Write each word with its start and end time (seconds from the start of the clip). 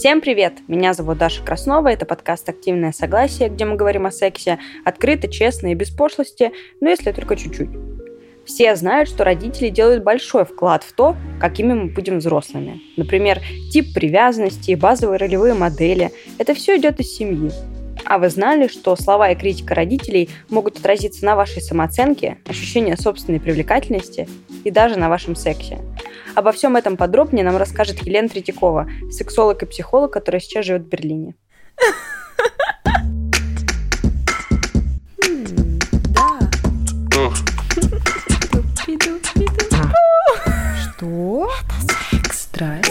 Всем 0.00 0.22
привет! 0.22 0.54
Меня 0.66 0.94
зовут 0.94 1.18
Даша 1.18 1.44
Краснова, 1.44 1.88
это 1.88 2.06
подкаст 2.06 2.48
«Активное 2.48 2.90
согласие», 2.90 3.50
где 3.50 3.66
мы 3.66 3.76
говорим 3.76 4.06
о 4.06 4.10
сексе 4.10 4.58
открыто, 4.82 5.28
честно 5.28 5.72
и 5.72 5.74
без 5.74 5.90
пошлости, 5.90 6.52
но 6.80 6.88
если 6.88 7.12
только 7.12 7.36
чуть-чуть. 7.36 7.68
Все 8.46 8.74
знают, 8.76 9.10
что 9.10 9.24
родители 9.24 9.68
делают 9.68 10.02
большой 10.02 10.46
вклад 10.46 10.84
в 10.84 10.94
то, 10.94 11.16
какими 11.38 11.74
мы 11.74 11.90
будем 11.92 12.16
взрослыми. 12.16 12.80
Например, 12.96 13.42
тип 13.70 13.92
привязанности, 13.92 14.74
базовые 14.74 15.18
ролевые 15.18 15.52
модели. 15.52 16.12
Это 16.38 16.54
все 16.54 16.78
идет 16.78 16.98
из 16.98 17.14
семьи. 17.14 17.50
А 18.06 18.16
вы 18.16 18.30
знали, 18.30 18.68
что 18.68 18.96
слова 18.96 19.30
и 19.30 19.36
критика 19.36 19.74
родителей 19.74 20.30
могут 20.48 20.78
отразиться 20.78 21.26
на 21.26 21.36
вашей 21.36 21.60
самооценке, 21.60 22.38
ощущении 22.48 22.94
собственной 22.94 23.38
привлекательности 23.38 24.26
и 24.64 24.70
даже 24.70 24.98
на 24.98 25.10
вашем 25.10 25.36
сексе? 25.36 25.76
Обо 26.34 26.52
всем 26.52 26.76
этом 26.76 26.96
подробнее 26.96 27.44
нам 27.44 27.56
расскажет 27.56 28.00
Елена 28.06 28.28
Третьякова, 28.28 28.88
сексолог 29.10 29.62
и 29.62 29.66
психолог, 29.66 30.12
которая 30.12 30.40
сейчас 30.40 30.64
живет 30.64 30.82
в 30.82 30.88
Берлине. 30.88 31.34
Что? 40.82 41.50
Это 42.12 42.89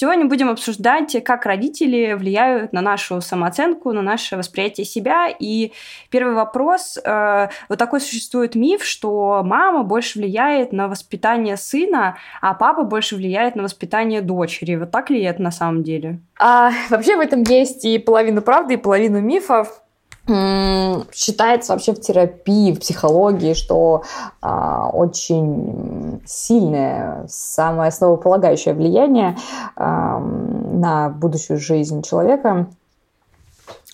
Сегодня 0.00 0.24
будем 0.24 0.48
обсуждать, 0.48 1.22
как 1.22 1.44
родители 1.44 2.14
влияют 2.14 2.72
на 2.72 2.80
нашу 2.80 3.20
самооценку, 3.20 3.92
на 3.92 4.00
наше 4.00 4.38
восприятие 4.38 4.86
себя. 4.86 5.28
И 5.28 5.72
первый 6.08 6.32
вопрос. 6.32 6.98
Э, 7.04 7.48
вот 7.68 7.78
такой 7.78 8.00
существует 8.00 8.54
миф, 8.54 8.82
что 8.82 9.42
мама 9.44 9.82
больше 9.82 10.18
влияет 10.18 10.72
на 10.72 10.88
воспитание 10.88 11.58
сына, 11.58 12.16
а 12.40 12.54
папа 12.54 12.84
больше 12.84 13.14
влияет 13.14 13.56
на 13.56 13.62
воспитание 13.62 14.22
дочери. 14.22 14.76
Вот 14.76 14.90
так 14.90 15.10
ли 15.10 15.20
это 15.20 15.42
на 15.42 15.50
самом 15.50 15.82
деле? 15.82 16.20
А, 16.38 16.70
вообще 16.88 17.16
в 17.16 17.20
этом 17.20 17.42
есть 17.42 17.84
и 17.84 17.98
половина 17.98 18.40
правды, 18.40 18.74
и 18.74 18.78
половина 18.78 19.18
мифов 19.18 19.82
считается 20.26 21.72
вообще 21.72 21.92
в 21.92 22.00
терапии, 22.00 22.72
в 22.72 22.80
психологии, 22.80 23.54
что 23.54 24.02
а, 24.40 24.88
очень 24.90 26.22
сильное, 26.26 27.26
самое 27.28 27.88
основополагающее 27.88 28.74
влияние 28.74 29.36
а, 29.76 30.18
на 30.18 31.08
будущую 31.08 31.58
жизнь 31.58 32.02
человека 32.02 32.68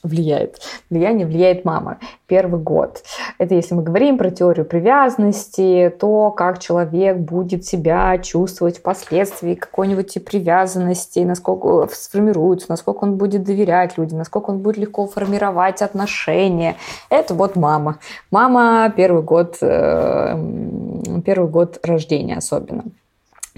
влияет. 0.03 0.61
Влияние 0.91 1.27
влияет 1.27 1.65
мама. 1.65 1.99
Первый 2.27 2.61
год. 2.61 3.03
Это 3.39 3.55
если 3.55 3.75
мы 3.75 3.83
говорим 3.83 4.19
про 4.19 4.31
теорию 4.31 4.65
привязанности, 4.65 5.95
то 5.99 6.31
как 6.31 6.59
человек 6.59 7.19
будет 7.19 7.65
себя 7.65 8.19
чувствовать 8.19 8.79
впоследствии, 8.79 9.55
какой-нибудь 9.55 10.25
привязанности, 10.25 11.21
насколько 11.21 11.89
сформируется, 11.93 12.67
насколько 12.69 13.05
он 13.05 13.17
будет 13.17 13.45
доверять 13.45 13.99
людям, 13.99 14.19
насколько 14.19 14.51
он 14.51 14.59
будет 14.59 14.77
легко 14.77 15.07
формировать 15.07 15.83
отношения. 15.83 16.77
Это 17.11 17.35
вот 17.35 17.57
мама. 17.57 17.99
Мама 18.31 18.93
первый 18.97 19.23
год, 19.23 19.59
э, 19.61 20.37
первый 21.25 21.51
год 21.51 21.79
рождения 21.83 22.37
особенно 22.37 22.85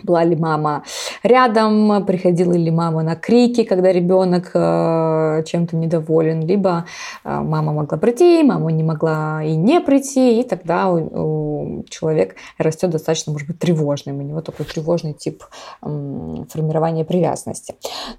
была 0.03 0.25
ли 0.25 0.37
мама 0.37 0.83
рядом, 1.23 2.05
приходила 2.07 2.53
ли 2.53 2.71
мама 2.71 3.03
на 3.03 3.17
крики, 3.17 3.65
когда 3.65 3.93
ребенок 3.93 4.51
э, 4.55 5.43
чем-то 5.47 5.77
недоволен, 5.77 6.41
либо 6.41 6.85
э, 7.25 7.41
мама 7.41 7.73
могла 7.73 7.99
прийти, 7.99 8.43
мама 8.43 8.71
не 8.73 8.83
могла 8.83 9.43
и 9.43 9.55
не 9.55 9.81
прийти, 9.81 10.41
и 10.41 10.43
тогда 10.45 10.91
у, 10.91 11.79
у 11.79 11.85
человек 11.89 12.37
растет 12.59 12.91
достаточно, 12.91 13.33
может 13.33 13.49
быть, 13.49 13.59
тревожным, 13.59 14.19
у 14.19 14.23
него 14.23 14.41
такой 14.41 14.67
тревожный 14.67 15.13
тип 15.13 15.45
формирования 15.81 17.05
привязанности. 17.05 17.75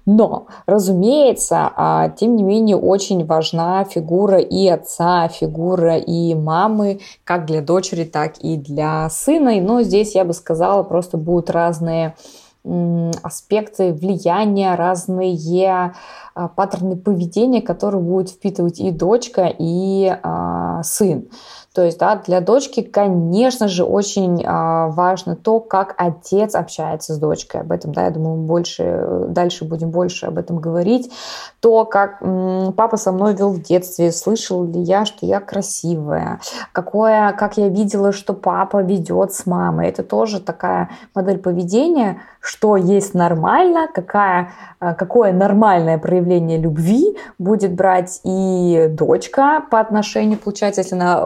Но, 0.06 0.46
разумеется, 0.66 1.70
а, 1.76 2.08
тем 2.10 2.36
не 2.36 2.42
менее, 2.42 2.76
очень 2.76 3.24
важна 3.24 3.84
фигура 3.84 4.38
и 4.38 4.66
отца, 4.68 5.28
фигура 5.28 5.96
и 5.96 6.34
мамы, 6.34 7.00
как 7.24 7.46
для 7.46 7.60
дочери, 7.60 8.04
так 8.04 8.38
и 8.38 8.56
для 8.56 9.08
сына. 9.10 9.60
Но 9.60 9.82
здесь 9.82 10.14
я 10.14 10.24
бы 10.24 10.32
сказала, 10.32 10.82
просто 10.82 11.16
будут 11.16 11.50
разные 11.50 12.14
аспекты 13.22 13.92
влияния, 13.92 14.74
разные 14.74 15.94
а, 16.34 16.48
паттерны 16.48 16.96
поведения, 16.96 17.62
которые 17.62 18.02
будет 18.02 18.30
впитывать 18.30 18.80
и 18.80 18.90
дочка, 18.90 19.52
и 19.58 20.14
а, 20.22 20.82
сын. 20.82 21.28
То 21.74 21.82
есть, 21.82 21.98
да, 21.98 22.16
для 22.16 22.40
дочки, 22.40 22.82
конечно 22.82 23.68
же, 23.68 23.84
очень 23.84 24.42
а, 24.44 24.88
важно 24.88 25.36
то, 25.36 25.60
как 25.60 25.94
отец 25.96 26.54
общается 26.54 27.14
с 27.14 27.18
дочкой. 27.18 27.60
Об 27.60 27.70
этом, 27.70 27.92
да, 27.92 28.04
я 28.04 28.10
думаю, 28.10 28.36
больше, 28.38 29.26
дальше 29.28 29.64
будем 29.64 29.90
больше 29.90 30.26
об 30.26 30.38
этом 30.38 30.58
говорить. 30.58 31.12
То, 31.60 31.84
как 31.84 32.22
м, 32.22 32.72
папа 32.72 32.96
со 32.96 33.12
мной 33.12 33.34
вел 33.34 33.50
в 33.50 33.62
детстве, 33.62 34.10
слышал 34.10 34.64
ли 34.64 34.80
я, 34.80 35.04
что 35.04 35.26
я 35.26 35.40
красивая, 35.40 36.40
какое, 36.72 37.32
как 37.32 37.56
я 37.56 37.68
видела, 37.68 38.12
что 38.12 38.34
папа 38.34 38.82
ведет 38.82 39.32
с 39.32 39.46
мамой. 39.46 39.88
Это 39.88 40.02
тоже 40.02 40.40
такая 40.40 40.90
модель 41.14 41.38
поведения, 41.38 42.20
что 42.40 42.76
есть 42.76 43.14
нормально, 43.14 43.88
какая, 43.92 44.52
а, 44.78 44.94
какое 44.94 45.32
нормальное 45.32 45.98
проявление 45.98 46.58
любви 46.58 47.16
будет 47.38 47.74
брать 47.74 48.20
и 48.24 48.88
дочка 48.90 49.62
по 49.70 49.78
отношению, 49.80 50.38
получается, 50.38 50.80
если 50.80 50.94
она 50.94 51.20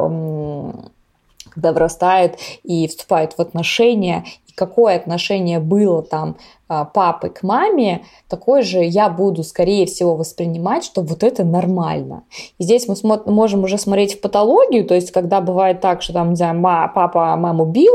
когда 1.55 1.73
вырастает 1.73 2.37
и 2.65 2.89
вступает 2.89 3.35
в 3.35 3.41
отношения, 3.41 4.25
какое 4.55 4.97
отношение 4.97 5.61
было 5.61 6.03
там 6.03 6.37
а, 6.67 6.87
папы 6.87 7.29
к 7.29 7.43
маме, 7.43 8.05
такое 8.27 8.63
же 8.63 8.83
я 8.83 9.11
буду, 9.11 9.45
скорее 9.45 9.85
всего, 9.85 10.17
воспринимать, 10.17 10.83
что 10.83 11.03
вот 11.03 11.23
это 11.23 11.45
нормально. 11.45 12.25
И 12.59 12.65
здесь 12.65 12.89
мы 12.89 12.97
можем 13.27 13.65
уже 13.65 13.77
смотреть 13.77 14.15
в 14.15 14.21
патологию, 14.21 14.87
то 14.87 14.95
есть 14.95 15.11
когда 15.11 15.43
бывает 15.43 15.83
так, 15.83 16.01
что 16.01 16.15
там, 16.15 16.31
не 16.31 16.37
знаю, 16.37 16.61
папа 16.63 17.37
маму 17.37 17.67
бил, 17.67 17.93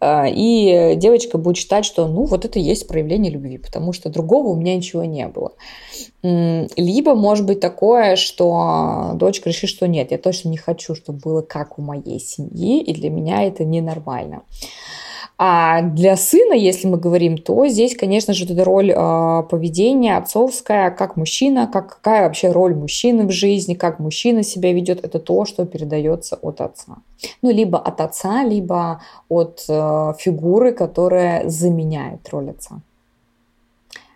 а, 0.00 0.26
и 0.28 0.96
девочка 0.96 1.38
будет 1.38 1.56
считать, 1.56 1.86
что 1.86 2.06
ну 2.08 2.24
вот 2.24 2.44
это 2.44 2.58
и 2.58 2.62
есть 2.62 2.86
проявление 2.86 3.32
любви, 3.32 3.56
потому 3.56 3.94
что 3.94 4.10
другого 4.10 4.48
у 4.48 4.54
меня 4.54 4.76
ничего 4.76 5.04
не 5.04 5.26
было. 5.26 5.52
Либо 6.22 7.14
может 7.14 7.46
быть 7.46 7.60
такое, 7.60 8.16
что 8.16 9.12
дочка 9.14 9.48
решит, 9.48 9.70
что 9.70 9.88
нет, 9.88 10.10
я 10.10 10.18
точно 10.18 10.50
не 10.50 10.58
хочу, 10.58 10.94
чтобы 10.94 11.20
было 11.20 11.40
как 11.40 11.78
у 11.78 11.82
моей 11.82 12.20
семьи, 12.20 12.82
и 12.82 12.92
для 12.92 13.08
меня 13.08 13.44
это 13.44 13.64
ненормально. 13.64 14.42
А 15.42 15.80
для 15.80 16.18
сына, 16.18 16.52
если 16.52 16.86
мы 16.86 16.98
говорим, 16.98 17.38
то 17.38 17.66
здесь, 17.66 17.96
конечно 17.96 18.34
же, 18.34 18.44
эта 18.44 18.62
роль 18.62 18.90
э, 18.90 19.42
поведения 19.48 20.18
отцовская, 20.18 20.90
как 20.90 21.16
мужчина, 21.16 21.66
как, 21.66 21.88
какая 21.88 22.24
вообще 22.24 22.52
роль 22.52 22.74
мужчины 22.74 23.26
в 23.26 23.30
жизни, 23.30 23.72
как 23.72 24.00
мужчина 24.00 24.42
себя 24.42 24.70
ведет, 24.74 25.02
это 25.02 25.18
то, 25.18 25.46
что 25.46 25.64
передается 25.64 26.36
от 26.42 26.60
отца. 26.60 26.98
Ну, 27.40 27.50
либо 27.50 27.78
от 27.78 28.02
отца, 28.02 28.44
либо 28.44 29.00
от 29.30 29.64
э, 29.66 30.12
фигуры, 30.18 30.72
которая 30.72 31.48
заменяет 31.48 32.28
роль 32.28 32.50
отца. 32.50 32.82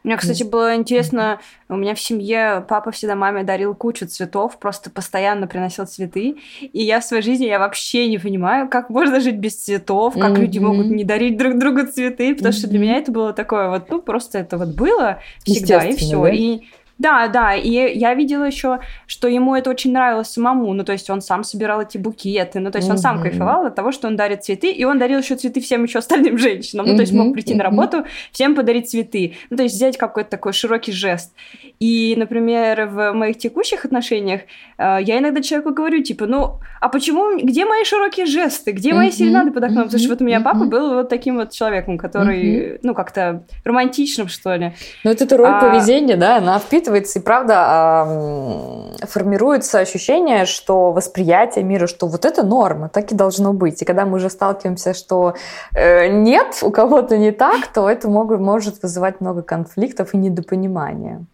Мне, 0.05 0.19
кстати, 0.19 0.43
было 0.43 0.77
интересно, 0.77 1.41
у 1.71 1.77
меня 1.77 1.95
в 1.95 2.01
семье 2.01 2.65
папа 2.69 2.91
всегда 2.91 3.17
маме 3.17 3.43
дарил 3.43 3.75
кучу 3.75 4.07
цветов, 4.07 4.59
просто 4.59 4.91
постоянно 4.91 5.47
приносил 5.47 5.87
цветы. 5.87 6.37
И 6.61 6.83
я 6.83 7.01
в 7.01 7.05
своей 7.05 7.23
жизни, 7.23 7.47
я 7.47 7.59
вообще 7.59 8.07
не 8.09 8.19
понимаю, 8.19 8.69
как 8.69 8.91
можно 8.91 9.19
жить 9.21 9.37
без 9.37 9.57
цветов, 9.57 10.13
как 10.13 10.33
mm-hmm. 10.33 10.41
люди 10.41 10.59
могут 10.59 10.87
не 10.89 11.05
дарить 11.05 11.39
друг 11.39 11.59
другу 11.59 11.87
цветы, 11.87 12.35
потому 12.35 12.53
mm-hmm. 12.53 12.59
что 12.59 12.69
для 12.69 12.79
меня 12.79 12.99
это 12.99 13.13
было 13.13 13.33
такое 13.33 13.71
вот, 13.71 13.91
ну, 13.91 14.03
просто 14.03 14.39
это 14.39 14.59
вот 14.59 14.69
было 14.77 15.21
всегда, 15.43 15.85
и 15.85 15.97
все. 15.97 16.23
Да? 16.23 16.31
И 16.31 16.61
да, 16.99 17.27
да, 17.29 17.55
и 17.55 17.71
я 17.71 18.15
видела 18.15 18.45
еще, 18.45 18.79
что 19.07 19.27
ему 19.27 19.57
это 19.57 19.71
очень 19.71 19.93
нравилось 19.93 20.29
самому, 20.29 20.73
ну, 20.75 20.85
то 20.85 20.93
есть 20.93 21.11
он 21.11 21.21
сам 21.21 21.43
собирал 21.43 21.81
эти 21.81 21.99
букеты, 21.99 22.61
ну, 22.61 22.71
то 22.71 22.79
есть 22.79 22.89
он 22.89 22.99
сам 22.99 23.21
кайфовал 23.21 23.67
от 23.67 23.75
того, 23.75 23.91
что 23.91 24.07
он 24.07 24.17
дарит 24.17 24.45
цветы, 24.45 24.71
и 24.71 24.85
он 24.85 24.99
дарил 24.99 25.19
еще 25.19 25.35
цветы 25.35 25.61
всем 25.61 25.83
еще 25.83 25.99
остальным 25.99 26.39
женщинам, 26.39 26.87
ну, 26.87 26.95
то 26.95 27.01
есть 27.01 27.13
мог 27.13 27.33
прийти 27.33 27.55
на 27.55 27.65
работу, 27.65 28.05
всем 28.31 28.55
подарить 28.55 28.91
цветы, 28.91 29.35
ну, 29.51 29.57
то 29.57 29.65
есть 29.65 29.75
взять 29.75 29.97
какой-то 29.97 30.31
такой 30.31 30.53
широкий 30.53 30.93
жест. 30.93 31.35
И, 31.81 32.15
например, 32.17 32.87
в 32.87 33.13
моих 33.13 33.39
текущих 33.39 33.85
отношениях 33.85 34.43
э, 34.79 34.99
я 35.03 35.19
иногда 35.19 35.43
человеку 35.43 35.75
говорю, 35.75 36.03
типа, 36.03 36.27
ну, 36.27 36.61
а 36.81 36.89
почему, 36.89 37.37
где 37.39 37.65
мои 37.67 37.85
широкие 37.85 38.27
жесты, 38.27 38.71
где 38.71 38.95
мои 38.95 39.11
серенады 39.11 39.51
под 39.51 39.65
окном? 39.65 39.85
Потому 39.85 39.99
что 39.99 40.09
вот 40.11 40.21
у 40.21 40.25
меня 40.25 40.41
папа 40.41 40.65
был 40.65 40.95
вот 40.95 41.09
таким 41.09 41.37
вот 41.37 41.51
человеком, 41.51 41.99
который, 41.99 42.79
ну, 42.83 42.95
как-то 42.95 43.45
романтичным, 43.65 44.29
что 44.29 44.55
ли. 44.55 44.73
Ну, 45.03 45.11
это 45.11 45.37
роль 45.37 45.49
а... 45.49 45.61
поведения, 45.61 46.17
да, 46.17 46.37
она 46.37 46.59
впитывает 46.59 46.84
впитывается, 46.85 47.19
и 47.19 47.23
правда 47.23 48.07
формируется 49.07 49.79
ощущение, 49.79 50.45
что 50.45 50.93
восприятие 50.93 51.65
мира, 51.65 51.87
что 51.87 52.07
вот 52.07 52.25
это 52.25 52.43
норма, 52.43 52.89
так 52.89 53.13
и 53.13 53.15
должно 53.15 53.53
быть. 53.53 53.83
И 53.83 53.85
когда 53.85 54.05
мы 54.05 54.17
уже 54.17 54.31
сталкиваемся, 54.31 54.95
что 54.95 55.35
э, 55.75 56.09
нет, 56.09 56.59
у 56.63 56.71
кого-то 56.71 57.17
не 57.17 57.33
так, 57.33 57.67
то 57.73 57.89
это 57.89 58.09
может 58.09 58.83
вызывать 58.83 59.21
много 59.21 59.43
конфликтов 59.43 60.15
и 60.15 60.17
недопонимания. 60.19 61.25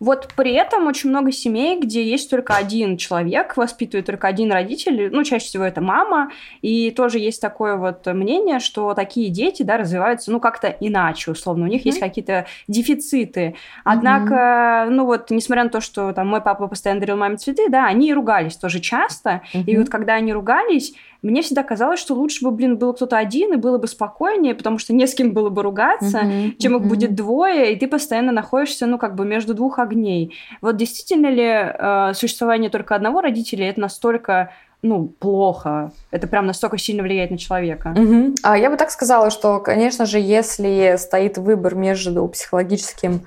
Вот 0.00 0.28
при 0.36 0.52
этом 0.52 0.86
очень 0.86 1.10
много 1.10 1.32
семей, 1.32 1.78
где 1.80 2.04
есть 2.04 2.30
только 2.30 2.56
один 2.56 2.96
человек, 2.96 3.56
воспитывает 3.56 4.06
только 4.06 4.28
один 4.28 4.52
родитель, 4.52 5.10
ну, 5.10 5.24
чаще 5.24 5.46
всего 5.46 5.64
это 5.64 5.80
мама, 5.80 6.30
и 6.62 6.90
тоже 6.90 7.18
есть 7.18 7.40
такое 7.40 7.76
вот 7.76 8.06
мнение, 8.06 8.60
что 8.60 8.94
такие 8.94 9.30
дети, 9.30 9.62
да, 9.62 9.76
развиваются, 9.76 10.30
ну, 10.30 10.40
как-то 10.40 10.68
иначе, 10.68 11.30
условно, 11.30 11.64
у 11.64 11.68
них 11.68 11.82
mm-hmm. 11.82 11.86
есть 11.86 12.00
какие-то 12.00 12.46
дефициты. 12.68 13.54
Однако, 13.84 14.34
mm-hmm. 14.34 14.90
ну, 14.90 15.06
вот, 15.06 15.30
несмотря 15.30 15.64
на 15.64 15.70
то, 15.70 15.80
что 15.80 16.12
там 16.12 16.28
мой 16.28 16.40
папа 16.40 16.68
постоянно 16.68 17.00
дарил 17.00 17.16
маме 17.16 17.36
цветы, 17.36 17.68
да, 17.68 17.86
они 17.86 18.12
ругались 18.12 18.56
тоже 18.56 18.80
часто, 18.80 19.42
mm-hmm. 19.52 19.64
и 19.64 19.76
вот 19.78 19.88
когда 19.88 20.14
они 20.14 20.32
ругались, 20.32 20.94
мне 21.26 21.42
всегда 21.42 21.62
казалось, 21.62 22.00
что 22.00 22.14
лучше 22.14 22.44
бы, 22.44 22.50
блин, 22.50 22.76
был 22.78 22.92
кто-то 22.92 23.16
один, 23.16 23.54
и 23.54 23.56
было 23.56 23.78
бы 23.78 23.86
спокойнее, 23.86 24.54
потому 24.54 24.78
что 24.78 24.94
не 24.94 25.06
с 25.06 25.14
кем 25.14 25.32
было 25.32 25.50
бы 25.50 25.62
ругаться, 25.62 26.20
mm-hmm, 26.20 26.56
чем 26.58 26.74
mm-hmm. 26.74 26.80
их 26.80 26.86
будет 26.86 27.14
двое, 27.14 27.72
и 27.72 27.76
ты 27.76 27.88
постоянно 27.88 28.32
находишься, 28.32 28.86
ну, 28.86 28.98
как 28.98 29.14
бы 29.14 29.24
между 29.24 29.54
двух 29.54 29.78
огней. 29.78 30.34
Вот 30.60 30.76
действительно 30.76 31.28
ли 31.28 31.44
э, 31.44 32.12
существование 32.14 32.70
только 32.70 32.94
одного 32.94 33.20
родителя 33.20 33.68
это 33.68 33.80
настолько 33.80 34.52
ну, 34.82 35.08
плохо. 35.08 35.90
Это 36.10 36.26
прям 36.28 36.46
настолько 36.46 36.78
сильно 36.78 37.02
влияет 37.02 37.30
на 37.30 37.38
человека. 37.38 37.94
Угу. 37.96 38.34
А 38.42 38.56
я 38.56 38.70
бы 38.70 38.76
так 38.76 38.90
сказала, 38.90 39.30
что, 39.30 39.58
конечно 39.58 40.06
же, 40.06 40.20
если 40.20 40.94
стоит 40.96 41.38
выбор 41.38 41.74
между 41.74 42.26
психологическим 42.28 43.22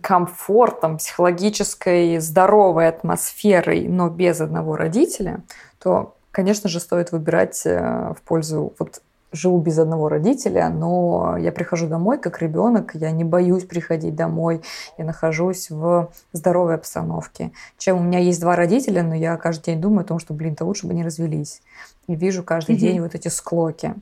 комфортом, 0.00 0.96
психологической 0.96 2.18
здоровой 2.18 2.88
атмосферой, 2.88 3.86
но 3.86 4.08
без 4.08 4.40
одного 4.40 4.76
родителя, 4.76 5.42
то 5.82 6.14
Конечно 6.32 6.68
же, 6.68 6.80
стоит 6.80 7.12
выбирать 7.12 7.62
э, 7.66 8.14
в 8.16 8.22
пользу 8.22 8.72
вот 8.78 9.02
живу 9.32 9.58
без 9.58 9.78
одного 9.78 10.08
родителя, 10.08 10.68
но 10.68 11.36
я 11.38 11.52
прихожу 11.52 11.86
домой 11.88 12.18
как 12.18 12.42
ребенок, 12.42 12.94
я 12.94 13.10
не 13.10 13.24
боюсь 13.24 13.64
приходить 13.64 14.14
домой, 14.14 14.62
я 14.98 15.04
нахожусь 15.04 15.70
в 15.70 16.10
здоровой 16.32 16.74
обстановке. 16.74 17.50
Чем 17.78 17.98
у 17.98 18.02
меня 18.02 18.18
есть 18.18 18.40
два 18.40 18.56
родителя, 18.56 19.02
но 19.02 19.14
я 19.14 19.36
каждый 19.36 19.66
день 19.66 19.80
думаю 19.80 20.02
о 20.02 20.04
том, 20.04 20.18
что, 20.18 20.34
блин, 20.34 20.54
то 20.54 20.64
лучше 20.64 20.86
бы 20.86 20.94
не 20.94 21.02
развелись. 21.02 21.62
И 22.08 22.14
вижу 22.14 22.42
каждый 22.42 22.76
mm-hmm. 22.76 22.78
день 22.78 23.00
вот 23.00 23.14
эти 23.14 23.28
склоки. 23.28 23.94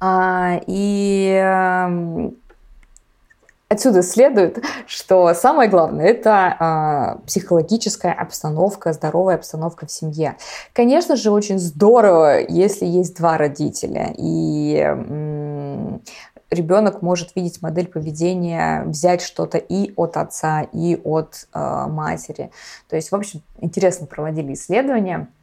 А, 0.00 0.60
и 0.66 1.40
эм, 1.42 2.36
Отсюда 3.68 4.02
следует, 4.02 4.62
что 4.86 5.32
самое 5.34 5.70
главное– 5.70 6.04
это 6.06 7.18
э, 7.18 7.26
психологическая 7.26 8.12
обстановка, 8.12 8.92
здоровая 8.92 9.36
обстановка 9.36 9.86
в 9.86 9.90
семье. 9.90 10.36
Конечно 10.74 11.16
же, 11.16 11.30
очень 11.30 11.58
здорово, 11.58 12.40
если 12.40 12.84
есть 12.84 13.16
два 13.16 13.38
родителя, 13.38 14.12
и 14.16 14.76
м- 14.76 16.02
ребенок 16.50 17.00
может 17.00 17.34
видеть 17.34 17.62
модель 17.62 17.88
поведения, 17.88 18.84
взять 18.84 19.22
что-то 19.22 19.58
и 19.58 19.92
от 19.96 20.18
отца, 20.18 20.62
и 20.62 21.00
от 21.02 21.48
э, 21.52 21.86
матери. 21.88 22.50
То 22.88 22.96
есть, 22.96 23.10
в 23.10 23.14
общем, 23.14 23.42
интересно 23.60 24.06
проводили 24.06 24.52
исследования– 24.52 25.28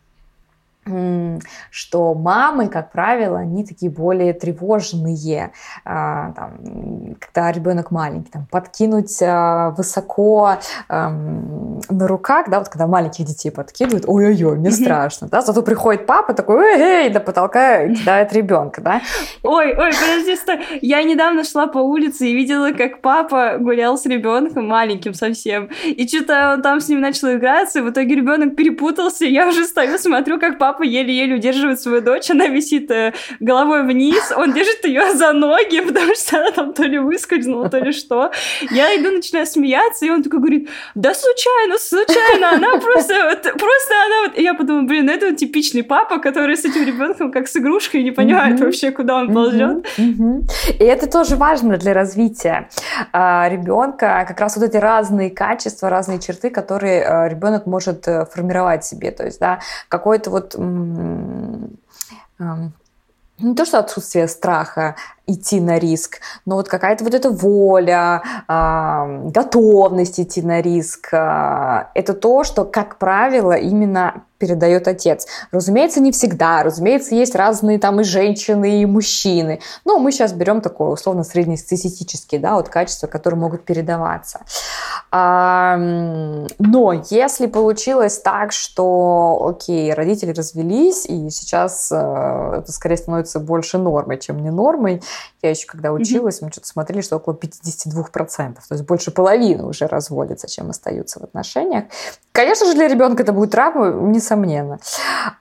что 1.70 2.16
мамы, 2.16 2.68
как 2.68 2.92
правило, 2.92 3.38
они 3.38 3.64
такие 3.64 3.92
более 3.92 4.34
тревожные, 4.34 5.52
а, 5.86 6.32
там, 6.32 7.16
когда 7.20 7.52
ребенок 7.52 7.92
маленький, 7.92 8.32
там, 8.32 8.48
подкинуть 8.50 9.22
а, 9.22 9.70
высоко 9.78 10.58
на 10.90 12.08
руках, 12.08 12.50
да, 12.50 12.60
вот 12.60 12.70
когда 12.70 12.88
маленьких 12.88 13.26
детей 13.26 13.52
подкидывают, 13.52 14.06
ой-ой-ой, 14.08 14.58
мне 14.58 14.72
страшно, 14.72 15.28
да, 15.28 15.42
зато 15.42 15.62
приходит 15.62 16.08
папа 16.08 16.34
такой, 16.34 16.66
эй, 16.80 17.10
до 17.10 17.20
потолка 17.20 17.88
кидает 17.88 18.34
ребенка, 18.34 18.82
да. 18.82 19.02
Ой, 19.44 19.76
ой, 19.78 19.92
подожди, 19.92 20.36
стой, 20.36 20.62
я 20.82 21.04
недавно 21.04 21.44
шла 21.44 21.68
по 21.68 21.78
улице 21.78 22.28
и 22.28 22.36
видела, 22.36 22.72
как 22.72 23.02
папа 23.02 23.58
гулял 23.60 23.98
с 23.98 24.06
ребенком 24.06 24.68
маленьким 24.68 25.14
совсем, 25.14 25.70
и 25.86 26.08
что-то 26.08 26.54
он 26.56 26.62
там 26.64 26.82
с 26.82 26.90
ним 26.90 27.02
начал 27.02 27.32
играться, 27.34 27.80
и 27.80 27.82
в 27.84 27.92
итоге 27.92 28.16
ребенок 28.16 28.56
перепутался, 28.56 29.26
я 29.26 29.48
уже 29.48 29.66
стою, 29.66 30.00
смотрю, 30.00 30.40
как 30.40 30.58
папа 30.58 30.71
папа 30.72 30.84
еле-еле 30.84 31.36
удерживает 31.36 31.82
свою 31.82 32.02
дочь, 32.02 32.32
она 32.32 32.48
висит 32.48 32.90
э, 32.92 33.14
головой 33.42 33.84
вниз, 33.84 34.32
он 34.36 34.54
держит 34.54 34.86
ее 34.86 35.14
за 35.14 35.34
ноги, 35.34 35.82
потому 35.88 36.16
что 36.16 36.38
она 36.38 36.52
там 36.52 36.74
то 36.74 36.84
ли 36.84 36.98
выскользнула, 36.98 37.70
то 37.70 37.80
ли 37.80 37.92
что. 37.92 38.32
Я 38.72 38.96
иду, 38.96 39.12
начинаю 39.12 39.46
смеяться, 39.46 40.06
и 40.06 40.10
он 40.10 40.24
такой 40.24 40.40
говорит, 40.40 40.70
да 40.96 41.14
случайно, 41.14 41.78
случайно, 41.78 42.52
она 42.54 42.78
просто, 42.80 43.14
вот, 43.26 43.42
просто 43.42 43.94
она 44.06 44.28
вот... 44.28 44.38
И 44.38 44.44
я 44.44 44.54
подумала, 44.54 44.84
блин, 44.84 45.08
ну 45.08 45.12
это 45.12 45.28
вот 45.28 45.38
типичный 45.38 45.84
папа, 45.84 46.20
который 46.20 46.56
с 46.56 46.64
этим 46.64 46.86
ребенком 46.86 47.32
как 47.32 47.50
с 47.50 47.58
игрушкой 47.58 48.04
не 48.04 48.12
понимает 48.12 48.60
mm-hmm. 48.60 48.66
вообще, 48.66 48.92
куда 48.92 49.18
он 49.18 49.34
ползет. 49.34 49.86
Mm-hmm. 49.98 50.78
И 50.80 50.84
это 50.84 51.08
тоже 51.08 51.36
важно 51.36 51.78
для 51.78 51.94
развития 51.94 52.70
а, 53.12 53.50
ребенка, 53.50 54.24
как 54.26 54.40
раз 54.40 54.56
вот 54.56 54.64
эти 54.64 54.78
разные 54.78 55.32
качества, 55.32 55.90
разные 55.90 56.20
черты, 56.20 56.50
которые 56.50 57.04
а, 57.04 57.28
ребенок 57.28 57.66
может 57.66 58.08
а, 58.08 58.26
формировать 58.26 58.86
себе. 58.86 59.12
То 59.12 59.26
есть, 59.26 59.40
да, 59.40 59.60
какой-то 59.90 60.30
вот 60.30 60.56
не 63.40 63.56
то, 63.56 63.66
что 63.66 63.80
отсутствие 63.80 64.28
страха 64.28 64.96
идти 65.28 65.60
на 65.60 65.80
риск, 65.80 66.20
но 66.46 66.56
вот 66.56 66.68
какая-то 66.68 67.04
вот 67.04 67.14
эта 67.14 67.30
воля, 67.30 68.22
готовность 68.48 70.20
идти 70.20 70.42
на 70.42 70.62
риск, 70.62 71.14
это 71.14 72.14
то, 72.14 72.44
что, 72.44 72.66
как 72.66 72.98
правило, 72.98 73.54
именно 73.54 74.24
передает 74.42 74.88
отец. 74.88 75.28
Разумеется, 75.52 76.02
не 76.02 76.12
всегда. 76.12 76.64
Разумеется, 76.64 77.14
есть 77.14 77.36
разные 77.36 77.78
там 77.78 78.02
и 78.02 78.04
женщины, 78.04 78.82
и 78.82 78.88
мужчины. 78.88 79.60
Но 79.86 80.00
мы 80.00 80.12
сейчас 80.12 80.34
берем 80.34 80.62
такое 80.62 80.90
условно 80.90 81.24
среднестатистические, 81.24 82.42
да, 82.42 82.56
вот 82.56 82.68
качества, 82.68 83.06
которые 83.06 83.40
могут 83.40 83.66
передаваться. 83.66 84.40
Но 85.12 86.48
если 87.12 87.46
получилось 87.46 88.18
так, 88.18 88.52
что, 88.52 89.54
окей, 89.54 89.94
родители 89.94 90.32
развелись, 90.32 91.06
и 91.06 91.30
сейчас 91.30 91.92
э, 91.92 92.62
это 92.62 92.72
скорее 92.72 92.98
становится 92.98 93.40
больше 93.40 93.78
нормой, 93.78 94.18
чем 94.18 94.42
не 94.42 94.50
нормой, 94.50 95.04
я 95.42 95.50
еще 95.50 95.68
когда 95.68 95.92
училась, 95.92 96.40
mm-hmm. 96.40 96.46
мы 96.46 96.52
что-то 96.52 96.68
смотрели, 96.68 97.02
что 97.02 97.18
около 97.18 97.34
52%, 97.34 98.54
то 98.56 98.60
есть 98.70 98.86
больше 98.86 99.12
половины 99.12 99.64
уже 99.64 99.88
разводятся, 99.88 100.48
чем 100.48 100.70
остаются 100.70 101.20
в 101.20 101.24
отношениях. 101.24 101.86
Конечно 102.32 102.66
же, 102.66 102.74
для 102.76 102.88
ребенка 102.88 103.24
это 103.24 103.34
будет 103.34 103.52
травма, 103.52 103.90
несомненно. 103.90 104.80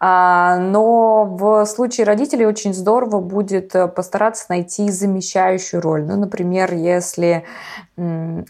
А, 0.01 0.57
но 0.59 1.25
в 1.25 1.65
случае 1.67 2.05
родителей 2.05 2.47
очень 2.47 2.75
здорово 2.75 3.21
будет 3.21 3.75
э, 3.77 3.87
постараться 3.87 4.47
найти 4.49 4.91
замещающую 4.91 5.81
роль. 5.81 6.05
Ну, 6.05 6.17
например, 6.17 6.75
если 6.75 7.45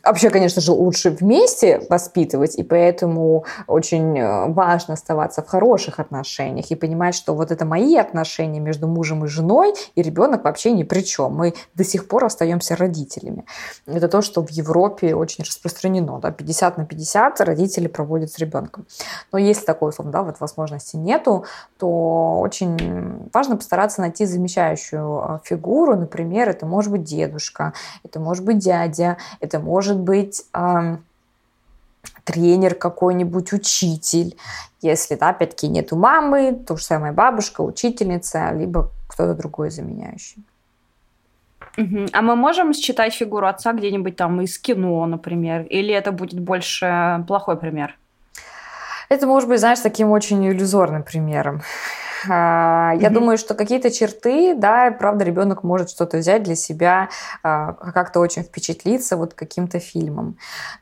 Вообще, 0.04 0.30
конечно 0.30 0.62
же, 0.62 0.70
лучше 0.70 1.10
вместе 1.10 1.84
воспитывать, 1.90 2.56
и 2.56 2.62
поэтому 2.62 3.44
очень 3.66 4.16
э, 4.16 4.52
важно 4.52 4.94
оставаться 4.94 5.42
в 5.42 5.48
хороших 5.48 5.98
отношениях 5.98 6.70
и 6.70 6.76
понимать, 6.76 7.16
что 7.16 7.34
вот 7.34 7.50
это 7.50 7.64
мои 7.64 7.96
отношения 7.96 8.60
между 8.60 8.86
мужем 8.86 9.24
и 9.24 9.28
женой, 9.28 9.74
и 9.96 10.02
ребенок 10.02 10.44
вообще 10.44 10.70
ни 10.70 10.84
при 10.84 11.00
чем. 11.00 11.34
Мы 11.34 11.54
до 11.74 11.82
сих 11.82 12.06
пор 12.06 12.26
остаемся 12.26 12.76
родителями. 12.76 13.44
Это 13.86 14.06
то, 14.06 14.22
что 14.22 14.46
в 14.46 14.50
Европе 14.50 15.16
очень 15.16 15.42
распространено. 15.42 16.20
Да? 16.20 16.30
50 16.30 16.78
на 16.78 16.86
50 16.86 17.40
родители 17.40 17.88
проводят 17.88 18.29
с 18.30 18.38
ребенком. 18.38 18.86
Но 19.32 19.38
если 19.38 19.64
такой, 19.64 19.90
условно, 19.90 20.12
да, 20.12 20.22
вот 20.22 20.40
возможности 20.40 20.96
нету, 20.96 21.44
то 21.78 22.38
очень 22.40 23.28
важно 23.32 23.56
постараться 23.56 24.00
найти 24.00 24.26
замещающую 24.26 25.22
э, 25.22 25.38
фигуру. 25.44 25.96
Например, 25.96 26.48
это 26.48 26.66
может 26.66 26.90
быть 26.90 27.04
дедушка, 27.04 27.72
это 28.04 28.20
может 28.20 28.44
быть 28.44 28.58
дядя, 28.58 29.16
это 29.40 29.60
может 29.60 29.98
быть 29.98 30.42
э, 30.52 30.96
тренер 32.24 32.74
какой-нибудь, 32.74 33.52
учитель. 33.52 34.36
Если, 34.80 35.14
да, 35.16 35.30
опять-таки, 35.30 35.68
нету 35.68 35.96
мамы, 35.96 36.52
то 36.66 36.76
же 36.76 36.84
самое 36.84 37.12
бабушка, 37.12 37.60
учительница, 37.60 38.52
либо 38.52 38.90
кто-то 39.08 39.34
другой 39.34 39.70
заменяющий. 39.70 40.44
Угу. 41.76 42.06
А 42.12 42.22
мы 42.22 42.36
можем 42.36 42.72
считать 42.72 43.14
фигуру 43.14 43.46
отца 43.46 43.72
где-нибудь 43.72 44.16
там 44.16 44.40
из 44.40 44.58
кино, 44.58 45.06
например? 45.06 45.62
Или 45.62 45.94
это 45.94 46.12
будет 46.12 46.40
больше 46.40 47.24
плохой 47.26 47.56
пример? 47.56 47.96
Это 49.10 49.26
может 49.26 49.48
быть, 49.48 49.58
знаешь, 49.58 49.80
таким 49.80 50.12
очень 50.12 50.46
иллюзорным 50.46 51.02
примером. 51.02 51.62
А, 52.28 52.92
я 52.94 53.08
mm-hmm. 53.08 53.12
думаю, 53.12 53.38
что 53.38 53.54
какие-то 53.54 53.90
черты, 53.90 54.54
да, 54.54 54.92
правда, 54.92 55.24
ребенок 55.24 55.64
может 55.64 55.90
что-то 55.90 56.18
взять 56.18 56.44
для 56.44 56.54
себя, 56.54 57.08
а, 57.42 57.72
как-то 57.72 58.20
очень 58.20 58.44
впечатлиться 58.44 59.16
вот 59.16 59.34
каким-то 59.34 59.80
фильмом. 59.80 60.36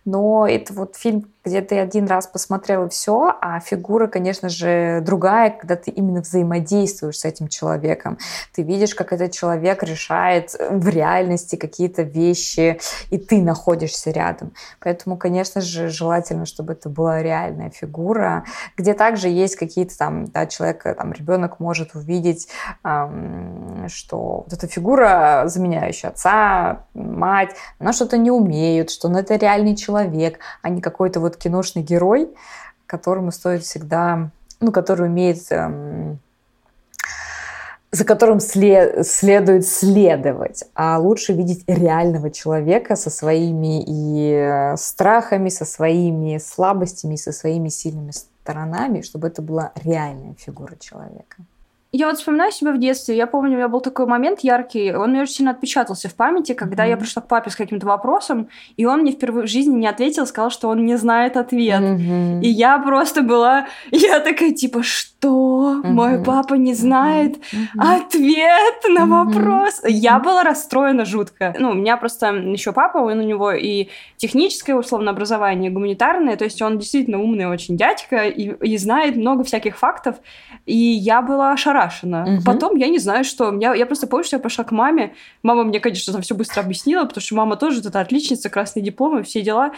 Но 0.04 0.46
это 0.46 0.74
вот 0.74 0.96
фильм 0.96 1.32
где 1.48 1.62
ты 1.62 1.78
один 1.78 2.06
раз 2.06 2.26
посмотрел 2.26 2.86
и 2.86 2.88
все, 2.90 3.34
а 3.40 3.58
фигура, 3.60 4.06
конечно 4.06 4.48
же, 4.48 5.00
другая, 5.00 5.50
когда 5.50 5.76
ты 5.76 5.90
именно 5.90 6.20
взаимодействуешь 6.20 7.18
с 7.18 7.24
этим 7.24 7.48
человеком. 7.48 8.18
Ты 8.54 8.62
видишь, 8.62 8.94
как 8.94 9.12
этот 9.12 9.32
человек 9.32 9.82
решает 9.82 10.54
в 10.58 10.88
реальности 10.88 11.56
какие-то 11.56 12.02
вещи, 12.02 12.78
и 13.10 13.18
ты 13.18 13.42
находишься 13.42 14.10
рядом. 14.10 14.52
Поэтому, 14.80 15.16
конечно 15.16 15.60
же, 15.60 15.88
желательно, 15.88 16.44
чтобы 16.44 16.74
это 16.74 16.90
была 16.90 17.22
реальная 17.22 17.70
фигура, 17.70 18.44
где 18.76 18.92
также 18.92 19.28
есть 19.28 19.56
какие-то 19.56 19.96
там, 19.96 20.26
да, 20.26 20.46
человек, 20.46 20.82
там, 20.82 21.12
ребенок 21.12 21.60
может 21.60 21.94
увидеть, 21.94 22.48
эм, 22.84 23.86
что 23.88 24.44
вот 24.44 24.52
эта 24.52 24.66
фигура, 24.66 25.44
заменяющая 25.46 26.10
отца, 26.10 26.84
мать, 26.92 27.50
она 27.78 27.92
что-то 27.92 28.18
не 28.18 28.30
умеет, 28.30 28.90
что 28.90 29.08
он 29.08 29.16
это 29.16 29.36
реальный 29.36 29.76
человек, 29.76 30.40
а 30.62 30.68
не 30.68 30.82
какой-то 30.82 31.20
вот 31.20 31.37
киношный 31.38 31.82
герой, 31.82 32.30
которому 32.86 33.32
стоит 33.32 33.62
всегда, 33.62 34.30
ну, 34.60 34.72
который 34.72 35.06
умеет 35.06 35.50
эм, 35.50 36.18
за 37.90 38.04
которым 38.04 38.40
след, 38.40 39.06
следует 39.06 39.66
следовать, 39.66 40.64
а 40.74 40.98
лучше 40.98 41.32
видеть 41.32 41.64
реального 41.66 42.30
человека 42.30 42.96
со 42.96 43.08
своими 43.08 43.82
и 43.82 44.32
э, 44.32 44.76
страхами, 44.76 45.48
со 45.48 45.64
своими 45.64 46.38
слабостями, 46.38 47.16
со 47.16 47.32
своими 47.32 47.70
сильными 47.70 48.10
сторонами, 48.10 49.00
чтобы 49.00 49.28
это 49.28 49.40
была 49.40 49.72
реальная 49.82 50.34
фигура 50.34 50.76
человека. 50.78 51.38
Я 51.90 52.08
вот 52.08 52.18
вспоминаю 52.18 52.52
себя 52.52 52.72
в 52.72 52.78
детстве. 52.78 53.16
Я 53.16 53.26
помню, 53.26 53.52
у 53.52 53.56
меня 53.56 53.68
был 53.68 53.80
такой 53.80 54.04
момент 54.04 54.40
яркий. 54.40 54.94
Он 54.94 55.10
мне 55.10 55.22
очень 55.22 55.36
сильно 55.36 55.52
отпечатался 55.52 56.10
в 56.10 56.14
памяти, 56.14 56.52
когда 56.52 56.84
mm-hmm. 56.84 56.90
я 56.90 56.96
пришла 56.98 57.22
к 57.22 57.28
папе 57.28 57.48
с 57.48 57.56
каким-то 57.56 57.86
вопросом, 57.86 58.48
и 58.76 58.84
он 58.84 59.00
мне 59.00 59.12
впервые 59.12 59.46
в 59.46 59.48
жизни 59.48 59.74
не 59.74 59.86
ответил, 59.86 60.26
сказал, 60.26 60.50
что 60.50 60.68
он 60.68 60.84
не 60.84 60.96
знает 60.96 61.38
ответ. 61.38 61.80
Mm-hmm. 61.80 62.42
И 62.42 62.48
я 62.50 62.78
просто 62.78 63.22
была... 63.22 63.68
Я 63.90 64.20
такая, 64.20 64.52
типа, 64.52 64.82
что? 64.82 65.80
Mm-hmm. 65.82 65.88
Мой 65.88 66.22
папа 66.22 66.54
не 66.54 66.74
знает 66.74 67.38
mm-hmm. 67.38 67.96
ответ 68.04 68.84
на 68.90 69.06
вопрос. 69.06 69.82
Mm-hmm. 69.82 69.90
Я 69.90 70.18
была 70.18 70.42
расстроена 70.42 71.06
жутко. 71.06 71.56
Ну, 71.58 71.70
у 71.70 71.74
меня 71.74 71.96
просто 71.96 72.34
еще 72.34 72.72
папа, 72.72 72.98
он 72.98 73.18
у 73.18 73.22
него 73.22 73.52
и 73.52 73.88
техническое, 74.18 74.74
условно, 74.74 75.12
образование, 75.12 75.70
гуманитарное, 75.70 76.36
то 76.36 76.44
есть 76.44 76.60
он 76.60 76.78
действительно 76.78 77.18
умный 77.18 77.46
очень 77.46 77.78
дядька 77.78 78.26
и, 78.26 78.50
и 78.50 78.76
знает 78.76 79.16
много 79.16 79.42
всяких 79.42 79.78
фактов. 79.78 80.16
И 80.66 80.76
я 80.76 81.22
была 81.22 81.52
ошарашена 81.52 81.77
ошарашена. 81.78 82.24
Угу. 82.24 82.42
Потом 82.44 82.76
я 82.76 82.88
не 82.88 82.98
знаю, 82.98 83.24
что. 83.24 83.52
Я, 83.58 83.74
я 83.74 83.86
просто 83.86 84.06
помню, 84.06 84.24
что 84.24 84.36
я 84.36 84.40
пошла 84.40 84.64
к 84.64 84.72
маме. 84.72 85.14
Мама 85.42 85.64
мне, 85.64 85.80
конечно, 85.80 86.12
там 86.12 86.22
все 86.22 86.34
быстро 86.34 86.60
объяснила, 86.60 87.04
потому 87.04 87.22
что 87.22 87.34
мама 87.34 87.56
тоже 87.56 87.80
это 87.80 88.00
отличница, 88.00 88.50
красный 88.50 88.82
диплом 88.82 89.18
и 89.18 89.22
все 89.22 89.42
дела. 89.42 89.72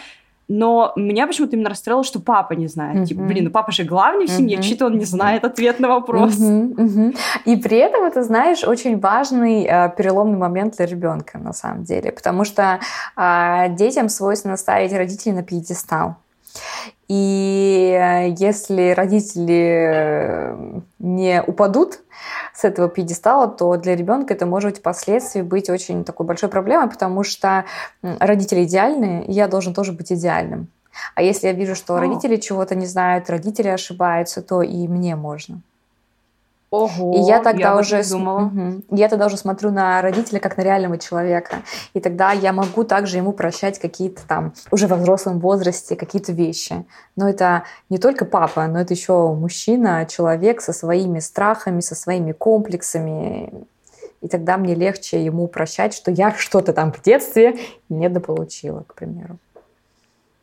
Но 0.47 0.91
меня 0.97 1.27
почему-то 1.27 1.55
именно 1.55 1.69
расстроило, 1.69 2.03
что 2.03 2.19
папа 2.19 2.53
не 2.53 2.67
знает. 2.67 2.97
Uh-huh. 2.97 3.05
Типа, 3.05 3.21
блин, 3.21 3.45
ну 3.45 3.51
папа 3.51 3.71
же 3.71 3.83
главный 3.83 4.25
в 4.25 4.29
семье, 4.29 4.57
uh-huh. 4.57 4.61
чьи-то 4.61 4.87
он 4.87 4.97
не 4.97 5.05
знает 5.05 5.45
ответ 5.45 5.79
на 5.79 5.87
вопрос. 5.87 6.33
Uh-huh. 6.33 6.75
Uh-huh. 6.75 7.17
И 7.45 7.55
при 7.55 7.77
этом 7.77 8.03
это, 8.03 8.21
знаешь, 8.23 8.65
очень 8.65 8.99
важный 8.99 9.63
э, 9.63 9.93
переломный 9.95 10.37
момент 10.37 10.75
для 10.75 10.87
ребенка, 10.87 11.37
на 11.37 11.53
самом 11.53 11.83
деле. 11.83 12.11
Потому 12.11 12.43
что 12.43 12.81
э, 13.15 13.75
детям 13.77 14.09
свойственно 14.09 14.57
ставить 14.57 14.91
родителей 14.91 15.35
на 15.35 15.43
пьедестал. 15.43 16.17
И 17.07 17.97
э, 17.99 18.29
если 18.37 18.91
родители 18.91 19.89
э, 19.93 20.79
не 20.99 21.43
упадут 21.43 21.99
с 22.53 22.63
этого 22.63 22.87
пьедестала, 22.87 23.47
то 23.47 23.75
для 23.77 23.95
ребенка 23.95 24.33
это 24.33 24.45
может 24.45 24.77
впоследствии 24.77 25.41
быть 25.41 25.69
очень 25.69 26.03
такой 26.03 26.25
большой 26.25 26.49
проблемой, 26.49 26.89
потому 26.89 27.23
что 27.23 27.65
родители 28.01 28.63
идеальные, 28.63 29.25
и 29.25 29.31
я 29.31 29.47
должен 29.47 29.73
тоже 29.73 29.91
быть 29.91 30.11
идеальным. 30.11 30.67
А 31.15 31.21
если 31.21 31.47
я 31.47 31.53
вижу, 31.53 31.75
что 31.75 31.99
родители 31.99 32.35
чего-то 32.35 32.75
не 32.75 32.85
знают, 32.85 33.29
родители 33.29 33.69
ошибаются, 33.69 34.41
то 34.41 34.61
и 34.61 34.87
мне 34.87 35.15
можно. 35.15 35.61
Ого, 36.71 37.13
и 37.13 37.19
я 37.19 37.43
тогда 37.43 37.73
я 37.73 37.77
уже 37.77 38.01
думала. 38.09 38.45
Угу. 38.45 38.95
Я 38.97 39.09
тогда 39.09 39.25
уже 39.25 39.35
смотрю 39.35 39.71
на 39.71 40.01
родителя 40.01 40.39
как 40.39 40.55
на 40.55 40.61
реального 40.61 40.97
человека. 40.97 41.57
И 41.93 41.99
тогда 41.99 42.31
я 42.31 42.53
могу 42.53 42.85
также 42.85 43.17
ему 43.17 43.33
прощать 43.33 43.77
какие-то 43.77 44.21
там 44.25 44.53
уже 44.71 44.87
во 44.87 44.95
взрослом 44.95 45.39
возрасте 45.39 45.97
какие-то 45.97 46.31
вещи. 46.31 46.85
Но 47.17 47.27
это 47.27 47.63
не 47.89 47.97
только 47.97 48.23
папа, 48.23 48.65
но 48.67 48.79
это 48.79 48.93
еще 48.93 49.33
мужчина, 49.33 50.05
человек 50.05 50.61
со 50.61 50.71
своими 50.71 51.19
страхами, 51.19 51.81
со 51.81 51.93
своими 51.93 52.31
комплексами. 52.31 53.65
И 54.21 54.29
тогда 54.29 54.55
мне 54.55 54.73
легче 54.73 55.25
ему 55.25 55.47
прощать, 55.47 55.93
что 55.93 56.09
я 56.09 56.33
что-то 56.37 56.71
там 56.71 56.93
в 56.93 57.01
детстве 57.01 57.59
недополучила, 57.89 58.85
к 58.87 58.95
примеру. 58.95 59.39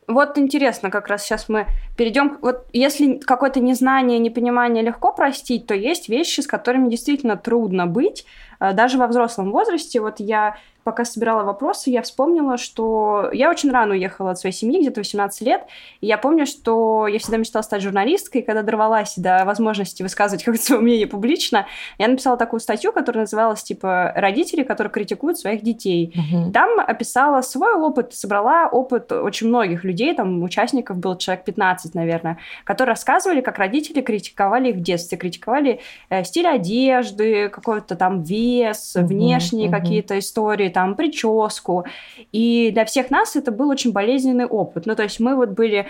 Вот 0.09 0.39
интересно, 0.39 0.91
как 0.91 1.09
раз 1.09 1.23
сейчас 1.23 1.51
мы 1.51 1.67
перейдем. 1.97 2.39
Вот 2.41 2.67
если 2.73 3.19
какое-то 3.19 3.61
незнание, 3.61 4.19
непонимание 4.19 4.83
легко 4.83 5.13
простить, 5.13 5.67
то 5.67 5.75
есть 5.75 6.09
вещи, 6.09 6.41
с 6.41 6.47
которыми 6.47 6.89
действительно 6.89 7.37
трудно 7.37 7.87
быть, 7.87 8.25
э, 8.59 8.73
даже 8.73 8.97
во 8.97 9.07
взрослом 9.07 9.51
возрасте. 9.51 10.01
Вот 10.01 10.19
я 10.19 10.57
пока 10.89 11.05
собирала 11.05 11.43
вопросы, 11.43 11.91
я 11.91 12.01
вспомнила, 12.01 12.57
что 12.57 13.29
я 13.35 13.51
очень 13.51 13.71
рано 13.71 13.93
уехала 13.93 14.31
от 14.31 14.39
своей 14.39 14.55
семьи, 14.55 14.81
где-то 14.81 15.01
18 15.01 15.43
лет, 15.43 15.67
и 16.01 16.07
я 16.07 16.17
помню, 16.17 16.47
что 16.47 17.07
я 17.07 17.19
всегда 17.19 17.37
мечтала 17.37 17.63
стать 17.63 17.83
журналисткой, 17.83 18.41
и 18.41 18.45
когда 18.45 18.63
дорвалась 18.63 19.17
до 19.19 19.45
возможности 19.45 20.03
высказывать 20.03 20.43
какое-то 20.45 20.65
свое 20.65 20.81
мнение 20.81 21.07
публично, 21.07 21.67
я 21.99 22.09
написала 22.09 22.39
такую 22.39 22.61
статью, 22.61 22.93
которая 22.93 23.25
называлась, 23.25 23.63
типа, 23.63 24.15
«Родители, 24.17 24.63
которые 24.63 24.91
критикуют 24.91 25.39
своих 25.39 25.63
детей». 25.63 26.15
Угу. 26.15 26.53
Там 26.53 26.81
описала 26.81 27.43
свой 27.43 27.75
опыт, 27.75 28.15
собрала 28.15 28.67
опыт 28.69 29.13
очень 29.13 29.49
многих 29.49 29.85
людей, 29.85 30.15
там 30.15 30.43
участников 30.43 30.97
было 30.97 31.19
человек 31.19 31.45
15, 31.45 31.95
наверное, 31.95 32.39
которые 32.65 32.95
рассказывали, 32.95 33.43
как 33.43 33.59
родители 33.59 34.01
критиковали 34.01 34.71
их 34.71 34.77
в 34.77 34.81
детстве, 34.81 35.19
критиковали 35.19 35.81
э, 36.09 36.25
стиль 36.25 36.47
одежды, 36.47 37.51
какой-то 37.51 37.95
там 37.95 38.23
вес, 38.23 38.97
угу, 38.97 39.09
внешние 39.09 39.69
угу. 39.69 39.77
какие-то 39.77 40.19
истории, 40.19 40.71
там, 40.79 40.95
прическу. 40.95 41.85
И 42.31 42.71
для 42.73 42.85
всех 42.85 43.11
нас 43.11 43.35
это 43.35 43.51
был 43.51 43.69
очень 43.69 43.91
болезненный 43.91 44.47
опыт. 44.47 44.87
Ну, 44.87 44.95
то 44.95 45.03
есть 45.03 45.19
мы 45.19 45.35
вот 45.35 45.49
были 45.49 45.87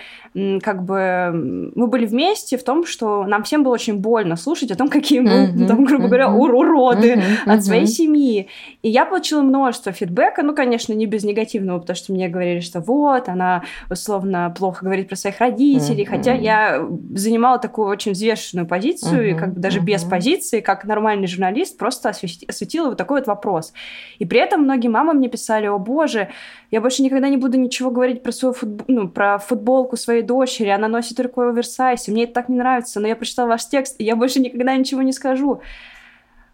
как 0.63 0.83
бы... 0.83 1.71
Мы 1.75 1.85
были 1.85 2.07
вместе 2.07 2.57
в 2.57 2.63
том, 2.63 2.87
что 2.87 3.23
нам 3.25 3.43
всем 3.43 3.63
было 3.63 3.73
очень 3.73 3.99
больно 3.99 4.35
слушать 4.35 4.71
о 4.71 4.75
том, 4.75 4.89
какие 4.89 5.19
мы, 5.19 5.29
mm-hmm, 5.29 5.67
там, 5.67 5.85
грубо 5.85 6.05
mm-hmm, 6.05 6.07
говоря, 6.07 6.31
уроды 6.31 7.13
mm-hmm, 7.13 7.53
от 7.53 7.63
своей 7.63 7.85
семьи. 7.85 8.47
И 8.81 8.89
я 8.89 9.05
получила 9.05 9.43
множество 9.43 9.91
фидбэка, 9.91 10.41
ну, 10.41 10.55
конечно, 10.55 10.93
не 10.93 11.05
без 11.05 11.23
негативного, 11.23 11.79
потому 11.79 11.95
что 11.95 12.13
мне 12.13 12.27
говорили, 12.27 12.61
что 12.61 12.79
вот, 12.79 13.29
она 13.29 13.61
условно 13.91 14.51
плохо 14.57 14.85
говорит 14.85 15.07
про 15.07 15.15
своих 15.15 15.39
родителей, 15.39 16.03
хотя 16.03 16.33
я 16.33 16.83
занимала 17.13 17.59
такую 17.59 17.89
очень 17.89 18.13
взвешенную 18.13 18.65
позицию, 18.65 19.29
и 19.29 19.33
как 19.35 19.53
бы 19.53 19.59
даже 19.59 19.81
без 19.81 20.03
позиции, 20.03 20.61
как 20.61 20.83
нормальный 20.85 21.27
журналист, 21.27 21.77
просто 21.77 22.09
осветила 22.09 22.87
вот 22.87 22.97
такой 22.97 23.19
вот 23.19 23.27
вопрос. 23.27 23.73
И 24.17 24.25
при 24.25 24.39
этом 24.39 24.63
многие 24.63 24.78
многие 24.79 24.87
мамы 24.87 25.13
мне 25.13 25.27
писали, 25.27 25.67
о 25.67 25.77
боже, 25.77 26.29
я 26.71 26.79
больше 26.79 27.03
никогда 27.03 27.27
не 27.27 27.37
буду 27.37 27.57
ничего 27.57 27.91
говорить 27.91 28.23
про 28.23 28.31
свою 28.31 28.53
футбол, 28.53 28.85
ну, 28.87 29.09
про 29.09 29.37
футболку 29.37 29.97
своей 29.97 30.21
дочери, 30.21 30.69
она 30.69 30.87
носит 30.87 31.17
только 31.17 31.49
оверсайз, 31.49 32.07
мне 32.07 32.23
это 32.23 32.33
так 32.33 32.49
не 32.49 32.57
нравится, 32.57 32.99
но 32.99 33.07
я 33.07 33.15
прочитала 33.15 33.49
ваш 33.49 33.67
текст, 33.67 33.95
и 33.99 34.05
я 34.05 34.15
больше 34.15 34.39
никогда 34.39 34.75
ничего 34.75 35.01
не 35.01 35.11
скажу. 35.11 35.61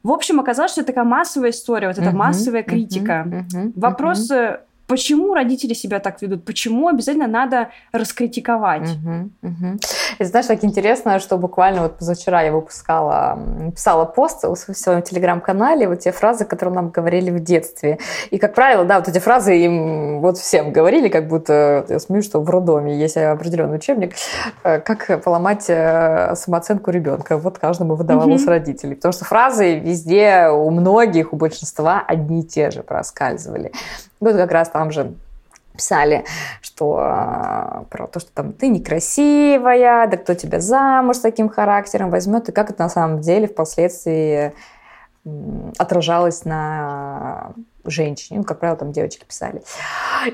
В 0.01 0.11
общем, 0.11 0.39
оказалось, 0.39 0.71
что 0.71 0.81
это 0.81 0.87
такая 0.87 1.03
массовая 1.03 1.51
история, 1.51 1.87
вот 1.87 1.97
эта 1.97 2.09
uh-huh, 2.09 2.15
массовая 2.15 2.63
критика. 2.63 3.25
Uh-huh, 3.27 3.43
uh-huh, 3.47 3.71
Вопрос 3.75 4.31
uh-huh 4.31 4.59
почему 4.87 5.33
родители 5.33 5.73
себя 5.73 5.99
так 5.99 6.21
ведут, 6.21 6.45
почему 6.45 6.87
обязательно 6.87 7.27
надо 7.27 7.69
раскритиковать. 7.91 8.89
Угу, 8.89 9.29
угу. 9.41 9.79
И 10.19 10.23
знаешь, 10.23 10.45
так 10.45 10.63
интересно, 10.63 11.19
что 11.19 11.37
буквально 11.37 11.83
вот 11.83 11.97
позавчера 11.97 12.41
я 12.41 12.51
выпускала, 12.51 13.39
писала 13.75 14.05
пост 14.05 14.43
в 14.43 14.55
своем 14.55 15.01
телеграм-канале, 15.01 15.87
вот 15.87 15.99
те 15.99 16.11
фразы, 16.11 16.45
которые 16.45 16.75
нам 16.75 16.89
говорили 16.89 17.31
в 17.31 17.39
детстве. 17.39 17.99
И, 18.31 18.37
как 18.37 18.53
правило, 18.53 18.85
да, 18.85 18.99
вот 18.99 19.07
эти 19.07 19.19
фразы 19.19 19.57
им 19.57 20.21
вот 20.21 20.37
всем 20.37 20.71
говорили, 20.71 21.09
как 21.09 21.27
будто, 21.27 21.85
я 21.89 21.99
смеюсь, 21.99 22.25
что 22.25 22.41
в 22.41 22.49
роддоме 22.49 22.95
есть 22.97 23.17
определенный 23.17 23.77
учебник, 23.77 24.15
э, 24.63 24.79
как 24.79 25.23
поломать 25.23 25.65
э, 25.67 26.35
самооценку 26.35 26.91
ребенка. 26.91 27.37
Вот 27.37 27.59
каждому 27.59 27.95
выдавалось 27.95 28.43
угу. 28.43 28.51
родителей. 28.51 28.95
Потому 28.95 29.13
что 29.13 29.25
фразы 29.25 29.79
везде 29.79 30.49
у 30.49 30.69
многих, 30.69 31.33
у 31.33 31.35
большинства 31.35 32.03
одни 32.05 32.41
и 32.41 32.43
те 32.43 32.71
же 32.71 32.83
проскальзывали. 32.83 33.71
Вот 34.19 34.35
как 34.35 34.51
раз 34.51 34.69
там 34.69 34.91
же 34.91 35.13
писали, 35.75 36.25
что 36.61 36.97
а, 36.99 37.85
про 37.89 38.07
то, 38.07 38.19
что 38.19 38.31
там 38.31 38.53
ты 38.53 38.67
некрасивая, 38.69 40.07
да 40.07 40.17
кто 40.17 40.33
тебя 40.33 40.59
замуж 40.59 41.17
с 41.17 41.19
таким 41.21 41.49
характером 41.49 42.09
возьмет, 42.09 42.49
и 42.49 42.51
как 42.51 42.69
это 42.69 42.81
на 42.81 42.89
самом 42.89 43.21
деле 43.21 43.47
впоследствии 43.47 44.53
отражалось 45.77 46.45
на 46.45 47.53
женщине. 47.91 48.39
Ну, 48.39 48.45
как 48.45 48.59
правило, 48.59 48.77
там 48.77 48.91
девочки 48.91 49.23
писали. 49.25 49.61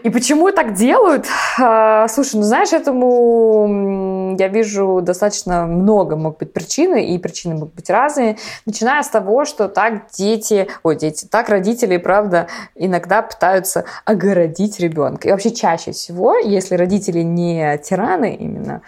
И 0.04 0.10
почему 0.10 0.52
так 0.52 0.74
делают? 0.74 1.26
А, 1.60 2.08
слушай, 2.08 2.36
ну 2.36 2.44
знаешь, 2.44 2.74
этому 2.74 4.36
я 4.38 4.48
вижу 4.48 5.02
достаточно 5.02 5.66
много 5.66 6.16
могут 6.16 6.40
быть 6.40 6.54
причины, 6.54 7.14
и 7.14 7.18
причины 7.18 7.56
могут 7.56 7.76
быть 7.76 7.90
разные. 7.90 8.38
Начиная 8.66 9.04
с 9.04 9.10
того, 9.10 9.46
что 9.46 9.68
так 9.68 10.12
дети, 10.18 10.68
ой, 10.84 10.96
дети, 10.96 11.26
так 11.26 11.50
родители, 11.50 11.98
правда, 11.98 12.48
иногда 12.76 13.22
пытаются 13.22 13.86
огородить 14.06 14.80
ребенка. 14.80 15.28
И 15.28 15.32
вообще 15.32 15.52
чаще 15.52 15.92
всего, 15.92 16.36
если 16.36 16.76
родители 16.76 17.22
не 17.22 17.78
тираны 17.78 18.36
именно, 18.36 18.82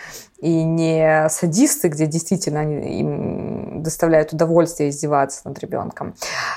и 0.44 0.64
не 0.64 1.30
садисты, 1.30 1.88
где 1.88 2.06
действительно 2.06 2.60
они, 2.60 3.00
им 3.00 3.82
доставляют 3.82 4.34
удовольствие 4.34 4.90
издеваться 4.90 5.40
над 5.46 5.58
ребенком. 5.60 6.16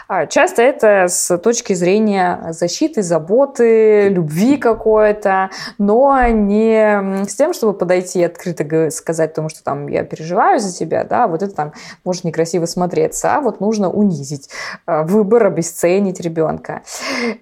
А 0.09 0.26
часто 0.26 0.61
это 0.62 1.07
с 1.09 1.38
точки 1.38 1.73
зрения 1.73 2.49
защиты, 2.50 3.02
заботы, 3.02 4.09
любви 4.09 4.57
какой-то, 4.57 5.50
но 5.78 6.21
не 6.26 7.25
с 7.28 7.37
тем, 7.37 7.52
чтобы 7.52 7.75
подойти 7.75 8.21
и 8.21 8.25
открыто 8.25 8.90
сказать 8.90 9.35
тому, 9.35 9.49
что 9.49 9.62
там 9.62 9.87
я 9.87 10.02
переживаю 10.02 10.59
за 10.59 10.75
тебя, 10.75 11.05
да, 11.05 11.28
вот 11.28 11.45
это 11.45 11.55
там 11.55 11.73
может 12.05 12.25
некрасиво 12.25 12.66
смотреться, 12.66 13.37
а 13.37 13.40
вот 13.40 13.61
нужно 13.61 13.88
унизить 13.88 14.50
а, 14.85 15.05
выбор, 15.05 15.47
обесценить 15.47 16.19
ребенка. 16.21 16.83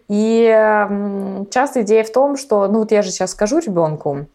И 0.09 0.45
часто 1.51 1.81
идея 1.81 2.05
в 2.05 2.13
том, 2.13 2.37
что, 2.37 2.69
ну 2.69 2.81
вот 2.81 2.93
я 2.93 3.01
же 3.01 3.11
сейчас 3.11 3.31
скажу 3.31 3.61
ребенку, 3.61 4.27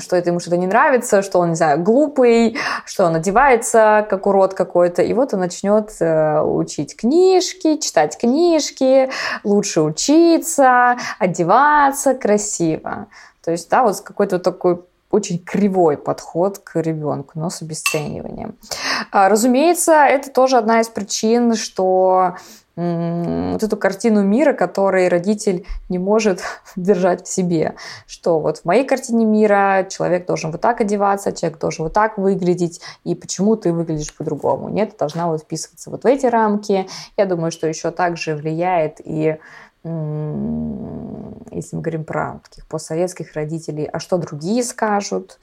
что 0.00 0.16
это 0.16 0.30
ему 0.30 0.40
что-то 0.40 0.56
не 0.56 0.66
нравится, 0.66 1.22
что 1.22 1.38
он, 1.38 1.50
не 1.50 1.54
знаю, 1.54 1.82
глупый, 1.82 2.56
что 2.84 3.04
он 3.06 3.16
одевается 3.16 4.06
как 4.08 4.26
урод 4.26 4.54
какой-то. 4.54 5.02
И 5.02 5.12
вот 5.12 5.34
он 5.34 5.40
начнет 5.40 5.90
э, 6.00 6.40
учить 6.40 6.96
книжки, 6.96 7.76
читать 7.76 8.18
книжки, 8.18 9.10
лучше 9.44 9.82
учиться, 9.82 10.96
одеваться 11.18 12.14
красиво. 12.14 13.06
То 13.44 13.50
есть, 13.50 13.68
да, 13.70 13.82
вот 13.82 14.00
какой-то 14.00 14.38
такой 14.38 14.80
очень 15.10 15.38
кривой 15.38 15.96
подход 15.96 16.58
к 16.58 16.80
ребенку, 16.80 17.32
но 17.34 17.50
с 17.50 17.62
обесцениванием. 17.62 18.56
А, 19.10 19.28
разумеется, 19.28 19.92
это 19.92 20.30
тоже 20.30 20.58
одна 20.58 20.80
из 20.80 20.88
причин, 20.88 21.54
что 21.54 22.36
вот 22.78 23.62
эту 23.64 23.76
картину 23.76 24.22
мира, 24.22 24.52
который 24.52 25.08
родитель 25.08 25.66
не 25.88 25.98
может 25.98 26.42
держать 26.76 27.26
в 27.26 27.28
себе. 27.28 27.74
Что 28.06 28.38
вот 28.38 28.58
в 28.58 28.64
моей 28.64 28.84
картине 28.84 29.24
мира 29.24 29.86
человек 29.90 30.26
должен 30.26 30.52
вот 30.52 30.60
так 30.60 30.80
одеваться, 30.80 31.32
человек 31.32 31.58
должен 31.58 31.84
вот 31.84 31.92
так 31.92 32.18
выглядеть, 32.18 32.80
и 33.02 33.16
почему 33.16 33.56
ты 33.56 33.72
выглядишь 33.72 34.14
по-другому. 34.14 34.68
Нет, 34.68 34.94
должна 34.96 35.26
вот 35.26 35.42
вписываться 35.42 35.90
вот 35.90 36.04
в 36.04 36.06
эти 36.06 36.26
рамки. 36.26 36.86
Я 37.16 37.26
думаю, 37.26 37.50
что 37.50 37.66
еще 37.66 37.90
также 37.90 38.36
влияет 38.36 39.00
и 39.04 39.38
если 41.58 41.76
мы 41.76 41.82
говорим 41.82 42.04
про 42.04 42.40
таких 42.48 42.66
постсоветских 42.66 43.34
родителей, 43.34 43.84
а 43.84 43.98
что 43.98 44.18
другие 44.18 44.62
скажут, 44.62 45.38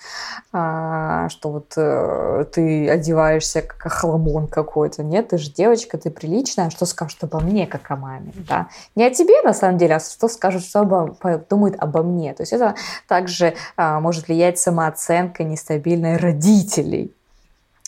а, 0.51 1.29
что 1.29 1.51
вот 1.51 1.73
э, 1.77 2.45
ты 2.51 2.89
одеваешься 2.89 3.61
как 3.61 3.85
охламон 3.85 4.47
какой-то, 4.47 5.03
нет, 5.03 5.29
ты 5.29 5.37
же 5.37 5.51
девочка, 5.51 5.97
ты 5.97 6.09
приличная, 6.09 6.67
а 6.67 6.71
что 6.71 6.85
скажут 6.85 7.23
обо 7.23 7.39
мне, 7.39 7.67
как 7.67 7.89
о 7.91 7.95
маме, 7.95 8.31
да, 8.35 8.67
не 8.95 9.05
о 9.05 9.11
тебе 9.11 9.41
на 9.41 9.53
самом 9.53 9.77
деле, 9.77 9.95
а 9.95 9.99
что 9.99 10.27
скажут, 10.27 10.63
что 10.63 10.81
обо, 10.81 11.17
думают 11.49 11.75
обо 11.79 12.03
мне, 12.03 12.33
то 12.33 12.43
есть 12.43 12.53
это 12.53 12.75
также 13.07 13.55
а, 13.75 13.99
может 13.99 14.27
влиять 14.27 14.59
самооценка 14.59 15.43
нестабильной 15.43 16.17
родителей, 16.17 17.13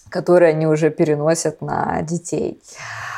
которые 0.09 0.51
они 0.51 0.67
уже 0.67 0.89
переносят 0.89 1.61
на 1.61 2.01
детей. 2.01 2.61
А 3.15 3.16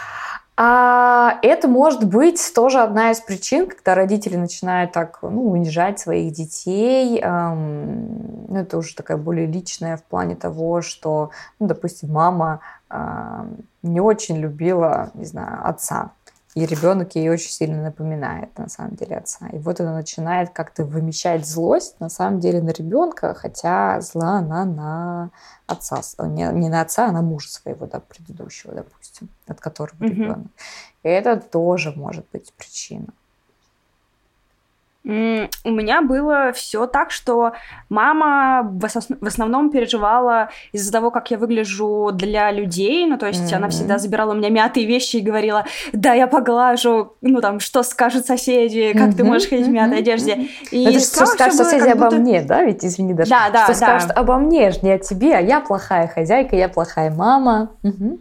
это 0.62 1.70
может 1.70 2.04
быть 2.04 2.51
тоже 2.54 2.82
одна 2.82 3.12
из 3.12 3.22
причин, 3.22 3.68
когда 3.68 3.96
родители 3.96 4.36
начинают 4.36 4.92
так 4.92 5.20
ну, 5.22 5.51
унижать 5.51 6.00
своих 6.00 6.34
детей. 6.34 7.18
Эм, 7.22 8.46
ну, 8.50 8.58
это 8.58 8.78
уже 8.78 8.94
такая 8.94 9.16
более 9.16 9.46
личная 9.46 9.96
в 9.96 10.04
плане 10.04 10.36
того, 10.36 10.82
что, 10.82 11.32
ну, 11.60 11.68
допустим, 11.68 12.12
мама 12.12 12.60
э, 12.89 13.46
не 13.84 14.01
очень 14.01 14.38
любила, 14.38 15.12
не 15.13 15.24
знаю, 15.24 15.60
отца. 15.63 16.12
И 16.56 16.65
ребенок 16.65 17.13
ей 17.15 17.29
очень 17.29 17.51
сильно 17.51 17.84
напоминает, 17.84 18.58
на 18.58 18.70
самом 18.70 18.96
деле, 18.96 19.18
отца. 19.18 19.48
И 19.50 19.60
вот 19.60 19.79
она 19.79 19.94
начинает 19.94 20.50
как-то 20.50 20.84
вымещать 20.84 21.46
злость, 21.46 22.00
на 22.00 22.10
самом 22.10 22.39
деле, 22.39 22.60
на 22.62 22.72
ребенка, 22.72 23.36
хотя 23.36 24.01
зла 24.01 24.39
она 24.39 24.65
на 24.65 25.29
отца, 25.68 26.01
не, 26.25 26.51
не 26.53 26.70
на 26.70 26.82
отца, 26.82 27.06
а 27.08 27.12
на 27.12 27.22
мужа 27.22 27.50
своего, 27.50 27.86
да, 27.86 28.00
предыдущего, 28.00 28.74
допустим, 28.74 29.29
от 29.48 29.60
которого 29.60 29.98
mm-hmm. 29.98 30.10
ребенок. 30.10 30.48
И 31.03 31.08
это 31.08 31.39
тоже 31.39 31.94
может 31.96 32.25
быть 32.32 32.51
причина. 32.53 33.08
У 35.06 35.72
меня 35.72 36.01
было 36.01 36.51
все 36.53 36.86
так, 36.86 37.12
что 37.12 37.53
мама 37.88 38.70
в 38.70 39.25
основном 39.25 39.72
переживала 39.72 40.50
из-за 40.74 40.91
того, 40.91 41.10
как 41.10 41.32
я 41.32 41.38
выгляжу 41.38 42.12
для 42.13 42.51
людей. 42.51 43.06
Ну, 43.08 43.18
то 43.18 43.27
есть 43.27 43.51
mm-hmm. 43.51 43.56
она 43.56 43.70
всегда 43.70 43.98
забирала 43.98 44.34
у 44.34 44.36
меня 44.36 44.50
мятые 44.50 44.86
вещи 44.86 45.18
и 45.18 45.22
говорила, 45.22 45.65
да, 45.94 46.13
я 46.13 46.27
поглажу, 46.27 47.13
ну, 47.22 47.39
там, 47.39 47.62
что 47.62 47.82
скажут 47.84 48.25
соседи, 48.25 48.91
как 48.94 49.10
mm-hmm. 49.10 49.15
ты 49.15 49.24
можешь 49.24 49.50
ходить 49.50 49.68
в 49.68 49.72
мятой 49.72 50.00
одежде. 50.00 50.34
Mm-hmm. 50.34 50.68
И 50.72 50.84
это 50.84 51.00
что 51.00 51.25
скажут 51.25 51.56
соседи 51.56 51.88
обо 51.88 52.06
будто... 52.06 52.18
мне, 52.18 52.41
да? 52.41 52.63
Ведь, 52.63 52.84
извини, 52.84 53.13
даже. 53.13 53.29
Да, 53.29 53.50
да, 53.51 53.63
что 53.63 53.79
да. 53.79 53.88
скажут 53.88 54.12
обо 54.12 54.38
мне, 54.38 54.72
не 54.82 54.91
о 54.91 55.00
тебе, 55.00 55.36
а 55.36 55.39
я 55.39 55.62
плохая 55.62 56.08
хозяйка, 56.08 56.58
я 56.58 56.68
плохая 56.68 57.10
мама. 57.10 57.70
Mm-hmm. 57.84 58.20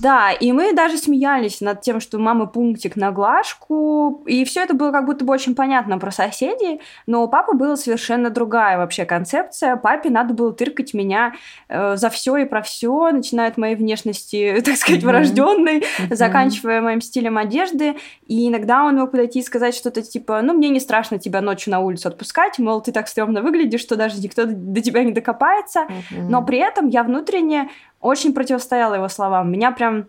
Да, 0.00 0.32
и 0.32 0.52
мы 0.52 0.72
даже 0.72 0.96
смеялись 0.96 1.60
над 1.60 1.80
тем, 1.80 2.00
что 2.00 2.18
мама 2.18 2.46
пунктик 2.46 2.96
на 2.96 3.10
глажку, 3.10 4.22
и 4.26 4.44
все 4.44 4.62
это 4.62 4.74
было 4.74 4.92
как 4.92 5.06
будто 5.06 5.24
бы 5.24 5.32
очень 5.32 5.54
понятно 5.54 5.98
про 5.98 6.10
соседей, 6.10 6.80
но 7.06 7.24
у 7.24 7.28
папы 7.28 7.56
была 7.56 7.76
совершенно 7.76 8.30
другая 8.30 8.78
вообще 8.78 9.04
концепция. 9.04 9.76
Папе 9.76 10.10
надо 10.10 10.34
было 10.34 10.52
тыркать 10.52 10.94
меня 10.94 11.34
э, 11.68 11.96
за 11.96 12.10
все 12.10 12.36
и 12.36 12.44
про 12.44 12.62
все, 12.62 13.10
начиная 13.10 13.48
от 13.48 13.56
моей 13.56 13.76
внешности, 13.76 14.60
так 14.64 14.76
сказать, 14.76 15.02
врожденной, 15.02 15.80
mm-hmm. 15.80 16.14
заканчивая 16.14 16.80
моим 16.80 17.00
стилем 17.00 17.38
одежды. 17.38 17.96
И 18.26 18.48
иногда 18.48 18.84
он 18.84 18.96
мог 18.96 19.10
подойти 19.10 19.40
и 19.40 19.42
сказать 19.42 19.74
что-то 19.74 20.02
типа, 20.02 20.42
ну, 20.42 20.54
мне 20.54 20.68
не 20.68 20.80
страшно 20.80 21.18
тебя 21.18 21.40
ночью 21.40 21.72
на 21.72 21.80
улицу 21.80 22.08
отпускать, 22.08 22.58
мол, 22.58 22.80
ты 22.80 22.92
так 22.92 23.08
стрёмно 23.08 23.42
выглядишь, 23.42 23.80
что 23.80 23.96
даже 23.96 24.20
никто 24.20 24.44
до 24.46 24.80
тебя 24.80 25.02
не 25.02 25.12
докопается. 25.12 25.80
Mm-hmm. 25.80 26.28
Но 26.28 26.42
при 26.42 26.58
этом 26.58 26.88
я 26.88 27.02
внутренне 27.02 27.68
очень 28.00 28.32
противостояла 28.34 28.94
его 28.94 29.08
словам. 29.08 29.50
Меня 29.50 29.70
прям 29.72 30.06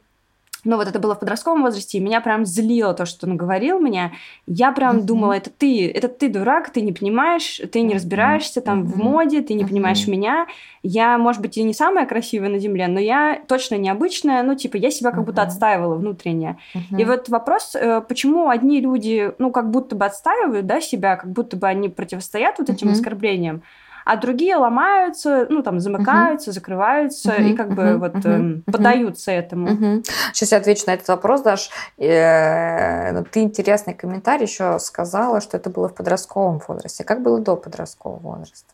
ну 0.66 0.76
вот 0.76 0.88
это 0.88 1.00
было 1.00 1.16
в 1.16 1.20
подростковом 1.20 1.62
возрасте, 1.62 1.98
и 1.98 2.02
меня 2.02 2.22
прям 2.22 2.46
злило 2.46 2.94
то, 2.94 3.06
что 3.06 3.28
он 3.28 3.38
говорил 3.38 3.80
мне. 3.80 4.14
Я 4.46 4.72
прям 4.72 4.98
mm-hmm. 4.98 5.04
думала, 5.04 5.34
это 5.34 5.50
ты, 5.50 5.90
это 5.90 6.08
ты 6.10 6.30
дурак, 6.30 6.70
ты 6.70 6.82
не 6.82 6.92
понимаешь, 6.92 7.62
ты 7.72 7.82
не 7.82 7.94
разбираешься 7.94 8.62
там 8.62 8.82
mm-hmm. 8.82 8.86
в 8.86 8.98
моде, 8.98 9.42
ты 9.42 9.54
не 9.54 9.64
mm-hmm. 9.64 9.68
понимаешь 9.68 10.08
меня. 10.08 10.48
Я, 10.84 11.18
может 11.18 11.42
быть, 11.42 11.58
и 11.58 11.64
не 11.64 11.74
самая 11.74 12.06
красивая 12.06 12.50
на 12.50 12.60
земле, 12.60 12.88
но 12.88 13.00
я 13.00 13.42
точно 13.48 13.76
необычная, 13.76 14.44
ну 14.44 14.56
типа 14.56 14.78
я 14.78 14.92
себя 14.92 15.12
как 15.12 15.22
mm-hmm. 15.22 15.26
будто 15.26 15.42
отстаивала 15.44 15.96
внутренне. 15.96 16.58
Mm-hmm. 16.74 17.02
И 17.02 17.06
вот 17.06 17.30
вопрос, 17.30 17.76
э, 17.76 18.02
почему 18.02 18.50
одни 18.50 18.82
люди, 18.82 19.32
ну 19.40 19.52
как 19.52 19.72
будто 19.72 19.96
бы 19.96 20.06
отстаивают, 20.06 20.66
да, 20.66 20.82
себя, 20.82 21.16
как 21.16 21.32
будто 21.32 21.56
бы 21.56 21.68
они 21.68 21.90
противостоят 21.90 22.60
вот 22.60 22.70
этим 22.70 22.90
mm-hmm. 22.90 22.92
оскорблениям, 22.92 23.64
а 24.10 24.16
другие 24.16 24.56
ломаются, 24.56 25.46
ну, 25.50 25.62
там, 25.62 25.80
замыкаются, 25.80 26.50
uh-huh. 26.50 26.54
закрываются 26.54 27.32
uh-huh. 27.32 27.44
и 27.44 27.56
как 27.56 27.76
бы 27.76 27.84
uh-huh. 27.84 27.98
вот 27.98 28.16
uh-huh. 28.16 28.64
Э, 28.66 28.72
поддаются 28.72 29.32
этому. 29.32 29.68
Uh-huh. 29.68 30.06
Сейчас 30.34 30.52
я 30.52 30.58
отвечу 30.58 30.86
на 30.88 30.96
этот 30.96 31.08
вопрос, 31.10 31.42
Даш. 31.42 31.70
Э, 32.00 33.12
ну, 33.12 33.24
ты 33.24 33.42
интересный 33.42 33.94
комментарий 33.94 34.48
еще 34.48 34.80
сказала, 34.80 35.42
что 35.42 35.58
это 35.58 35.70
было 35.70 35.90
в 35.90 35.94
подростковом 35.94 36.60
возрасте. 36.68 37.04
Как 37.04 37.22
было 37.22 37.40
до 37.40 37.56
подросткового 37.56 38.18
возраста? 38.18 38.74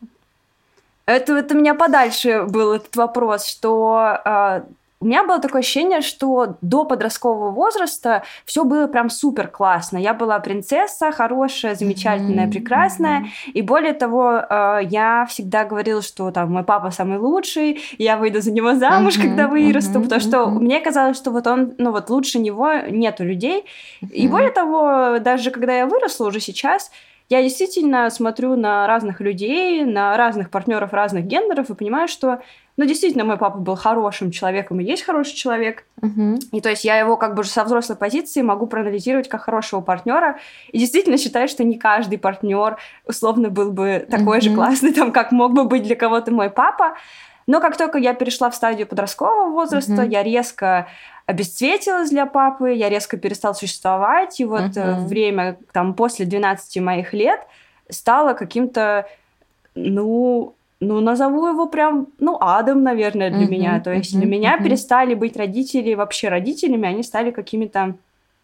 Это, 1.05 1.33
это 1.33 1.53
у 1.53 1.57
меня 1.57 1.75
подальше 1.75 2.45
был 2.47 2.71
этот 2.71 2.95
вопрос, 2.95 3.45
что 3.45 4.17
э, 4.23 4.61
у 5.01 5.05
меня 5.05 5.25
было 5.25 5.39
такое 5.39 5.60
ощущение, 5.60 6.01
что 6.01 6.58
до 6.62 6.86
подросткового 6.86 7.51
возраста 7.51 8.23
все 8.45 8.63
было 8.63 8.88
прям 8.88 9.10
супер 9.10 9.49
классно. 9.49 9.97
Я 9.97 10.13
была 10.13 10.39
принцесса, 10.39 11.12
хорошая, 11.12 11.75
замечательная, 11.75 12.47
mm-hmm. 12.47 12.51
прекрасная. 12.51 13.19
Mm-hmm. 13.19 13.51
И 13.53 13.62
более 13.62 13.93
того, 13.93 14.41
э, 14.49 14.79
я 14.84 15.25
всегда 15.29 15.65
говорила, 15.65 16.01
что 16.01 16.31
там 16.31 16.51
мой 16.51 16.63
папа 16.63 16.91
самый 16.91 17.19
лучший, 17.19 17.81
я 17.97 18.15
выйду 18.15 18.41
за 18.41 18.51
него 18.51 18.75
замуж, 18.75 19.17
mm-hmm. 19.17 19.21
когда 19.21 19.47
вырасту, 19.47 19.99
mm-hmm. 19.99 20.03
потому 20.03 20.21
что 20.21 20.38
mm-hmm. 20.38 20.60
мне 20.60 20.79
казалось, 20.79 21.17
что 21.17 21.31
вот 21.31 21.45
он, 21.45 21.73
ну 21.77 21.91
вот 21.91 22.10
лучше 22.10 22.39
него 22.39 22.71
нету 22.89 23.25
людей. 23.25 23.65
Mm-hmm. 24.01 24.12
И 24.12 24.27
более 24.29 24.51
того, 24.51 25.19
даже 25.19 25.51
когда 25.51 25.77
я 25.77 25.88
выросла 25.88 26.27
уже 26.27 26.39
сейчас, 26.39 26.89
я 27.27 27.41
действительно 27.41 28.10
смотрю 28.12 28.55
на 28.55 28.88
разных 28.88 29.19
людей, 29.19 29.84
на 29.84 30.15
разных 30.15 30.51
партнеров 30.51 30.93
разных 30.93 31.25
гендеров 31.25 31.69
и 31.69 31.75
понимаю, 31.75 32.08
что 32.08 32.39
ну, 32.77 32.85
действительно, 32.85 33.23
мой 33.23 33.38
папа 33.38 33.57
был 33.57 33.75
хорошим 33.75 34.31
человеком 34.31 34.81
и 34.81 34.83
есть 34.83 35.03
хороший 35.03 35.33
человек. 35.33 35.85
Uh-huh. 36.01 36.38
И 36.51 36.59
то 36.59 36.69
есть 36.69 36.83
я 36.83 36.97
его 36.97 37.15
как 37.15 37.33
бы 37.33 37.45
со 37.45 37.63
взрослой 37.63 37.95
позиции 37.95 38.41
могу 38.41 38.67
проанализировать 38.67 39.29
как 39.29 39.43
хорошего 39.43 39.79
партнера. 39.79 40.39
И 40.71 40.79
действительно 40.79 41.17
считаю, 41.17 41.47
что 41.47 41.63
не 41.63 41.77
каждый 41.77 42.17
партнер 42.17 42.77
условно 43.05 43.49
был 43.49 43.71
бы 43.71 44.05
такой 44.09 44.39
uh-huh. 44.39 44.41
же 44.41 44.53
классный, 44.53 44.93
там, 44.93 45.13
как 45.13 45.31
мог 45.31 45.53
бы 45.53 45.63
быть 45.63 45.83
для 45.83 45.95
кого-то 45.95 46.31
мой 46.31 46.49
папа. 46.49 46.95
Но 47.47 47.61
как 47.61 47.77
только 47.77 47.97
я 47.97 48.13
перешла 48.13 48.49
в 48.49 48.55
стадию 48.55 48.88
подросткового 48.88 49.51
возраста, 49.51 49.93
uh-huh. 49.93 50.09
я 50.09 50.23
резко 50.23 50.88
обесцветилась 51.25 52.09
для 52.09 52.25
папы, 52.25 52.71
я 52.73 52.89
резко 52.89 53.15
перестал 53.15 53.55
существовать, 53.55 54.39
и 54.41 54.45
вот 54.45 54.71
uh-huh. 54.71 55.05
время 55.05 55.57
там 55.71 55.93
после 55.93 56.25
12 56.25 56.81
моих 56.81 57.13
лет 57.13 57.39
стало 57.89 58.33
каким-то, 58.33 59.07
ну, 59.75 60.55
ну, 60.85 61.01
назову 61.01 61.47
его 61.47 61.67
прям, 61.67 62.07
ну, 62.19 62.37
адом, 62.39 62.83
наверное, 62.83 63.29
для 63.29 63.45
uh-huh, 63.45 63.49
меня. 63.49 63.79
То 63.79 63.91
есть 63.91 64.13
uh-huh, 64.13 64.19
для 64.19 64.27
меня 64.27 64.55
uh-huh. 64.55 64.63
перестали 64.63 65.13
быть 65.15 65.35
родители 65.35 65.95
вообще 65.95 66.29
родителями, 66.29 66.87
они 66.87 67.03
стали 67.03 67.31
какими-то 67.31 67.95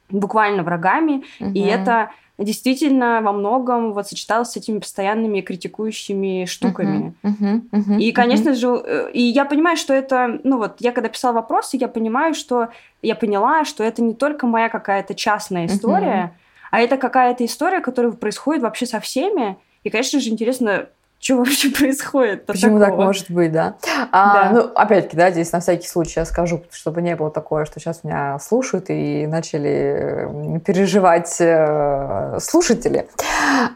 буквально 0.10 0.63
врагами, 0.63 1.23
uh-huh. 1.39 1.54
и 1.54 1.62
это 1.62 2.10
действительно 2.38 3.21
во 3.21 3.32
многом 3.34 3.93
вот 3.93 4.08
сочеталось 4.08 4.49
с 4.49 4.58
этими 4.58 4.80
постоянными 4.80 5.41
критикующими 5.41 6.45
штуками. 6.45 7.13
Uh-huh, 7.23 7.36
uh-huh, 7.39 7.62
uh-huh, 7.71 7.99
и, 7.99 8.12
конечно 8.12 8.49
uh-huh. 8.49 8.56
же, 8.56 8.84
э, 8.84 9.12
и 9.13 9.21
я 9.21 9.45
понимаю, 9.45 9.77
что 9.77 9.93
это, 9.93 10.39
ну 10.43 10.58
вот, 10.58 10.77
я 10.80 10.91
когда 10.91 11.10
писала 11.10 11.34
вопросы, 11.34 11.77
я 11.77 11.88
понимаю, 11.88 12.34
что 12.34 12.69
я 13.01 13.15
поняла, 13.15 13.63
что 13.65 13.84
это 13.84 14.01
не 14.01 14.15
только 14.15 14.47
моя 14.47 14.69
какая-то 14.69 15.13
частная 15.13 15.67
история, 15.67 16.34
uh-huh. 16.34 16.69
а 16.71 16.80
это 16.82 16.97
какая-то 16.97 17.45
история, 17.45 17.80
которая 17.80 18.12
происходит 18.12 18.63
вообще 18.63 18.88
со 18.88 18.99
всеми. 18.99 19.58
И, 19.84 19.89
конечно 19.89 20.19
же, 20.19 20.30
интересно 20.30 20.88
что 21.22 21.38
вообще 21.38 21.70
происходит? 21.78 22.48
Почему 22.48 22.80
такого? 22.80 22.98
так 22.98 23.06
может 23.06 23.32
быть, 23.32 23.52
да? 23.52 23.76
А, 24.12 24.34
да. 24.34 24.52
Ну, 24.52 24.72
опять-таки, 24.74 25.16
да, 25.16 25.30
здесь 25.30 25.52
на 25.52 25.60
всякий 25.60 25.88
случай 25.88 26.20
я 26.20 26.26
скажу, 26.26 26.64
чтобы 26.72 27.04
не 27.04 27.16
было 27.16 27.30
такое, 27.30 27.66
что 27.66 27.80
сейчас 27.80 28.04
меня 28.04 28.40
слушают 28.40 28.86
и 28.90 29.28
начали 29.28 30.60
переживать 30.66 31.36
э, 31.40 32.38
слушатели 32.40 33.08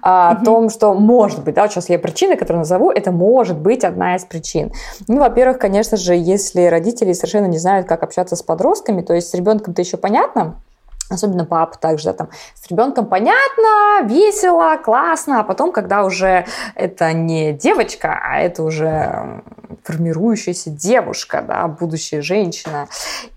о 0.02 0.34
угу. 0.34 0.46
том, 0.46 0.70
что 0.72 0.96
может 0.96 1.44
быть, 1.44 1.54
да, 1.54 1.62
вот 1.64 1.72
сейчас 1.72 1.88
я 1.90 2.00
причины, 2.00 2.36
которые 2.36 2.60
назову, 2.60 2.90
это 2.90 3.12
может 3.12 3.58
быть 3.58 3.84
одна 3.84 4.16
из 4.16 4.26
причин. 4.26 4.72
Ну, 5.08 5.20
во-первых, 5.20 5.60
конечно 5.60 5.98
же, 5.98 6.16
если 6.16 6.64
родители 6.66 7.14
совершенно 7.14 7.46
не 7.46 7.60
знают, 7.60 7.88
как 7.88 8.02
общаться 8.02 8.36
с 8.36 8.42
подростками, 8.42 9.04
то 9.04 9.14
есть 9.14 9.30
с 9.30 9.34
ребенком-то 9.36 9.82
еще 9.84 9.98
понятно, 9.98 10.56
Особенно 11.10 11.46
папа 11.46 11.78
также, 11.78 12.06
да, 12.06 12.14
там, 12.14 12.30
с 12.56 12.68
ребенком 12.70 13.06
понятно, 13.06 14.02
весело, 14.04 14.76
классно, 14.78 15.40
а 15.40 15.44
потом, 15.44 15.72
когда 15.72 16.04
уже 16.04 16.46
это 16.74 17.14
не 17.14 17.54
девочка, 17.54 18.20
а 18.24 18.40
это 18.40 18.64
уже 18.64 19.44
формирующаяся 19.84 20.72
девушка, 20.72 21.44
да, 21.48 21.68
будущая 21.68 22.24
женщина, 22.24 22.88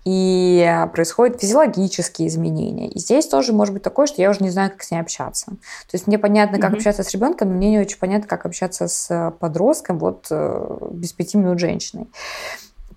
и 0.03 0.85
происходят 0.93 1.39
физиологические 1.39 2.27
изменения. 2.27 2.89
И 2.89 2.97
здесь 2.97 3.27
тоже 3.27 3.53
может 3.53 3.75
быть 3.75 3.83
такое, 3.83 4.07
что 4.07 4.21
я 4.21 4.31
уже 4.31 4.41
не 4.41 4.49
знаю, 4.49 4.71
как 4.71 4.81
с 4.81 4.89
ней 4.89 4.99
общаться. 4.99 5.45
То 5.45 5.93
есть 5.93 6.07
мне 6.07 6.17
понятно, 6.17 6.59
как 6.59 6.71
mm-hmm. 6.71 6.75
общаться 6.75 7.03
с 7.03 7.11
ребенком, 7.11 7.49
но 7.49 7.55
мне 7.55 7.69
не 7.69 7.79
очень 7.79 7.99
понятно, 7.99 8.27
как 8.27 8.47
общаться 8.47 8.87
с 8.87 9.33
подростком, 9.39 9.99
вот 9.99 10.27
э, 10.31 10.77
без 10.91 11.13
пяти 11.13 11.37
минут 11.37 11.59
женщиной. 11.59 12.07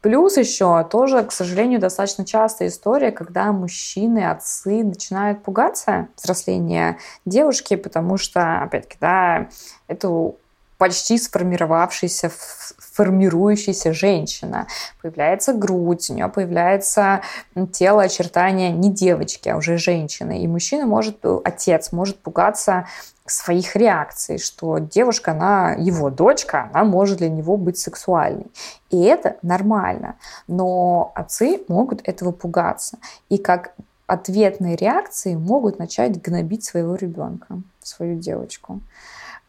Плюс 0.03 0.37
еще 0.37 0.85
тоже, 0.91 1.23
к 1.23 1.31
сожалению, 1.31 1.79
достаточно 1.79 2.25
частая 2.25 2.69
история, 2.69 3.13
когда 3.13 3.53
мужчины, 3.53 4.29
отцы 4.29 4.83
начинают 4.83 5.45
пугаться 5.45 6.09
взросления 6.17 6.99
девушки, 7.25 7.77
потому 7.77 8.17
что, 8.17 8.63
опять-таки, 8.63 8.97
да, 9.01 9.47
это 9.87 10.33
почти 10.77 11.17
сформировавшаяся, 11.17 12.33
формирующаяся 12.79 13.93
женщина. 13.93 14.67
Появляется 15.01 15.53
грудь, 15.53 16.11
у 16.11 16.15
нее 16.15 16.27
появляется 16.27 17.23
тело, 17.71 18.03
очертания 18.03 18.71
не 18.71 18.91
девочки, 18.93 19.49
а 19.49 19.57
уже 19.57 19.79
женщины. 19.79 20.43
И 20.43 20.49
мужчина 20.49 20.85
может, 20.85 21.25
отец 21.45 21.93
может 21.93 22.19
пугаться 22.19 22.89
своих 23.27 23.77
реакций, 23.77 24.39
что 24.39 24.79
девушка, 24.79 25.33
она 25.33 25.73
его 25.73 26.11
дочка, 26.11 26.71
она 26.73 26.85
может 26.85 27.19
для 27.19 27.29
него 27.29 27.57
быть 27.57 27.79
сексуальной. 27.79 28.51
И 28.91 29.01
это 29.03 29.37
нормально. 29.43 30.17
Но 30.49 31.13
отцы 31.15 31.63
могут 31.69 32.07
этого 32.09 32.33
пугаться. 32.33 32.99
И 33.29 33.39
как 33.39 33.75
ответные 34.07 34.77
реакции 34.77 35.35
могут 35.35 35.79
начать 35.79 36.21
гнобить 36.21 36.65
своего 36.65 36.97
ребенка, 36.97 37.61
свою 37.83 38.19
девочку 38.19 38.81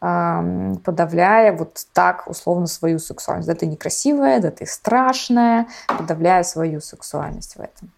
подавляя 0.04 1.56
вот 1.56 1.86
так 1.94 2.28
условно 2.28 2.66
свою 2.66 2.98
сексуальность. 2.98 3.48
Да 3.48 3.54
ты 3.54 3.64
некрасивая, 3.64 4.38
да 4.38 4.50
ты 4.50 4.66
страшная, 4.66 5.66
подавляя 5.86 6.42
свою 6.42 6.82
сексуальность 6.82 7.56
в 7.56 7.60
этом. 7.60 7.90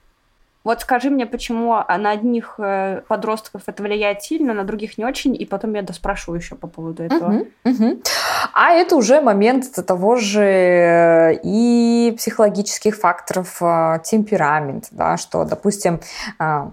Вот 0.67 0.81
скажи 0.81 1.11
мне, 1.11 1.27
почему 1.27 1.75
на 1.75 2.11
одних 2.11 2.57
э, 2.59 3.03
подростков 3.07 3.63
это 3.67 3.85
влияет 3.85 4.25
сильно, 4.25 4.53
на 4.53 4.65
других 4.65 4.99
не 4.99 5.05
очень, 5.05 5.41
и 5.41 5.47
потом 5.47 5.75
я 5.75 5.83
доспрошу 5.83 6.35
еще 6.35 6.57
по 6.57 6.67
поводу 6.67 7.05
этого. 7.05 7.31
Uh-huh, 7.31 7.49
uh-huh. 7.65 8.07
А 8.53 8.73
это 8.73 8.97
уже 8.97 9.21
момент 9.21 9.73
того 9.87 10.17
же 10.17 10.43
э, 10.43 11.39
и 11.45 12.13
психологических 12.19 12.97
факторов, 12.97 13.59
э, 13.63 14.01
темперамент, 14.03 14.89
да, 14.91 15.17
что, 15.17 15.45
допустим, 15.45 16.01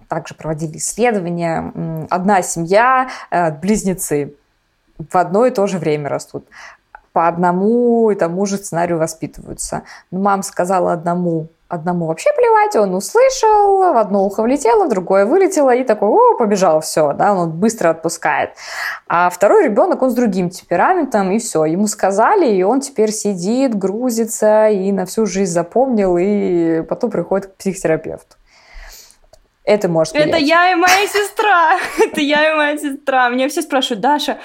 также 0.07 0.33
проводили 0.33 0.77
исследования, 0.77 2.07
одна 2.09 2.41
семья, 2.41 3.09
близнецы 3.61 4.33
в 4.97 5.15
одно 5.15 5.45
и 5.45 5.51
то 5.51 5.67
же 5.67 5.77
время 5.77 6.09
растут 6.09 6.47
по 7.11 7.27
одному 7.27 8.09
и 8.09 8.15
тому 8.15 8.47
же 8.47 8.57
сценарию 8.57 8.97
воспитываются. 8.97 9.83
Мама 10.09 10.41
сказала 10.41 10.93
одному, 10.93 11.49
одному 11.73 12.07
вообще 12.07 12.29
плевать, 12.35 12.75
он 12.75 12.95
услышал, 12.95 13.93
в 13.93 13.97
одно 13.97 14.25
ухо 14.25 14.43
влетело, 14.43 14.85
в 14.85 14.89
другое 14.89 15.25
вылетело, 15.25 15.73
и 15.73 15.83
такой, 15.83 16.09
о, 16.09 16.37
побежал, 16.37 16.81
все, 16.81 17.13
да, 17.13 17.33
он 17.33 17.51
быстро 17.51 17.89
отпускает. 17.89 18.51
А 19.07 19.29
второй 19.29 19.65
ребенок, 19.65 20.01
он 20.01 20.11
с 20.11 20.13
другим 20.13 20.49
темпераментом, 20.49 21.31
и 21.31 21.39
все, 21.39 21.65
ему 21.65 21.87
сказали, 21.87 22.49
и 22.49 22.63
он 22.63 22.81
теперь 22.81 23.11
сидит, 23.11 23.75
грузится, 23.75 24.69
и 24.69 24.91
на 24.91 25.05
всю 25.05 25.25
жизнь 25.25 25.51
запомнил, 25.51 26.17
и 26.17 26.81
потом 26.83 27.11
приходит 27.11 27.47
к 27.47 27.55
психотерапевту. 27.55 28.35
Это 29.63 29.87
может. 29.87 30.15
Это 30.15 30.37
я 30.37 30.71
и 30.71 30.75
моя 30.75 31.07
сестра. 31.07 31.77
Это 32.05 32.19
я 32.19 32.51
и 32.51 32.55
моя 32.55 32.77
сестра. 32.77 33.29
Меня 33.29 33.47
все 33.47 33.61
спрашивают, 33.61 34.01
Даша, 34.01 34.37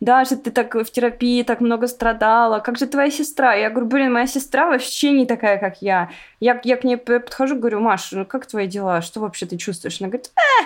Даша, 0.00 0.36
ты 0.36 0.50
так 0.50 0.74
в 0.74 0.90
терапии 0.90 1.42
так 1.42 1.60
много 1.60 1.86
страдала, 1.86 2.60
как 2.60 2.78
же 2.78 2.86
твоя 2.86 3.10
сестра? 3.10 3.54
Я 3.54 3.68
говорю, 3.68 3.86
блин, 3.86 4.12
моя 4.12 4.26
сестра 4.26 4.66
вообще 4.66 5.12
не 5.12 5.26
такая, 5.26 5.58
как 5.58 5.82
я. 5.82 6.10
Я, 6.40 6.58
я 6.64 6.76
к 6.78 6.84
ней 6.84 6.96
подхожу, 6.96 7.56
говорю, 7.56 7.80
Маш, 7.80 8.12
ну 8.12 8.24
как 8.24 8.46
твои 8.46 8.66
дела? 8.66 9.02
Что 9.02 9.20
вообще 9.20 9.44
ты 9.44 9.58
чувствуешь? 9.58 10.00
Она 10.00 10.08
говорит, 10.08 10.30
э, 10.36 10.64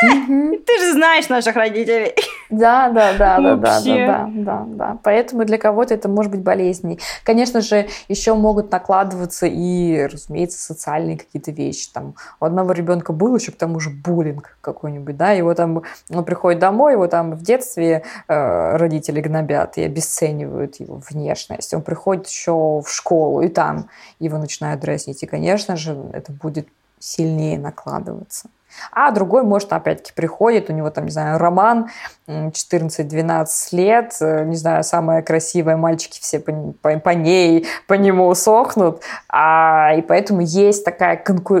ты 0.00 0.78
же 0.78 0.92
знаешь 0.92 1.28
наших 1.28 1.56
родителей. 1.56 2.14
Да, 2.50 2.88
да, 2.88 3.12
да, 3.12 3.38
да, 3.40 3.56
да, 3.56 3.80
да, 3.80 4.06
да, 4.06 4.28
да, 4.30 4.64
да. 4.66 4.98
Поэтому 5.02 5.44
для 5.44 5.58
кого-то 5.58 5.92
это 5.92 6.08
может 6.08 6.32
быть 6.32 6.40
болезней. 6.40 6.98
Конечно 7.24 7.60
же, 7.60 7.88
еще 8.08 8.34
могут 8.34 8.70
накладываться 8.70 9.46
и, 9.46 10.06
разумеется, 10.06 10.58
социальные 10.58 11.18
какие-то 11.18 11.50
вещи. 11.50 11.90
Там 11.92 12.14
у 12.40 12.44
одного 12.44 12.72
ребенка 12.72 13.12
был 13.12 13.36
еще 13.36 13.52
к 13.52 13.56
тому 13.56 13.80
же 13.80 13.90
буллинг 13.90 14.56
какой-нибудь, 14.60 15.16
да, 15.16 15.32
его 15.32 15.52
там, 15.54 15.82
он 16.10 16.24
приходит 16.24 16.60
домой, 16.60 16.92
его 16.92 17.06
там 17.06 17.32
в 17.32 17.42
детстве 17.42 18.02
э, 18.28 18.76
родители 18.76 19.20
гнобят 19.20 19.76
и 19.76 19.82
обесценивают 19.82 20.76
его 20.76 21.02
внешность. 21.10 21.74
Он 21.74 21.82
приходит 21.82 22.28
еще 22.28 22.52
в 22.52 22.88
школу, 22.88 23.42
и 23.42 23.48
там 23.48 23.90
его 24.20 24.38
начинают 24.38 24.80
дразнить. 24.80 25.22
И, 25.22 25.26
конечно 25.26 25.76
же, 25.76 25.98
это 26.12 26.32
будет 26.32 26.68
сильнее 26.98 27.58
накладываться. 27.58 28.48
А 28.92 29.10
другой, 29.10 29.42
может, 29.42 29.72
опять-таки 29.72 30.12
приходит, 30.14 30.70
у 30.70 30.72
него 30.72 30.90
там, 30.90 31.04
не 31.04 31.10
знаю, 31.10 31.38
роман, 31.38 31.88
14-12 32.26 33.48
лет, 33.72 34.16
э, 34.20 34.44
не 34.44 34.56
знаю, 34.56 34.84
самая 34.84 35.22
красивая, 35.22 35.76
мальчики 35.76 36.20
все 36.20 36.38
по, 36.38 36.52
по, 36.82 36.98
по 36.98 37.10
ней, 37.10 37.66
по 37.86 37.94
нему 37.94 38.34
сохнут, 38.34 39.02
а, 39.28 39.94
и 39.96 40.02
поэтому 40.02 40.42
есть 40.42 40.84
такая 40.84 41.16
конку... 41.16 41.56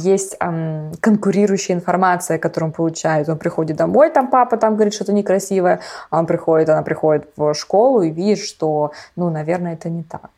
есть 0.00 0.36
эм, 0.40 0.92
конкурирующая 1.00 1.76
информация, 1.76 2.38
которую 2.38 2.70
он 2.70 2.72
получает. 2.74 3.28
Он 3.28 3.38
приходит 3.38 3.76
домой, 3.76 4.10
там 4.10 4.28
папа 4.28 4.56
там 4.56 4.74
говорит 4.74 4.94
что-то 4.94 5.12
некрасивое, 5.12 5.80
а 6.10 6.18
он 6.18 6.26
приходит, 6.26 6.68
она 6.68 6.82
приходит 6.82 7.28
в 7.36 7.54
школу 7.54 8.02
и 8.02 8.10
видит, 8.10 8.38
что, 8.38 8.92
ну, 9.14 9.30
наверное, 9.30 9.74
это 9.74 9.88
не 9.88 10.02
так 10.02 10.30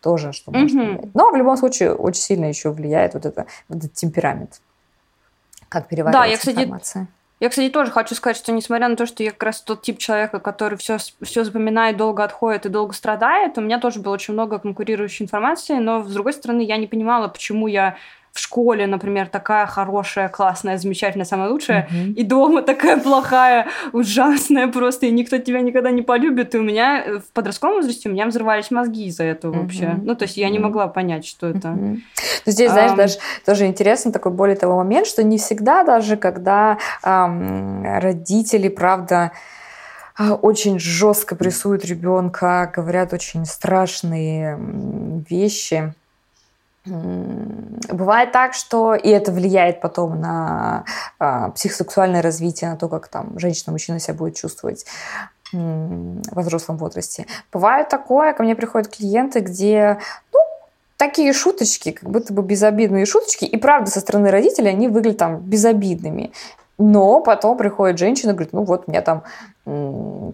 тоже, 0.00 0.32
что 0.32 0.50
mm-hmm. 0.50 0.60
может 0.60 0.76
влиять. 0.76 1.14
Но 1.14 1.30
в 1.30 1.36
любом 1.36 1.56
случае 1.56 1.94
очень 1.94 2.22
сильно 2.22 2.44
еще 2.44 2.70
влияет 2.70 3.14
вот, 3.14 3.24
это, 3.24 3.46
вот 3.68 3.78
этот 3.78 3.94
темперамент 3.94 4.60
как 5.74 5.88
переваривается 5.88 6.26
да, 6.26 6.30
я, 6.30 6.36
кстати, 6.38 6.56
информация. 6.56 7.08
Я, 7.40 7.48
кстати, 7.50 7.68
тоже 7.68 7.90
хочу 7.90 8.14
сказать, 8.14 8.36
что 8.36 8.52
несмотря 8.52 8.88
на 8.88 8.96
то, 8.96 9.06
что 9.06 9.22
я 9.22 9.32
как 9.32 9.42
раз 9.42 9.60
тот 9.60 9.82
тип 9.82 9.98
человека, 9.98 10.38
который 10.38 10.78
все, 10.78 10.98
все 11.20 11.44
запоминает, 11.44 11.96
долго 11.96 12.22
отходит 12.22 12.64
и 12.64 12.68
долго 12.68 12.94
страдает, 12.94 13.58
у 13.58 13.60
меня 13.60 13.78
тоже 13.80 14.00
было 14.00 14.14
очень 14.14 14.34
много 14.34 14.58
конкурирующей 14.58 15.24
информации, 15.24 15.74
но, 15.74 16.04
с 16.04 16.12
другой 16.12 16.32
стороны, 16.32 16.62
я 16.62 16.76
не 16.76 16.86
понимала, 16.86 17.28
почему 17.28 17.66
я 17.66 17.96
в 18.34 18.40
школе, 18.40 18.88
например, 18.88 19.28
такая 19.28 19.64
хорошая, 19.66 20.28
классная, 20.28 20.76
замечательная, 20.76 21.24
самая 21.24 21.50
лучшая, 21.50 21.88
mm-hmm. 21.88 22.12
и 22.14 22.24
дома 22.24 22.62
такая 22.62 22.98
плохая, 22.98 23.68
ужасная 23.92 24.66
просто, 24.66 25.06
и 25.06 25.12
никто 25.12 25.38
тебя 25.38 25.60
никогда 25.60 25.92
не 25.92 26.02
полюбит. 26.02 26.52
И 26.56 26.58
у 26.58 26.62
меня 26.62 27.20
в 27.20 27.32
подростковом 27.32 27.76
возрасте 27.76 28.08
у 28.08 28.12
меня 28.12 28.26
взрывались 28.26 28.72
мозги 28.72 29.06
из-за 29.06 29.22
этого 29.22 29.54
mm-hmm. 29.54 29.60
вообще. 29.62 29.94
Ну, 30.02 30.16
то 30.16 30.24
есть 30.24 30.36
я 30.36 30.50
не 30.50 30.58
могла 30.58 30.88
понять, 30.88 31.24
что 31.24 31.46
это. 31.46 31.68
Mm-hmm. 31.68 31.98
Ну, 32.46 32.52
здесь, 32.52 32.72
знаешь, 32.72 32.90
um... 32.90 32.96
даже 32.96 33.14
тоже 33.46 33.66
интересно 33.66 34.10
такой 34.10 34.32
более 34.32 34.56
того 34.56 34.76
момент, 34.78 35.06
что 35.06 35.22
не 35.22 35.38
всегда 35.38 35.84
даже, 35.84 36.16
когда 36.16 36.78
эм, 37.04 37.84
родители, 37.84 38.66
правда, 38.68 39.30
а, 40.16 40.34
очень 40.34 40.80
жестко 40.80 41.36
прессуют 41.36 41.84
ребенка, 41.84 42.72
говорят 42.74 43.12
очень 43.12 43.46
страшные 43.46 44.58
вещи, 45.28 45.94
Бывает 46.86 48.32
так, 48.32 48.52
что 48.52 48.94
и 48.94 49.08
это 49.08 49.32
влияет 49.32 49.80
потом 49.80 50.20
на 50.20 50.84
а, 51.18 51.50
психосексуальное 51.50 52.20
развитие, 52.20 52.70
на 52.70 52.76
то, 52.76 52.88
как 52.88 53.08
там 53.08 53.38
женщина, 53.38 53.72
мужчина 53.72 53.98
себя 53.98 54.14
будет 54.14 54.36
чувствовать 54.36 54.84
во 55.52 56.42
взрослом 56.42 56.76
возрасте. 56.76 57.26
Бывает 57.52 57.88
такое, 57.88 58.32
ко 58.32 58.42
мне 58.42 58.56
приходят 58.56 58.88
клиенты, 58.88 59.40
где 59.40 59.98
ну, 60.32 60.40
такие 60.96 61.32
шуточки, 61.32 61.92
как 61.92 62.10
будто 62.10 62.32
бы 62.32 62.42
безобидные 62.42 63.06
шуточки, 63.06 63.44
и 63.44 63.56
правда 63.56 63.90
со 63.90 64.00
стороны 64.00 64.30
родителей 64.30 64.70
они 64.70 64.88
выглядят 64.88 65.18
там 65.18 65.38
безобидными. 65.38 66.32
Но 66.76 67.20
потом 67.20 67.56
приходит 67.56 67.98
женщина 67.98 68.30
и 68.30 68.34
говорит, 68.34 68.52
ну 68.52 68.64
вот 68.64 68.88
меня 68.88 69.00
там 69.00 69.22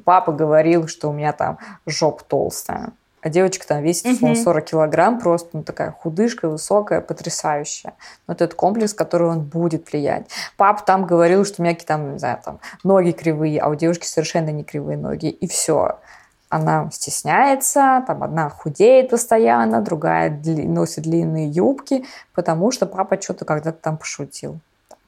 папа 0.04 0.32
говорил, 0.32 0.88
что 0.88 1.10
у 1.10 1.12
меня 1.12 1.32
там 1.32 1.58
жоп 1.86 2.22
толстая. 2.22 2.92
А 3.22 3.28
девочка 3.28 3.66
там 3.66 3.82
весит, 3.82 4.06
условно, 4.06 4.34
40 4.42 4.64
килограмм, 4.64 5.20
просто 5.20 5.50
ну, 5.52 5.62
такая 5.62 5.90
худышка, 5.90 6.48
высокая, 6.48 7.00
потрясающая. 7.02 7.92
Вот 8.26 8.40
этот 8.40 8.54
комплекс, 8.54 8.94
который 8.94 9.28
он 9.28 9.40
будет 9.42 9.92
влиять. 9.92 10.26
Папа 10.56 10.82
там 10.84 11.04
говорил, 11.04 11.44
что 11.44 11.60
у 11.60 11.64
меня 11.64 11.74
какие-то, 11.74 11.98
не 11.98 12.18
знаю, 12.18 12.38
там, 12.42 12.60
ноги 12.82 13.10
кривые, 13.10 13.60
а 13.60 13.68
у 13.68 13.74
девушки 13.74 14.06
совершенно 14.06 14.50
не 14.50 14.64
кривые 14.64 14.96
ноги. 14.96 15.28
И 15.28 15.46
все. 15.46 15.98
Она 16.48 16.90
стесняется, 16.90 18.02
там 18.06 18.22
одна 18.24 18.48
худеет 18.48 19.10
постоянно, 19.10 19.82
другая 19.82 20.30
дли- 20.30 20.66
носит 20.66 21.04
длинные 21.04 21.48
юбки, 21.48 22.04
потому 22.34 22.72
что 22.72 22.86
папа 22.86 23.20
что-то 23.20 23.44
когда-то 23.44 23.78
там 23.78 23.98
пошутил. 23.98 24.58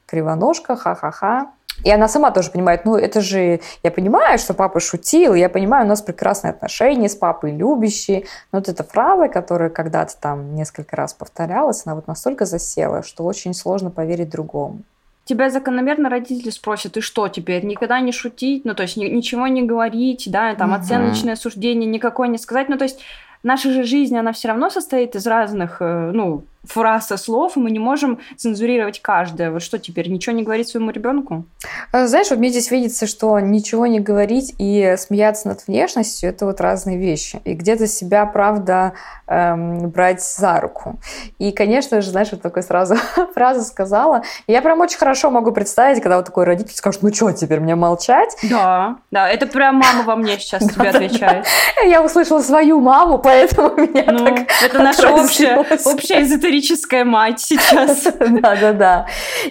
Кривоножка, 0.06 0.76
ха-ха-ха. 0.76 1.50
И 1.84 1.90
она 1.90 2.08
сама 2.08 2.30
тоже 2.30 2.50
понимает, 2.50 2.84
ну 2.84 2.96
это 2.96 3.20
же, 3.20 3.60
я 3.82 3.90
понимаю, 3.90 4.38
что 4.38 4.54
папа 4.54 4.80
шутил, 4.80 5.34
я 5.34 5.48
понимаю, 5.48 5.84
у 5.84 5.88
нас 5.88 6.02
прекрасные 6.02 6.52
отношения 6.52 7.08
с 7.08 7.16
папой, 7.16 7.52
любящие, 7.52 8.24
но 8.52 8.58
вот 8.58 8.68
эта 8.68 8.84
фраза, 8.84 9.28
которая 9.28 9.70
когда-то 9.70 10.14
там 10.20 10.54
несколько 10.54 10.96
раз 10.96 11.14
повторялась, 11.14 11.82
она 11.84 11.94
вот 11.94 12.06
настолько 12.06 12.44
засела, 12.44 13.02
что 13.02 13.24
очень 13.24 13.54
сложно 13.54 13.90
поверить 13.90 14.30
другому. 14.30 14.82
Тебя 15.24 15.50
закономерно 15.50 16.08
родители 16.08 16.50
спросят, 16.50 16.96
и 16.96 17.00
что 17.00 17.28
теперь, 17.28 17.64
никогда 17.64 18.00
не 18.00 18.12
шутить, 18.12 18.64
ну 18.64 18.74
то 18.74 18.82
есть 18.82 18.96
ни, 18.96 19.06
ничего 19.06 19.46
не 19.46 19.62
говорить, 19.62 20.28
да, 20.30 20.54
там 20.54 20.72
угу. 20.72 20.80
оценочное 20.80 21.36
суждение 21.36 21.88
никакое 21.88 22.28
не 22.28 22.38
сказать, 22.38 22.68
ну 22.68 22.76
то 22.76 22.84
есть 22.84 23.00
наша 23.42 23.70
же 23.70 23.84
жизнь, 23.84 24.16
она 24.16 24.32
все 24.32 24.48
равно 24.48 24.70
состоит 24.70 25.14
из 25.14 25.26
разных, 25.26 25.76
э, 25.80 26.10
ну, 26.12 26.44
фраз 26.64 27.10
и 27.10 27.16
слов, 27.16 27.56
и 27.56 27.60
мы 27.60 27.70
не 27.70 27.78
можем 27.78 28.20
цензурировать 28.36 29.00
каждое. 29.00 29.50
Вот 29.50 29.62
что 29.62 29.78
теперь, 29.78 30.08
ничего 30.08 30.34
не 30.34 30.42
говорить 30.42 30.68
своему 30.68 30.90
ребенку? 30.90 31.44
А, 31.92 32.06
знаешь, 32.06 32.30
вот 32.30 32.38
мне 32.38 32.50
здесь 32.50 32.70
видится, 32.70 33.06
что 33.06 33.38
ничего 33.40 33.86
не 33.86 34.00
говорить 34.00 34.54
и 34.58 34.94
смеяться 34.98 35.48
над 35.48 35.66
внешностью– 35.66 36.28
это 36.30 36.46
вот 36.46 36.60
разные 36.60 36.98
вещи. 36.98 37.40
И 37.44 37.54
где-то 37.54 37.86
себя, 37.86 38.26
правда, 38.26 38.92
эм, 39.26 39.90
брать 39.90 40.22
за 40.22 40.60
руку. 40.60 40.98
И, 41.38 41.52
конечно 41.52 42.00
же, 42.00 42.10
знаешь, 42.10 42.28
вот 42.30 42.42
такой 42.42 42.62
сразу 42.62 42.96
фразу 43.34 43.62
сказала. 43.62 44.22
И 44.46 44.52
я 44.52 44.62
прям 44.62 44.80
очень 44.80 44.98
хорошо 44.98 45.30
могу 45.30 45.52
представить, 45.52 46.00
когда 46.00 46.16
вот 46.16 46.26
такой 46.26 46.44
родитель 46.44 46.74
скажет, 46.74 47.02
ну 47.02 47.12
что, 47.12 47.32
теперь 47.32 47.60
мне 47.60 47.74
молчать? 47.74 48.36
Да, 48.44 48.96
да, 49.10 49.28
это 49.28 49.46
прям 49.46 49.76
мама 49.76 50.04
во 50.04 50.16
мне 50.16 50.38
сейчас 50.38 50.62
тебе 50.62 50.88
отвечает. 50.90 51.46
Я 51.84 52.02
услышала 52.02 52.40
свою 52.40 52.80
маму, 52.80 53.18
поэтому 53.18 53.74
меня 53.76 54.04
ну, 54.12 54.24
так 54.24 54.48
Это 54.64 54.78
наша 54.78 55.10
общая, 55.10 55.56
общая 55.58 56.24
историческая 56.52 57.04
мать 57.04 57.40
сейчас. 57.40 58.04
Да-да-да. 58.18 59.06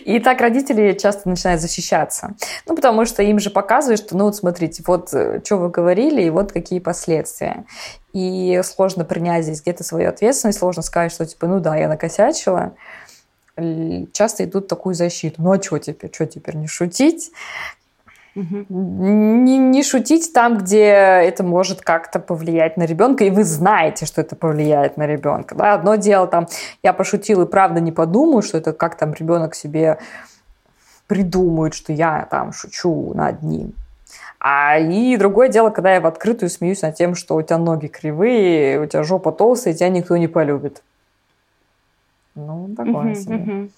И 0.06 0.20
так 0.20 0.40
родители 0.40 0.94
часто 0.94 1.30
начинают 1.30 1.62
защищаться. 1.62 2.36
Ну, 2.68 2.76
потому 2.76 3.06
что 3.06 3.24
им 3.24 3.40
же 3.40 3.50
показывают, 3.50 4.02
что, 4.02 4.16
ну, 4.16 4.26
вот 4.26 4.36
смотрите, 4.36 4.84
вот 4.86 5.14
э, 5.14 5.42
что 5.44 5.58
вы 5.58 5.70
говорили, 5.70 6.22
и 6.22 6.30
вот 6.30 6.52
какие 6.52 6.80
последствия. 6.80 7.66
И 8.14 8.62
сложно 8.64 9.04
принять 9.04 9.46
здесь 9.46 9.62
где-то 9.62 9.84
свою 9.84 10.10
ответственность, 10.10 10.60
сложно 10.60 10.84
сказать, 10.84 11.12
что, 11.12 11.26
типа, 11.26 11.48
ну 11.48 11.60
да, 11.60 11.76
я 11.76 11.88
накосячила 11.88 12.74
часто 14.14 14.46
идут 14.46 14.68
такую 14.68 14.96
защиту. 14.96 15.42
Ну 15.42 15.52
а 15.52 15.62
что 15.62 15.78
теперь? 15.78 16.12
Что 16.12 16.26
теперь 16.26 16.56
не 16.56 16.68
шутить? 16.68 17.32
Угу. 18.36 18.66
Не, 18.70 19.58
не 19.58 19.84
шутить 19.84 20.32
там, 20.34 20.58
где 20.58 20.86
это 20.86 21.44
может 21.44 21.82
как-то 21.82 22.20
повлиять 22.20 22.78
на 22.78 22.84
ребенка, 22.84 23.26
и 23.26 23.30
вы 23.30 23.44
знаете, 23.44 24.06
что 24.06 24.22
это 24.22 24.36
повлияет 24.36 24.96
на 24.98 25.06
ребенка. 25.06 25.56
Да? 25.56 25.74
Одно 25.74 25.96
дело, 25.96 26.28
там, 26.28 26.48
я 26.82 26.94
пошутил 26.94 27.42
и 27.42 27.46
правда 27.46 27.82
не 27.82 27.92
подумаю, 27.92 28.42
что 28.42 28.58
это 28.58 28.72
как 28.72 28.96
там 28.96 29.14
ребенок 29.14 29.54
себе 29.54 29.98
придумает, 31.08 31.74
что 31.74 31.92
я 31.92 32.26
там 32.30 32.54
шучу 32.54 33.14
над 33.14 33.44
ним. 33.44 33.74
А 34.40 34.80
и 34.80 35.18
другое 35.18 35.50
дело, 35.50 35.70
когда 35.70 35.94
я 35.94 36.02
в 36.02 36.08
открытую 36.08 36.50
смеюсь 36.50 36.82
над 36.82 36.96
тем, 36.96 37.16
что 37.16 37.36
у 37.36 37.42
тебя 37.42 37.58
ноги 37.58 37.88
кривые, 37.88 38.80
у 38.80 38.86
тебя 38.86 39.04
жопа 39.04 39.32
толстая, 39.32 39.74
и 39.74 39.78
тебя 39.78 39.90
никто 39.90 40.16
не 40.18 40.28
полюбит. 40.28 40.82
Ну, 42.34 42.70
такое 42.76 43.14
себе. 43.14 43.70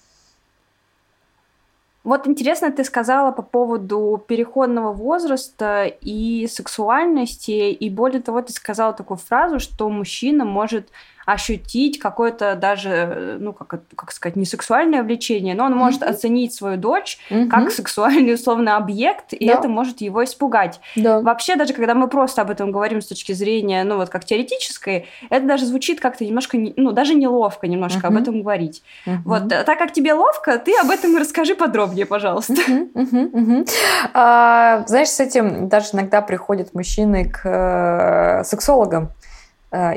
Вот 2.04 2.26
интересно, 2.28 2.70
ты 2.70 2.84
сказала 2.84 3.32
по 3.32 3.40
поводу 3.40 4.22
переходного 4.28 4.92
возраста 4.92 5.86
и 5.86 6.46
сексуальности, 6.46 7.70
и 7.70 7.88
более 7.88 8.20
того, 8.20 8.42
ты 8.42 8.52
сказала 8.52 8.92
такую 8.92 9.16
фразу, 9.16 9.58
что 9.58 9.88
мужчина 9.88 10.44
может 10.44 10.90
ощутить 11.26 11.98
какое-то 11.98 12.54
даже, 12.54 13.36
ну, 13.40 13.52
как, 13.52 13.82
как 13.94 14.12
сказать, 14.12 14.36
не 14.36 14.44
сексуальное 14.44 15.02
влечение, 15.02 15.54
но 15.54 15.64
он 15.64 15.74
может 15.74 16.02
mm-hmm. 16.02 16.10
оценить 16.10 16.54
свою 16.54 16.76
дочь 16.76 17.18
mm-hmm. 17.30 17.48
как 17.48 17.70
сексуальный 17.70 18.34
условно 18.34 18.76
объект, 18.76 19.32
и 19.32 19.46
да. 19.46 19.54
это 19.54 19.68
может 19.68 20.00
его 20.00 20.24
испугать. 20.24 20.80
Да. 20.96 21.20
Вообще, 21.20 21.56
даже 21.56 21.72
когда 21.72 21.94
мы 21.94 22.08
просто 22.08 22.42
об 22.42 22.50
этом 22.50 22.72
говорим 22.72 23.00
с 23.00 23.06
точки 23.06 23.32
зрения, 23.32 23.84
ну, 23.84 23.96
вот 23.96 24.08
как 24.10 24.24
теоретической, 24.24 25.06
это 25.30 25.46
даже 25.46 25.66
звучит 25.66 26.00
как-то 26.00 26.24
немножко, 26.24 26.58
ну, 26.76 26.92
даже 26.92 27.14
неловко 27.14 27.66
немножко 27.66 28.00
mm-hmm. 28.00 28.06
об 28.06 28.16
этом 28.16 28.42
говорить. 28.42 28.82
Mm-hmm. 29.06 29.18
Вот, 29.24 29.52
э, 29.52 29.64
так 29.64 29.78
как 29.78 29.92
тебе 29.92 30.12
ловко, 30.12 30.58
ты 30.58 30.72
об 30.80 30.90
этом 30.90 31.16
расскажи 31.16 31.54
подробнее, 31.54 32.06
пожалуйста. 32.06 32.54
Mm-hmm. 32.54 33.32
Mm-hmm. 33.32 33.70
А, 34.12 34.84
знаешь, 34.86 35.08
с 35.08 35.20
этим 35.20 35.68
даже 35.68 35.88
иногда 35.92 36.20
приходят 36.20 36.74
мужчины 36.74 37.28
к 37.28 37.40
э, 37.44 38.44
сексологам, 38.44 39.10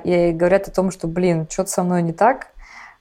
и 0.03 0.31
говорят 0.31 0.67
о 0.67 0.71
том, 0.71 0.91
что, 0.91 1.07
блин, 1.07 1.47
что-то 1.49 1.69
со 1.69 1.83
мной 1.83 2.01
не 2.01 2.13
так, 2.13 2.47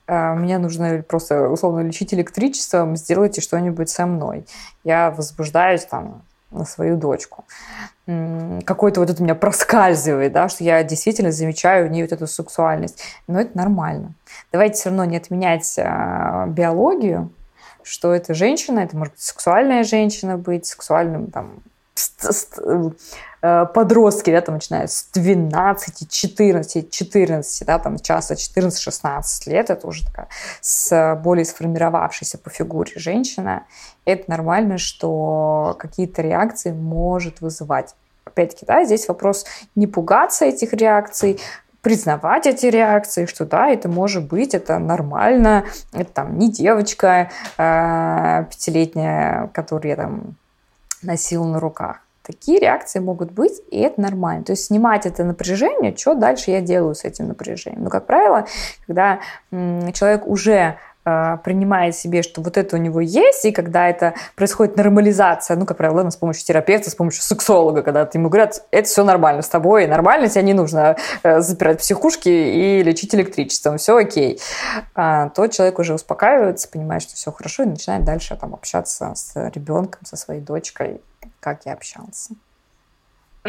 а, 0.06 0.34
мне 0.34 0.58
нужно 0.58 1.02
просто 1.02 1.48
условно 1.48 1.80
лечить 1.80 2.14
электричеством, 2.14 2.96
сделайте 2.96 3.40
что-нибудь 3.40 3.88
со 3.88 4.06
мной. 4.06 4.46
Я 4.84 5.10
возбуждаюсь 5.10 5.84
там 5.84 6.22
на 6.50 6.64
свою 6.64 6.96
дочку. 6.96 7.44
Какой-то 8.06 9.00
вот 9.00 9.10
это 9.10 9.20
у 9.20 9.24
меня 9.24 9.34
проскальзывает, 9.34 10.32
да, 10.32 10.48
что 10.48 10.62
я 10.62 10.84
действительно 10.84 11.32
замечаю 11.32 11.88
в 11.88 11.90
ней 11.90 12.02
вот 12.02 12.12
эту 12.12 12.28
сексуальность. 12.28 13.02
Но 13.26 13.40
это 13.40 13.56
нормально. 13.56 14.12
Давайте 14.52 14.76
все 14.76 14.90
равно 14.90 15.04
не 15.04 15.16
отменять 15.16 15.76
а, 15.78 16.46
биологию, 16.46 17.30
что 17.82 18.14
это 18.14 18.32
женщина, 18.34 18.80
это 18.80 18.96
может 18.96 19.14
быть 19.14 19.22
сексуальная 19.22 19.82
женщина 19.82 20.38
быть, 20.38 20.66
сексуальным 20.66 21.30
там 21.30 21.62
Э, 22.64 22.90
подростки, 23.74 24.30
да, 24.30 24.40
там 24.40 24.56
начинают 24.56 24.90
с 24.90 25.08
12, 25.12 26.10
14, 26.10 26.90
14, 26.90 27.66
да, 27.66 27.78
там 27.78 27.98
часто 27.98 28.34
14-16 28.34 29.22
лет, 29.46 29.70
это 29.70 29.86
уже 29.86 30.04
такая 30.06 30.28
с 30.60 31.20
более 31.22 31.44
сформировавшейся 31.44 32.38
по 32.38 32.50
фигуре 32.50 32.92
женщина, 32.96 33.64
это 34.04 34.30
нормально, 34.30 34.78
что 34.78 35.76
какие-то 35.78 36.22
реакции 36.22 36.72
может 36.72 37.40
вызывать. 37.40 37.94
Опять-таки, 38.24 38.66
да, 38.66 38.84
здесь 38.84 39.08
вопрос 39.08 39.46
не 39.74 39.86
пугаться 39.86 40.44
этих 40.44 40.72
реакций, 40.72 41.40
признавать 41.86 42.46
эти 42.46 42.66
реакции, 42.66 43.26
что 43.26 43.46
да, 43.46 43.68
это 43.68 43.88
может 43.88 44.26
быть, 44.26 44.54
это 44.54 44.78
нормально, 44.80 45.64
это 45.92 46.12
там 46.12 46.36
не 46.36 46.50
девочка 46.50 47.30
э, 47.58 48.44
пятилетняя, 48.50 49.46
которую 49.54 49.90
я 49.90 49.96
там 49.96 50.34
носил 51.02 51.44
на 51.44 51.60
руках. 51.60 52.05
Такие 52.26 52.58
реакции 52.58 52.98
могут 52.98 53.30
быть, 53.30 53.62
и 53.70 53.78
это 53.78 54.00
нормально. 54.00 54.42
То 54.42 54.50
есть 54.50 54.64
снимать 54.64 55.06
это 55.06 55.22
напряжение, 55.22 55.96
что 55.96 56.16
дальше 56.16 56.50
я 56.50 56.60
делаю 56.60 56.96
с 56.96 57.04
этим 57.04 57.28
напряжением. 57.28 57.84
Но, 57.84 57.90
как 57.90 58.06
правило, 58.06 58.46
когда 58.84 59.20
человек 59.52 60.26
уже 60.26 60.76
э, 61.04 61.36
принимает 61.44 61.94
себе, 61.94 62.22
что 62.22 62.40
вот 62.40 62.56
это 62.56 62.74
у 62.74 62.80
него 62.80 63.00
есть, 63.00 63.44
и 63.44 63.52
когда 63.52 63.88
это 63.88 64.14
происходит 64.34 64.76
нормализация, 64.76 65.56
ну, 65.56 65.66
как 65.66 65.76
правило, 65.76 66.10
с 66.10 66.16
помощью 66.16 66.44
терапевта, 66.44 66.90
с 66.90 66.96
помощью 66.96 67.22
сексолога, 67.22 67.82
когда 67.82 68.10
ему 68.12 68.28
говорят, 68.28 68.66
это 68.72 68.88
все 68.88 69.04
нормально 69.04 69.42
с 69.42 69.48
тобой, 69.48 69.86
нормально, 69.86 70.28
тебе 70.28 70.42
не 70.42 70.54
нужно 70.54 70.96
э, 71.22 71.40
запирать 71.42 71.78
психушки 71.78 72.28
и 72.28 72.82
лечить 72.82 73.14
электричеством, 73.14 73.78
все 73.78 73.98
окей, 73.98 74.40
а, 74.96 75.28
то 75.28 75.46
человек 75.46 75.78
уже 75.78 75.94
успокаивается, 75.94 76.68
понимает, 76.68 77.02
что 77.02 77.14
все 77.14 77.30
хорошо, 77.30 77.62
и 77.62 77.66
начинает 77.66 78.04
дальше 78.04 78.36
там 78.36 78.54
общаться 78.54 79.12
с 79.14 79.32
ребенком, 79.54 80.04
со 80.04 80.16
своей 80.16 80.40
дочкой, 80.40 81.00
как 81.46 81.64
я 81.64 81.74
общался. 81.74 82.34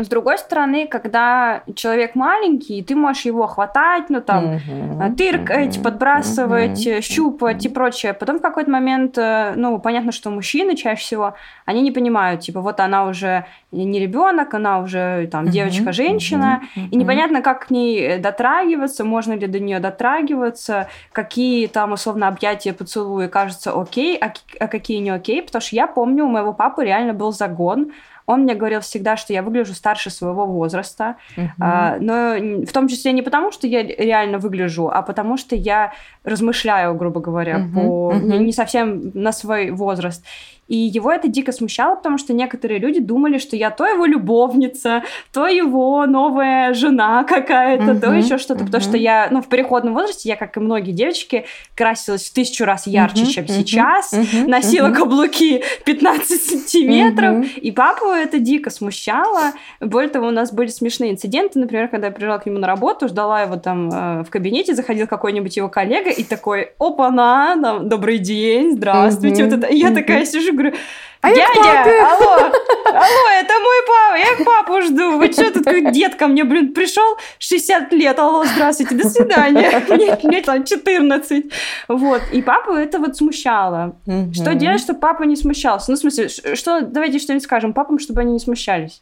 С 0.04 0.08
другой 0.08 0.38
стороны, 0.38 0.88
когда 0.88 1.64
человек 1.76 2.16
маленький, 2.16 2.84
ты 2.84 2.96
можешь 2.96 3.26
его 3.26 3.48
хватать, 3.48 4.10
ну 4.10 4.22
там, 4.22 4.56
uh-huh, 4.56 5.16
тыркать, 5.16 5.82
подбрасывать, 5.82 6.86
uh-huh, 6.86 7.02
щупать 7.02 7.66
и 7.66 7.70
прочее. 7.70 8.14
Потом 8.14 8.40
в 8.40 8.42
какой-то 8.42 8.70
момент, 8.70 9.18
э, 9.18 9.54
ну, 9.56 9.80
понятно, 9.80 10.12
что 10.12 10.30
мужчины 10.30 10.76
чаще 10.76 11.02
всего, 11.02 11.36
они 11.66 11.82
не 11.82 11.92
понимают, 11.92 12.42
типа, 12.42 12.62
вот 12.62 12.80
она 12.80 13.06
уже 13.06 13.46
не 13.72 14.00
ребенок, 14.00 14.54
она 14.54 14.80
уже 14.80 15.28
там 15.32 15.48
девочка-женщина, 15.50 16.62
и 16.76 16.96
непонятно, 16.96 17.42
как 17.42 17.68
к 17.68 17.70
ней 17.70 18.18
дотрагиваться, 18.18 19.04
можно 19.04 19.34
ли 19.34 19.48
до 19.48 19.60
нее 19.60 19.80
дотрагиваться, 19.80 20.88
какие 21.12 21.68
там 21.68 21.92
условно 21.92 22.28
объятия, 22.28 22.74
поцелуи 22.74 23.28
кажутся 23.28 23.72
окей, 23.72 24.18
а, 24.18 24.34
а 24.60 24.68
какие 24.68 25.00
не 25.00 25.10
окей, 25.10 25.42
потому 25.42 25.62
что 25.62 25.76
я 25.76 25.88
помню, 25.88 26.26
у 26.26 26.30
моего 26.30 26.54
папы 26.54 26.86
реально 26.86 27.14
был 27.14 27.32
загон, 27.32 27.92
он 28.28 28.42
мне 28.42 28.54
говорил 28.54 28.82
всегда, 28.82 29.18
что 29.18 29.34
я 29.34 29.42
выгляжу 29.42 29.74
старше 29.74 30.10
своего 30.10 30.46
возраста, 30.46 31.16
uh-huh. 31.36 31.50
а, 31.60 31.98
но 32.00 32.66
в 32.66 32.72
том 32.74 32.90
числе 32.90 33.14
не 33.14 33.22
потому, 33.22 33.52
что 33.52 33.68
я 33.68 33.82
реально 33.82 34.38
выгляжу, 34.38 34.90
а 34.90 35.02
потому 35.02 35.38
что 35.38 35.56
я 35.56 35.94
размышляю, 36.26 36.94
грубо 36.94 37.22
говоря, 37.22 37.58
uh-huh. 37.58 37.74
по 37.74 38.14
uh-huh. 38.14 38.38
не 38.38 38.52
совсем 38.52 39.12
на 39.14 39.32
свой 39.32 39.72
возраст. 39.72 40.24
И 40.68 40.76
его 40.76 41.12
это 41.12 41.28
дико 41.28 41.52
смущало, 41.52 41.96
потому 41.96 42.18
что 42.18 42.34
некоторые 42.34 42.80
люди 42.80 43.00
думали, 43.00 43.38
что 43.38 43.56
я 43.56 43.72
то 43.72 43.86
его 43.86 44.06
любовница, 44.06 45.04
то 45.32 45.48
его 45.48 46.06
новая 46.06 46.74
жена 46.74 47.24
какая-то, 47.24 47.92
uh-huh, 47.92 48.00
то 48.00 48.14
еще 48.14 48.38
что-то. 48.38 48.64
Uh-huh. 48.64 48.66
Потому 48.66 48.84
что 48.84 48.98
я, 48.98 49.30
ну, 49.32 49.42
в 49.42 49.48
переходном 49.48 49.94
возрасте, 49.94 50.30
я, 50.30 50.36
как 50.36 50.58
и 50.58 50.60
многие 50.60 50.92
девочки, 50.92 51.46
красилась 51.76 52.30
в 52.30 52.34
тысячу 52.34 52.66
раз 52.66 52.88
ярче, 52.88 53.24
uh-huh, 53.24 53.30
чем 53.30 53.46
uh-huh, 53.46 53.58
сейчас, 53.58 54.14
uh-huh, 54.14 54.48
носила 54.48 54.88
uh-huh. 54.88 54.96
каблуки 54.96 55.64
15 55.86 56.42
сантиметров, 56.42 57.46
uh-huh. 57.46 57.60
и 57.60 57.72
папу 57.72 58.08
это 58.08 58.40
дико 58.40 58.70
смущало. 58.70 59.54
Более 59.80 60.10
того, 60.10 60.28
у 60.28 60.32
нас 60.32 60.52
были 60.52 60.68
смешные 60.68 61.12
инциденты, 61.12 61.60
например, 61.60 61.88
когда 61.88 62.08
я 62.08 62.14
приезжала 62.14 62.40
к 62.40 62.46
нему 62.46 62.60
на 62.60 62.68
работу, 62.68 63.08
ждала 63.08 63.42
его 63.42 63.56
там 63.56 63.90
э, 63.90 64.24
в 64.24 64.30
кабинете, 64.30 64.76
заходил 64.76 65.08
какой-нибудь 65.08 65.56
его 65.56 65.70
коллега 65.70 66.10
и 66.10 66.24
такой, 66.24 66.72
опа-на, 66.78 67.56
добрый 67.84 68.18
день, 68.18 68.74
здравствуйте, 68.74 69.44
uh-huh, 69.44 69.50
вот 69.50 69.64
это. 69.64 69.74
Я 69.74 69.92
uh-huh. 69.92 69.96
такая 69.96 70.26
сижу, 70.26 70.57
говорю, 70.58 70.76
а 71.22 71.30
дядя, 71.34 72.12
алло, 72.12 72.52
алло, 72.86 73.30
это 73.40 73.54
мой 73.60 73.78
папа, 73.88 74.18
я 74.18 74.46
папу 74.46 74.82
жду. 74.82 75.18
Вы 75.18 75.32
что, 75.32 75.52
тут 75.52 75.66
как 75.66 75.92
дед 75.92 76.16
ко 76.16 76.28
мне, 76.28 76.44
блин, 76.44 76.74
пришел 76.74 77.18
60 77.40 77.92
лет, 77.94 78.20
алло, 78.20 78.46
здравствуйте, 78.46 78.96
до 78.96 79.10
свидания. 79.10 79.84
Мне, 79.90 80.18
мне 80.24 80.42
там 80.42 80.64
14. 80.64 81.46
Вот, 81.88 82.22
и 82.32 82.42
папу 82.42 82.74
это 82.74 83.00
вот 83.00 83.18
смущало. 83.18 83.96
Угу. 84.06 84.34
Что 84.34 84.54
делать, 84.54 84.82
чтобы 84.82 85.00
папа 85.00 85.24
не 85.24 85.36
смущался? 85.36 85.92
Ну, 85.92 85.98
в 85.98 86.00
смысле, 86.00 86.30
что, 86.30 86.82
давайте 86.82 87.20
что-нибудь 87.20 87.44
скажем 87.44 87.74
папам, 87.74 88.00
чтобы 88.00 88.22
они 88.22 88.34
не 88.34 88.40
смущались. 88.40 89.02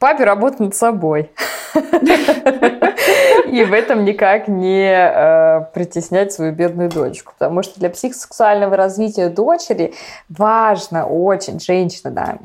Папе 0.00 0.24
работать 0.24 0.60
над 0.60 0.74
собой. 0.74 1.30
И 3.52 3.64
в 3.64 3.72
этом 3.72 4.04
никак 4.04 4.48
не 4.48 4.90
э, 4.90 5.60
притеснять 5.74 6.32
свою 6.32 6.52
бедную 6.52 6.88
дочку. 6.88 7.34
Потому 7.38 7.62
что 7.62 7.78
для 7.78 7.90
психосексуального 7.90 8.76
развития 8.76 9.28
дочери 9.28 9.92
важно 10.30 11.06
очень, 11.06 11.60
женщина, 11.60 12.10
да, 12.10 12.38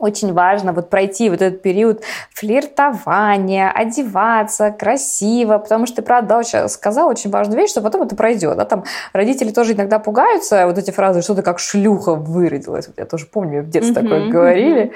очень 0.00 0.32
важно 0.32 0.72
вот 0.72 0.90
пройти 0.90 1.30
вот 1.30 1.42
этот 1.42 1.62
период 1.62 2.02
флиртования, 2.34 3.70
одеваться 3.70 4.70
красиво, 4.70 5.58
потому 5.58 5.86
что 5.86 5.96
ты, 5.96 6.02
правда, 6.02 6.38
очень 6.38 6.68
сказал 6.68 7.08
очень 7.08 7.30
важную 7.30 7.60
вещь, 7.60 7.70
что 7.70 7.80
потом 7.80 8.02
это 8.02 8.16
пройдет. 8.16 8.56
Да? 8.56 8.64
Там 8.64 8.84
родители 9.12 9.50
тоже 9.50 9.74
иногда 9.74 9.98
пугаются, 9.98 10.66
вот 10.66 10.78
эти 10.78 10.90
фразы, 10.90 11.22
что 11.22 11.34
ты 11.34 11.42
как 11.42 11.58
шлюха 11.58 12.14
выродилась. 12.14 12.86
Вот 12.86 12.98
я 12.98 13.04
тоже 13.04 13.26
помню, 13.26 13.62
в 13.62 13.68
детстве 13.70 13.94
uh-huh, 13.94 14.02
такое 14.02 14.28
говорили 14.28 14.92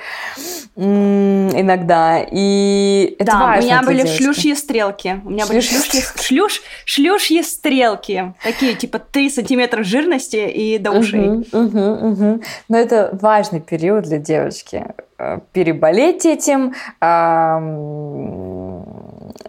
uh-huh. 0.77 1.61
иногда. 1.61 2.21
И 2.31 3.17
это 3.19 3.33
да, 3.33 3.39
важно 3.39 3.63
у 3.63 3.65
меня 3.65 3.83
были 3.83 3.97
девочки. 3.99 4.23
шлюшьи 4.23 4.55
стрелки. 4.55 5.21
У 5.25 5.31
меня 5.31 5.47
были 5.47 5.61
шлюшьи, 5.61 6.03
шлюш, 6.17 6.63
шлюшьи 6.85 7.43
стрелки. 7.43 8.35
Такие, 8.43 8.75
типа, 8.75 8.99
3 8.99 9.31
сантиметра 9.31 9.85
жирности 9.85 10.37
и 10.37 10.79
до 10.79 10.93
ушей. 10.93 11.21
Uh-huh, 11.21 11.51
uh-huh, 11.53 12.03
uh-huh. 12.03 12.45
Но 12.69 12.79
это 12.79 13.11
важный 13.21 13.61
период 13.61 14.05
для 14.05 14.19
девочки. 14.19 14.85
Э, 15.17 15.39
переболеть 15.53 16.27
этим. 16.27 16.75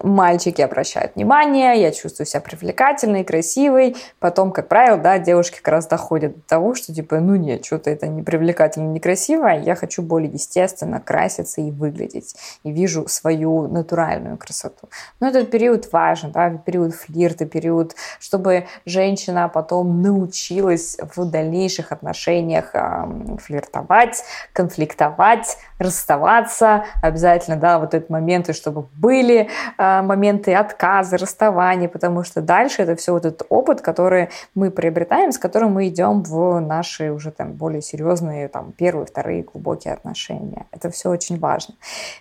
Мальчики 0.05 0.61
обращают 0.61 1.15
внимание, 1.15 1.81
я 1.81 1.91
чувствую 1.91 2.27
себя 2.27 2.39
привлекательной, 2.39 3.23
красивой. 3.23 3.95
Потом, 4.19 4.51
как 4.51 4.67
правило, 4.67 4.99
да, 4.99 5.17
девушки 5.17 5.55
как 5.57 5.69
раз 5.69 5.87
доходят 5.87 6.35
до 6.35 6.41
того, 6.41 6.75
что 6.75 6.93
типа, 6.93 7.19
ну 7.19 7.35
нет, 7.35 7.65
что-то 7.65 7.89
это 7.89 8.05
не 8.05 8.21
привлекательно, 8.21 8.91
не 8.91 8.99
красиво, 8.99 9.47
я 9.47 9.73
хочу 9.73 10.03
более 10.03 10.31
естественно 10.31 10.99
краситься 10.99 11.59
и 11.61 11.71
выглядеть. 11.71 12.35
И 12.61 12.71
вижу 12.71 13.07
свою 13.07 13.67
натуральную 13.67 14.37
красоту. 14.37 14.89
Но 15.19 15.29
этот 15.29 15.49
период 15.49 15.91
важен, 15.91 16.31
да, 16.31 16.51
период 16.51 16.93
флирта, 16.93 17.47
период, 17.47 17.95
чтобы 18.19 18.67
женщина 18.85 19.49
потом 19.49 20.03
научилась 20.03 20.99
в 21.15 21.25
дальнейших 21.25 21.91
отношениях 21.91 22.75
э, 22.75 23.37
флиртовать, 23.41 24.23
конфликтовать, 24.53 25.57
расставаться, 25.79 26.85
обязательно, 27.01 27.57
да, 27.57 27.79
вот 27.79 27.95
эти 27.95 28.11
моменты, 28.11 28.53
чтобы 28.53 28.83
были 28.95 29.49
э, 29.79 29.94
моменты 30.01 30.53
отказа, 30.53 31.17
расставания, 31.17 31.87
потому 31.87 32.23
что 32.23 32.41
дальше 32.41 32.81
это 32.81 32.95
все 32.95 33.13
вот 33.13 33.25
этот 33.25 33.45
опыт, 33.49 33.81
который 33.81 34.29
мы 34.53 34.71
приобретаем, 34.71 35.31
с 35.31 35.37
которым 35.37 35.73
мы 35.73 35.87
идем 35.87 36.23
в 36.23 36.59
наши 36.59 37.11
уже 37.11 37.31
там 37.31 37.53
более 37.53 37.81
серьезные, 37.81 38.47
там, 38.47 38.71
первые, 38.71 39.05
вторые 39.05 39.43
глубокие 39.43 39.93
отношения. 39.93 40.65
Это 40.71 40.89
все 40.89 41.09
очень 41.09 41.39
важно. 41.39 41.75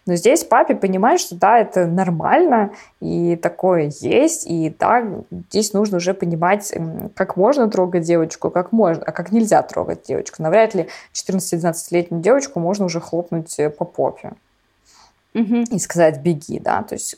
Но 0.07 0.17
здесь 0.17 0.45
папе 0.45 0.75
понимает, 0.75 1.21
что 1.21 1.37
да, 1.37 1.59
это 1.59 1.87
нормально, 1.87 2.71
и 3.01 3.37
такое 3.37 3.91
есть, 4.01 4.47
и 4.47 4.75
да, 4.79 5.05
здесь 5.51 5.73
нужно 5.73 5.99
уже 5.99 6.15
понимать, 6.15 6.73
как 7.15 7.37
можно 7.37 7.71
трогать 7.71 8.05
девочку, 8.05 8.51
как 8.51 8.73
можно, 8.73 9.03
а 9.05 9.13
как 9.13 9.33
нельзя 9.33 9.63
трогать 9.63 10.03
девочку. 10.03 10.43
Навряд 10.43 10.75
ли 10.75 10.89
14-12-летнюю 11.13 12.23
девочку 12.23 12.61
можно 12.61 12.85
уже 12.87 13.01
хлопнуть 13.01 13.59
э, 13.59 13.71
по 13.71 13.85
попе 13.85 14.33
угу. 15.35 15.65
и 15.71 15.79
сказать 15.79 16.21
«беги», 16.21 16.59
да, 16.59 16.83
то 16.83 16.95
есть 16.95 17.17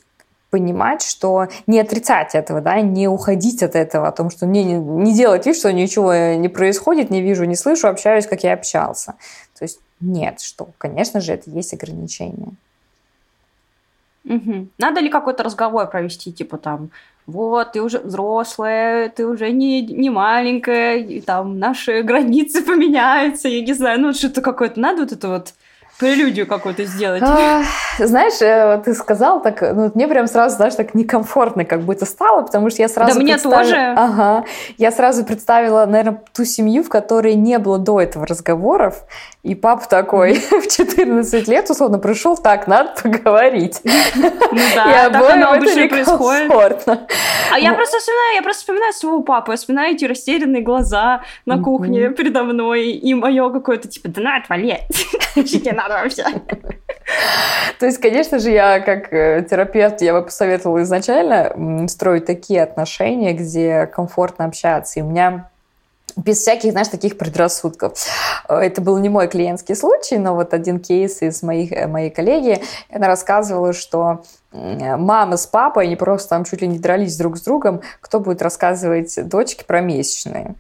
понимать, 0.51 1.03
что 1.03 1.49
не 1.67 1.81
отрицать 1.81 2.35
этого, 2.35 2.61
да, 2.61 2.81
не 2.81 3.09
уходить 3.09 3.63
от 3.63 3.75
этого, 3.75 4.09
о 4.09 4.13
том, 4.13 4.31
что 4.31 4.47
не, 4.47 4.65
не, 4.65 4.75
не 4.75 5.15
делать 5.15 5.47
вид, 5.47 5.57
что 5.57 5.73
ничего 5.73 6.15
не 6.35 6.49
происходит, 6.49 7.11
не 7.11 7.21
вижу, 7.21 7.45
не 7.45 7.57
слышу, 7.57 7.89
общаюсь, 7.89 8.27
как 8.27 8.45
я 8.45 8.55
общался. 8.55 9.15
То 9.59 9.65
есть 9.65 9.81
нет, 10.01 10.41
что, 10.41 10.69
конечно 10.79 11.21
же, 11.21 11.33
это 11.33 11.51
есть 11.51 11.75
ограничения. 11.75 12.53
Угу. 14.25 14.69
Надо 14.79 15.01
ли 15.01 15.09
какой-то 15.09 15.43
разговор 15.43 15.89
провести, 15.89 16.33
типа 16.33 16.59
там, 16.59 16.91
вот, 17.27 17.73
ты 17.73 17.83
уже 17.83 17.99
взрослая, 17.99 19.09
ты 19.09 19.27
уже 19.27 19.51
не, 19.51 19.83
не 19.83 20.11
маленькая, 20.11 20.99
и 20.99 21.21
там 21.21 21.59
наши 21.59 22.03
границы 22.03 22.63
поменяются, 22.67 23.49
я 23.49 23.61
не 23.61 23.73
знаю, 23.73 24.01
ну 24.01 24.13
что-то 24.13 24.43
какое-то 24.43 24.81
надо 24.81 25.03
вот 25.03 25.13
это 25.13 25.29
вот 25.29 25.55
прелюдию 25.99 26.47
какую-то 26.47 26.85
сделать. 26.85 27.23
А, 27.23 27.63
знаешь, 27.99 28.41
э, 28.41 28.83
ты 28.85 28.95
сказал 28.95 29.41
так, 29.41 29.63
ну, 29.63 29.91
мне 29.95 30.07
прям 30.09 30.27
сразу, 30.27 30.57
знаешь, 30.57 30.75
так 30.75 30.95
некомфортно 30.95 31.65
как 31.65 31.83
будто 31.83 32.05
стало, 32.05 32.43
потому 32.43 32.71
что 32.71 32.83
я 32.83 32.89
сразу 32.89 33.15
Да 33.15 33.21
мне 33.21 33.39
тоже. 33.39 33.77
Ага. 33.77 34.45
Я 34.77 34.93
сразу 34.93 35.25
представила, 35.25 35.87
наверное, 35.87 36.23
ту 36.35 36.45
семью, 36.45 36.83
в 36.83 36.89
которой 36.89 37.35
не 37.35 37.59
было 37.59 37.79
до 37.79 38.01
этого 38.01 38.27
разговоров, 38.27 39.05
и 39.43 39.55
папа 39.55 39.89
такой 39.89 40.35
в 40.51 40.69
14 40.69 41.49
лет, 41.49 41.71
условно, 41.71 41.99
пришел, 41.99 42.37
так, 42.37 42.67
надо 42.67 42.93
поговорить. 43.03 43.81
Ну 43.85 44.61
да, 44.75 45.11
так 45.11 45.31
оно 45.33 45.53
обычно 45.53 45.89
происходит. 45.89 46.87
А 46.87 47.59
я 47.59 47.73
просто 47.73 47.99
вспоминаю, 47.99 48.35
я 48.35 48.43
просто 48.43 48.61
вспоминаю 48.61 48.93
своего 48.93 49.23
папу, 49.23 49.53
я 49.53 49.57
вспоминаю 49.57 49.95
эти 49.95 50.05
растерянные 50.05 50.63
глаза 50.63 51.23
на 51.47 51.63
кухне 51.63 52.11
передо 52.11 52.43
мной, 52.43 52.91
и 52.91 53.15
мое 53.15 53.51
какое-то, 53.51 53.89
типа, 53.89 54.09
да 54.09 54.21
на, 54.27 54.37
отвали, 54.37 54.81
надо 55.89 56.03
вообще. 56.03 56.25
То 57.79 57.87
есть, 57.87 57.99
конечно 57.99 58.39
же, 58.39 58.51
я 58.51 58.81
как 58.81 59.13
э, 59.13 59.47
терапевт, 59.49 60.01
я 60.03 60.13
бы 60.13 60.23
посоветовала 60.23 60.83
изначально 60.83 61.87
строить 61.89 62.27
такие 62.27 62.63
отношения, 62.63 63.33
где 63.33 63.87
комфортно 63.87 64.47
общаться. 64.47 64.99
И 64.99 65.03
у 65.03 65.07
меня 65.07 65.51
без 66.17 66.39
всяких, 66.39 66.73
знаешь, 66.73 66.89
таких 66.89 67.19
предрассудков. 67.19 67.93
Это 68.49 68.81
был 68.81 68.97
не 68.99 69.09
мой 69.09 69.29
клиентский 69.29 69.77
случай, 69.77 70.17
но 70.17 70.35
вот 70.35 70.55
один 70.55 70.81
кейс 70.81 71.21
из 71.23 71.43
моих, 71.43 71.73
э, 71.73 71.87
моей 71.87 72.11
коллеги, 72.11 72.63
она 72.91 73.07
рассказывала, 73.07 73.73
что 73.73 74.25
мама 74.53 75.37
с 75.37 75.47
папой, 75.47 75.85
они 75.85 75.97
просто 75.97 76.31
там 76.31 76.45
чуть 76.45 76.63
ли 76.63 76.69
не 76.69 76.79
дрались 76.79 77.19
друг 77.19 77.37
с 77.37 77.43
другом, 77.43 77.83
кто 78.01 78.21
будет 78.21 78.41
рассказывать 78.41 79.15
дочке 79.29 79.65
про 79.67 79.81
месячные. 79.81 80.55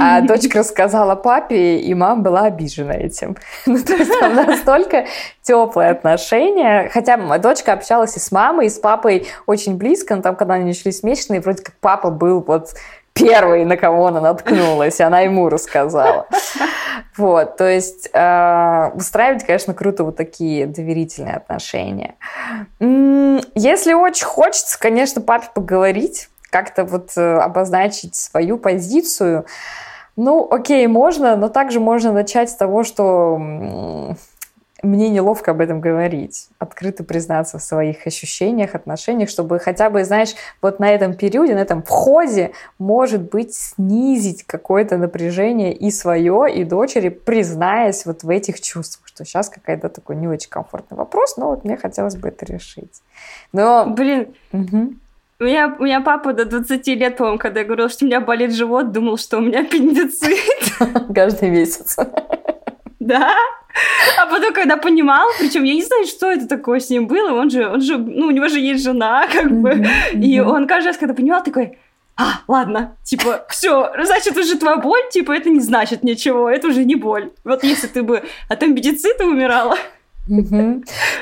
А 0.00 0.20
дочка 0.20 0.60
рассказала 0.60 1.14
папе, 1.14 1.78
и 1.78 1.94
мама 1.94 2.22
была 2.22 2.42
обижена 2.42 2.94
этим. 2.94 3.36
Ну, 3.66 3.78
то 3.78 3.94
есть 3.94 4.18
там 4.20 4.34
настолько 4.34 5.06
теплые 5.42 5.90
отношения. 5.90 6.88
Хотя 6.92 7.16
дочка 7.38 7.72
общалась 7.72 8.16
и 8.16 8.20
с 8.20 8.32
мамой, 8.32 8.66
и 8.66 8.70
с 8.70 8.78
папой 8.78 9.26
очень 9.46 9.76
близко, 9.76 10.16
но 10.16 10.22
там, 10.22 10.36
когда 10.36 10.54
они 10.54 10.64
начались 10.64 11.02
месячные, 11.02 11.40
вроде 11.40 11.62
как 11.62 11.74
папа 11.80 12.10
был 12.10 12.42
вот 12.46 12.70
первый, 13.16 13.64
на 13.64 13.76
кого 13.76 14.06
она 14.06 14.20
наткнулась, 14.20 15.00
и 15.00 15.02
она 15.02 15.20
ему 15.20 15.48
рассказала. 15.48 16.26
Вот, 17.16 17.56
то 17.56 17.66
есть 17.66 18.10
э, 18.12 18.90
устраивать, 18.94 19.44
конечно, 19.44 19.72
круто 19.72 20.04
вот 20.04 20.16
такие 20.16 20.66
доверительные 20.66 21.36
отношения. 21.36 22.14
Если 22.78 23.94
очень 23.94 24.26
хочется, 24.26 24.78
конечно, 24.78 25.22
папе 25.22 25.46
поговорить, 25.54 26.28
как-то 26.56 26.84
вот 26.84 27.10
э, 27.16 27.36
обозначить 27.36 28.14
свою 28.14 28.56
позицию, 28.56 29.44
ну, 30.16 30.48
окей, 30.50 30.86
можно, 30.86 31.36
но 31.36 31.50
также 31.50 31.80
можно 31.80 32.12
начать 32.12 32.48
с 32.48 32.54
того, 32.54 32.82
что 32.82 33.36
мне 34.82 35.10
неловко 35.10 35.50
об 35.50 35.60
этом 35.60 35.82
говорить, 35.82 36.48
открыто 36.58 37.04
признаться 37.04 37.58
в 37.58 37.62
своих 37.62 38.06
ощущениях, 38.06 38.74
отношениях, 38.74 39.28
чтобы 39.28 39.58
хотя 39.58 39.90
бы, 39.90 40.02
знаешь, 40.04 40.34
вот 40.62 40.78
на 40.80 40.90
этом 40.90 41.12
периоде, 41.12 41.54
на 41.54 41.58
этом 41.58 41.82
входе, 41.82 42.52
может 42.78 43.20
быть, 43.30 43.52
снизить 43.52 44.44
какое-то 44.44 44.96
напряжение 44.96 45.74
и 45.74 45.90
свое, 45.90 46.46
и 46.54 46.64
дочери, 46.64 47.10
признаясь 47.10 48.06
вот 48.06 48.22
в 48.22 48.30
этих 48.30 48.62
чувствах, 48.62 49.08
что 49.08 49.26
сейчас 49.26 49.50
какая-то 49.50 49.90
такой 49.90 50.16
не 50.16 50.26
очень 50.26 50.48
комфортный 50.48 50.96
вопрос, 50.96 51.36
но 51.36 51.50
вот 51.50 51.64
мне 51.64 51.76
хотелось 51.76 52.16
бы 52.16 52.28
это 52.28 52.46
решить. 52.46 53.02
Но... 53.52 53.84
Блин, 53.86 54.34
угу. 54.52 54.94
У 55.38 55.44
меня, 55.44 55.76
у 55.78 55.84
меня 55.84 56.00
папа 56.00 56.32
до 56.32 56.46
20 56.46 56.86
лет, 56.86 57.18
по-моему, 57.18 57.38
когда 57.38 57.60
я 57.60 57.66
говорила, 57.66 57.90
что 57.90 58.06
у 58.06 58.08
меня 58.08 58.20
болит 58.20 58.54
живот, 58.54 58.90
думал, 58.92 59.18
что 59.18 59.36
у 59.36 59.40
меня 59.42 59.60
аппендицит. 59.60 60.38
Каждый 61.14 61.50
месяц. 61.50 61.96
Да? 63.00 63.34
А 64.18 64.26
потом, 64.26 64.54
когда 64.54 64.78
понимал, 64.78 65.28
причем 65.38 65.64
я 65.64 65.74
не 65.74 65.82
знаю, 65.82 66.06
что 66.06 66.32
это 66.32 66.48
такое 66.48 66.80
с 66.80 66.88
ним 66.88 67.06
было, 67.06 67.32
он 67.38 67.50
же, 67.50 67.68
он 67.68 67.82
же, 67.82 67.98
ну, 67.98 68.28
у 68.28 68.30
него 68.30 68.48
же 68.48 68.58
есть 68.58 68.82
жена, 68.82 69.26
как 69.30 69.52
бы, 69.52 69.84
и 70.14 70.40
он 70.40 70.66
каждый 70.66 70.88
раз, 70.88 70.96
когда 70.96 71.12
понимал, 71.12 71.44
такой, 71.44 71.78
а, 72.16 72.40
ладно, 72.48 72.96
типа, 73.04 73.44
все, 73.50 73.92
значит, 74.02 74.34
уже 74.38 74.56
твоя 74.56 74.78
боль, 74.78 75.02
типа, 75.10 75.32
это 75.32 75.50
не 75.50 75.60
значит 75.60 76.02
ничего, 76.02 76.48
это 76.48 76.68
уже 76.68 76.84
не 76.84 76.94
боль. 76.94 77.30
Вот 77.44 77.62
если 77.62 77.88
ты 77.88 78.02
бы 78.02 78.22
от 78.48 78.62
амбидицита 78.62 79.26
умирала, 79.26 79.76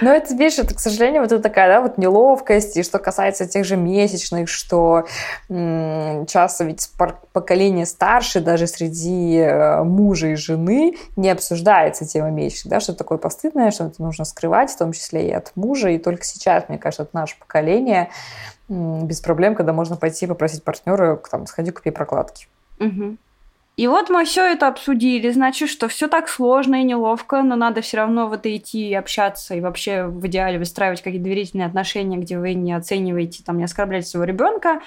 Но 0.00 0.12
это, 0.12 0.34
видишь, 0.34 0.58
это, 0.58 0.74
к 0.74 0.80
сожалению, 0.80 1.22
вот 1.22 1.32
это 1.32 1.42
такая, 1.42 1.68
да, 1.68 1.80
вот 1.80 1.98
неловкость, 1.98 2.76
и 2.76 2.82
что 2.82 2.98
касается 2.98 3.46
тех 3.46 3.64
же 3.64 3.76
месячных, 3.76 4.48
что 4.48 5.06
часто 5.48 6.64
ведь 6.64 6.90
поколение 7.32 7.86
старше, 7.86 8.40
даже 8.40 8.66
среди 8.66 9.36
э, 9.36 9.82
мужа 9.82 10.28
и 10.28 10.34
жены, 10.34 10.96
не 11.16 11.30
обсуждается 11.30 12.06
тема 12.06 12.30
месячных, 12.30 12.70
да, 12.70 12.80
что 12.80 12.94
такое 12.94 13.18
постыдное, 13.18 13.70
что 13.70 13.86
это 13.86 14.02
нужно 14.02 14.24
скрывать, 14.24 14.70
в 14.70 14.78
том 14.78 14.92
числе 14.92 15.28
и 15.28 15.32
от 15.32 15.52
мужа, 15.54 15.90
и 15.90 15.98
только 15.98 16.24
сейчас, 16.24 16.68
мне 16.68 16.78
кажется, 16.78 17.02
это 17.02 17.10
наше 17.14 17.38
поколение 17.38 18.10
без 18.68 19.20
проблем, 19.20 19.54
когда 19.54 19.72
можно 19.72 19.96
пойти 19.96 20.26
попросить 20.26 20.64
партнера, 20.64 21.20
там, 21.30 21.46
сходи, 21.46 21.70
купи 21.70 21.90
прокладки. 21.90 22.46
И 23.76 23.88
вот 23.88 24.08
мы 24.08 24.24
все 24.24 24.44
это 24.52 24.68
обсудили, 24.68 25.30
значит, 25.30 25.68
что 25.68 25.88
все 25.88 26.06
так 26.06 26.28
сложно 26.28 26.76
и 26.76 26.84
неловко, 26.84 27.42
но 27.42 27.56
надо 27.56 27.80
все 27.80 27.96
равно 27.96 28.28
в 28.28 28.32
это 28.32 28.54
идти 28.56 28.88
и 28.88 28.94
общаться, 28.94 29.54
и 29.54 29.60
вообще 29.60 30.04
в 30.04 30.24
идеале 30.28 30.60
выстраивать 30.60 31.02
какие-то 31.02 31.24
доверительные 31.24 31.66
отношения, 31.66 32.18
где 32.18 32.38
вы 32.38 32.54
не 32.54 32.72
оцениваете, 32.72 33.42
там, 33.44 33.58
не 33.58 33.64
оскорбляете 33.64 34.08
своего 34.08 34.26
ребенка. 34.26 34.80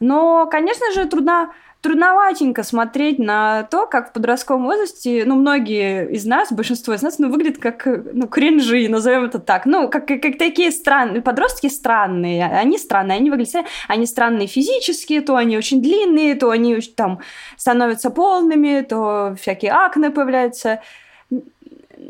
Но, 0.00 0.46
конечно 0.50 0.92
же, 0.92 1.06
трудно 1.06 1.52
трудноватенько 1.86 2.64
смотреть 2.64 3.20
на 3.20 3.62
то, 3.62 3.86
как 3.86 4.10
в 4.10 4.12
подростковом 4.12 4.64
возрасте, 4.64 5.22
ну, 5.24 5.36
многие 5.36 6.10
из 6.10 6.26
нас, 6.26 6.50
большинство 6.50 6.94
из 6.94 7.02
нас, 7.02 7.20
ну, 7.20 7.30
выглядят 7.30 7.58
как, 7.58 7.86
ну, 7.86 8.26
кринжи, 8.26 8.88
назовем 8.88 9.26
это 9.26 9.38
так. 9.38 9.66
Ну, 9.66 9.88
как, 9.88 10.08
как, 10.08 10.20
как 10.20 10.36
такие 10.36 10.72
странные, 10.72 11.22
подростки 11.22 11.68
странные, 11.68 12.44
они 12.46 12.76
странные, 12.76 13.18
они 13.18 13.30
выглядят, 13.30 13.66
они 13.86 14.06
странные 14.06 14.48
физически, 14.48 15.20
то 15.20 15.36
они 15.36 15.56
очень 15.56 15.80
длинные, 15.80 16.34
то 16.34 16.50
они 16.50 16.80
там 16.80 17.20
становятся 17.56 18.10
полными, 18.10 18.80
то 18.80 19.36
всякие 19.40 19.70
акне 19.70 20.10
появляются. 20.10 20.80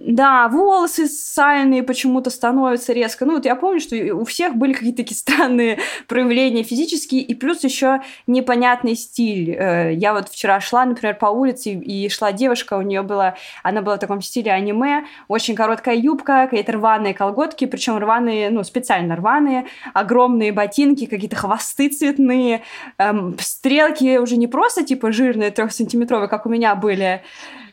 Да, 0.09 0.47
волосы 0.47 1.09
сальные 1.09 1.83
почему-то 1.83 2.31
становятся 2.31 2.93
резко. 2.93 3.25
Ну, 3.25 3.35
вот 3.35 3.45
я 3.45 3.57
помню, 3.57 3.81
что 3.81 3.97
у 4.15 4.25
всех 4.25 4.55
были 4.55 4.73
какие-то 4.73 4.99
такие 4.99 5.17
странные 5.17 5.81
проявления 6.07 6.63
физические, 6.63 7.23
и 7.23 7.35
плюс 7.35 7.65
еще 7.65 8.03
непонятный 8.29 8.95
стиль. 8.95 9.51
Э, 9.51 9.93
я 9.93 10.13
вот 10.15 10.29
вчера 10.29 10.61
шла, 10.61 10.85
например, 10.85 11.17
по 11.17 11.27
улице, 11.27 11.73
и 11.73 12.09
шла 12.09 12.31
девушка, 12.31 12.75
у 12.75 12.83
нее 12.83 13.03
была, 13.03 13.35
она 13.65 13.83
была 13.83 13.97
в 13.97 13.99
таком 13.99 14.23
стиле 14.23 14.53
аниме, 14.53 15.07
очень 15.27 15.57
короткая 15.57 15.97
юбка, 15.97 16.47
какие-то 16.49 16.71
рваные 16.73 17.13
колготки, 17.13 17.65
причем 17.65 17.99
рваные, 17.99 18.51
ну, 18.51 18.63
специально 18.63 19.17
рваные, 19.17 19.67
огромные 19.93 20.53
ботинки, 20.53 21.07
какие-то 21.07 21.35
хвосты 21.35 21.89
цветные, 21.89 22.63
эм, 22.99 23.37
стрелки 23.41 24.19
уже 24.19 24.37
не 24.37 24.47
просто 24.47 24.85
типа 24.85 25.11
жирные 25.11 25.51
трехсантиметровые, 25.51 26.29
как 26.29 26.47
у 26.47 26.49
меня 26.49 26.77
были, 26.77 27.23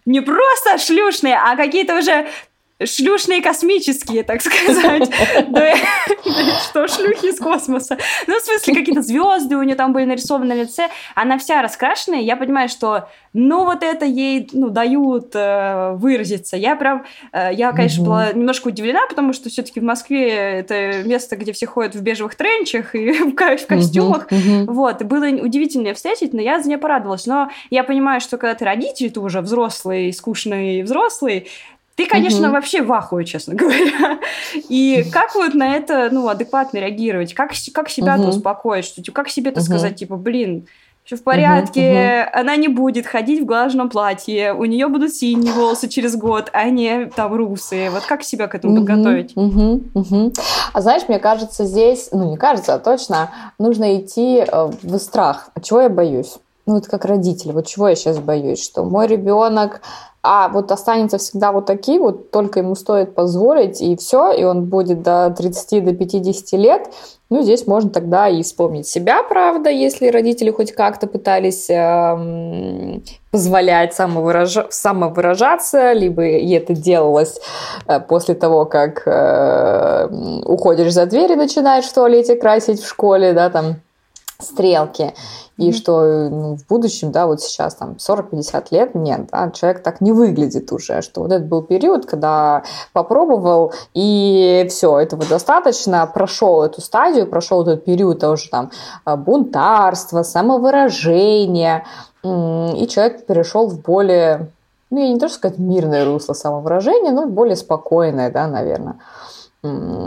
не 0.06 0.22
просто 0.22 0.78
шлюшные, 0.78 1.38
а 1.38 1.56
какие-то 1.56 1.98
уже 1.98 2.28
шлюшные 2.84 3.42
космические, 3.42 4.24
так 4.24 4.42
сказать. 4.42 5.10
Что 6.70 6.88
шлюхи 6.88 7.28
из 7.28 7.40
космоса. 7.40 7.98
Ну, 8.28 8.40
в 8.40 8.42
смысле, 8.42 8.76
какие-то 8.76 9.02
звезды 9.02 9.56
у 9.58 9.64
нее 9.64 9.76
там 9.76 9.94
были 9.94 10.06
нарисованы 10.06 10.46
на 10.46 10.62
лице. 10.62 10.90
Она 11.16 11.38
вся 11.38 11.62
раскрашенная. 11.62 12.22
Я 12.22 12.36
понимаю, 12.36 12.70
что, 12.70 13.10
ну, 13.34 13.66
вот 13.66 13.84
это 13.84 14.06
ей, 14.06 14.50
ну, 14.54 14.70
дают 14.70 15.32
э, 15.36 15.94
выразиться. 15.96 16.58
Я 16.58 16.76
прям, 16.76 17.06
э, 17.32 17.50
я, 17.54 17.72
конечно, 17.72 18.04
была 18.04 18.34
немножко 18.34 18.70
удивлена, 18.70 19.06
потому 19.08 19.34
что 19.34 19.50
все-таки 19.50 19.80
в 19.80 19.84
Москве 19.84 20.30
это 20.30 21.04
место, 21.04 21.36
где 21.36 21.54
все 21.54 21.68
ходят 21.68 21.96
в 21.96 22.02
бежевых 22.02 22.36
тренчах 22.36 22.96
и 22.96 23.12
в 23.34 23.36
костюмах. 23.36 24.28
Вот, 24.68 25.04
было 25.04 25.28
удивительно 25.28 25.94
встретить, 25.94 26.34
но 26.34 26.42
я 26.42 26.60
за 26.60 26.68
нее 26.68 26.78
порадовалась. 26.78 27.26
Но 27.26 27.50
я 27.70 27.84
понимаю, 27.84 28.22
что 28.22 28.38
когда 28.38 28.56
ты 28.56 28.66
родитель, 28.66 29.12
ты 29.12 29.20
уже 29.20 29.42
взрослый, 29.42 30.12
скучный 30.14 30.82
взрослый, 30.84 31.48
ты, 31.96 32.08
конечно, 32.08 32.48
угу. 32.48 32.54
вообще 32.54 32.82
в 32.82 32.92
ахуе, 32.92 33.26
честно 33.26 33.54
говоря. 33.56 34.20
И 34.70 35.06
как 35.12 35.36
вот 35.36 35.54
на 35.54 35.76
это, 35.76 36.10
ну, 36.12 36.28
адекватно 36.28 36.80
реагировать? 36.80 37.34
Как, 37.34 37.52
как 37.74 37.90
себя-то 37.90 38.24
угу. 38.24 38.30
успокоить? 38.30 38.86
Что, 38.86 39.02
типа, 39.02 39.16
как 39.16 39.30
себе-то 39.30 39.60
угу. 39.60 39.66
сказать, 39.66 39.96
типа, 39.96 40.18
блин, 40.18 40.68
все 41.04 41.18
в 41.18 41.24
порядке, 41.24 41.82
угу, 41.82 42.30
угу. 42.30 42.40
она 42.40 42.56
не 42.56 42.70
будет 42.70 43.06
ходить 43.06 43.42
в 43.42 43.46
глажном 43.46 43.90
платье, 43.90 44.54
у 44.54 44.64
нее 44.66 44.88
будут 44.88 45.14
синие 45.14 45.52
волосы 45.54 45.90
через 45.90 46.16
год, 46.16 46.50
а 46.54 46.70
не 46.70 47.08
там 47.08 47.34
русые. 47.34 47.90
Вот 47.90 48.04
как 48.06 48.24
себя 48.24 48.48
к 48.48 48.56
этому 48.56 48.74
угу, 48.74 48.86
подготовить? 48.86 49.34
Угу, 49.36 49.84
угу. 49.94 50.34
А 50.72 50.82
знаешь, 50.82 51.04
мне 51.08 51.20
кажется, 51.20 51.66
здесь, 51.66 52.10
ну 52.12 52.32
не 52.32 52.38
кажется, 52.38 52.74
а 52.74 52.80
точно, 52.80 53.30
нужно 53.60 54.00
идти 54.00 54.46
э, 54.48 54.72
в 54.82 54.98
страх. 54.98 55.50
А 55.54 55.60
чего 55.60 55.82
я 55.82 55.90
боюсь? 55.90 56.38
Ну 56.66 56.76
вот 56.76 56.88
как 56.88 57.06
родитель, 57.06 57.52
вот 57.52 57.68
чего 57.68 57.90
я 57.90 57.96
сейчас 57.96 58.20
боюсь, 58.20 58.64
что 58.64 58.84
мой 58.84 59.08
ребенок 59.08 59.82
а 60.26 60.48
вот 60.48 60.72
останется 60.72 61.18
всегда 61.18 61.52
вот 61.52 61.66
такие 61.66 62.00
вот, 62.00 62.32
только 62.32 62.60
ему 62.60 62.76
стоит 62.76 63.14
позволить, 63.14 63.82
и 63.82 63.98
все, 63.98 64.32
и 64.32 64.46
он 64.46 64.64
будет 64.66 65.04
до 65.04 65.34
30, 65.38 65.84
до 65.84 65.94
50 65.94 66.60
лет, 66.60 66.90
ну, 67.30 67.42
здесь 67.42 67.68
можно 67.68 67.90
тогда 67.90 68.30
и 68.30 68.42
вспомнить 68.42 68.88
себя, 68.88 69.22
правда, 69.24 69.70
если 69.70 70.08
родители 70.08 70.50
хоть 70.50 70.72
как-то 70.72 71.08
пытались 71.08 71.70
э, 71.70 73.02
позволять 73.32 73.94
самовыраж... 73.94 74.68
самовыражаться, 74.70 75.92
либо 75.92 76.24
и 76.24 76.50
это 76.54 76.74
делалось 76.74 77.42
э, 77.88 78.00
после 78.00 78.36
того, 78.36 78.64
как 78.64 79.06
э, 79.06 80.08
уходишь 80.46 80.94
за 80.94 81.06
дверь 81.06 81.34
и 81.34 81.36
начинаешь 81.36 81.86
в 81.86 81.94
туалете 81.94 82.38
красить 82.38 82.82
в 82.82 82.88
школе, 82.88 83.34
да, 83.34 83.50
там, 83.50 83.76
стрелки. 84.40 85.14
И 85.58 85.70
mm-hmm. 85.70 85.74
что 85.74 86.30
ну, 86.30 86.58
в 86.58 86.66
будущем, 86.68 87.12
да, 87.12 87.28
вот 87.28 87.42
сейчас 87.42 87.76
там 87.76 87.98
40-50 88.00 88.68
лет, 88.72 88.96
нет, 88.96 89.30
да, 89.32 89.52
человек 89.52 89.84
так 89.84 90.02
не 90.02 90.12
выглядит 90.12 90.72
уже, 90.72 91.02
что 91.02 91.22
вот 91.22 91.32
этот 91.32 91.48
был 91.48 91.62
период, 91.62 92.08
когда 92.08 92.64
попробовал, 92.92 93.72
и 93.94 94.66
все, 94.70 95.00
этого 95.00 95.24
достаточно, 95.26 96.08
прошел 96.08 96.64
эту 96.64 96.82
стадию, 96.82 97.28
прошел 97.28 97.62
этот 97.62 97.86
период 97.86 98.20
тоже 98.20 98.50
там 98.50 98.72
а, 99.06 99.16
бунтарства, 99.16 100.24
самовыражения, 100.24 101.86
и 102.24 102.88
человек 102.88 103.26
перешел 103.28 103.68
в 103.68 103.80
более, 103.80 104.48
ну, 104.90 105.00
я 105.00 105.10
не 105.10 105.20
то, 105.20 105.28
что 105.28 105.38
сказать 105.38 105.60
мирное 105.60 106.04
русло 106.04 106.34
самовыражения, 106.34 107.12
но 107.12 107.28
более 107.28 107.56
спокойное, 107.56 108.32
да, 108.32 108.48
наверное 108.48 108.96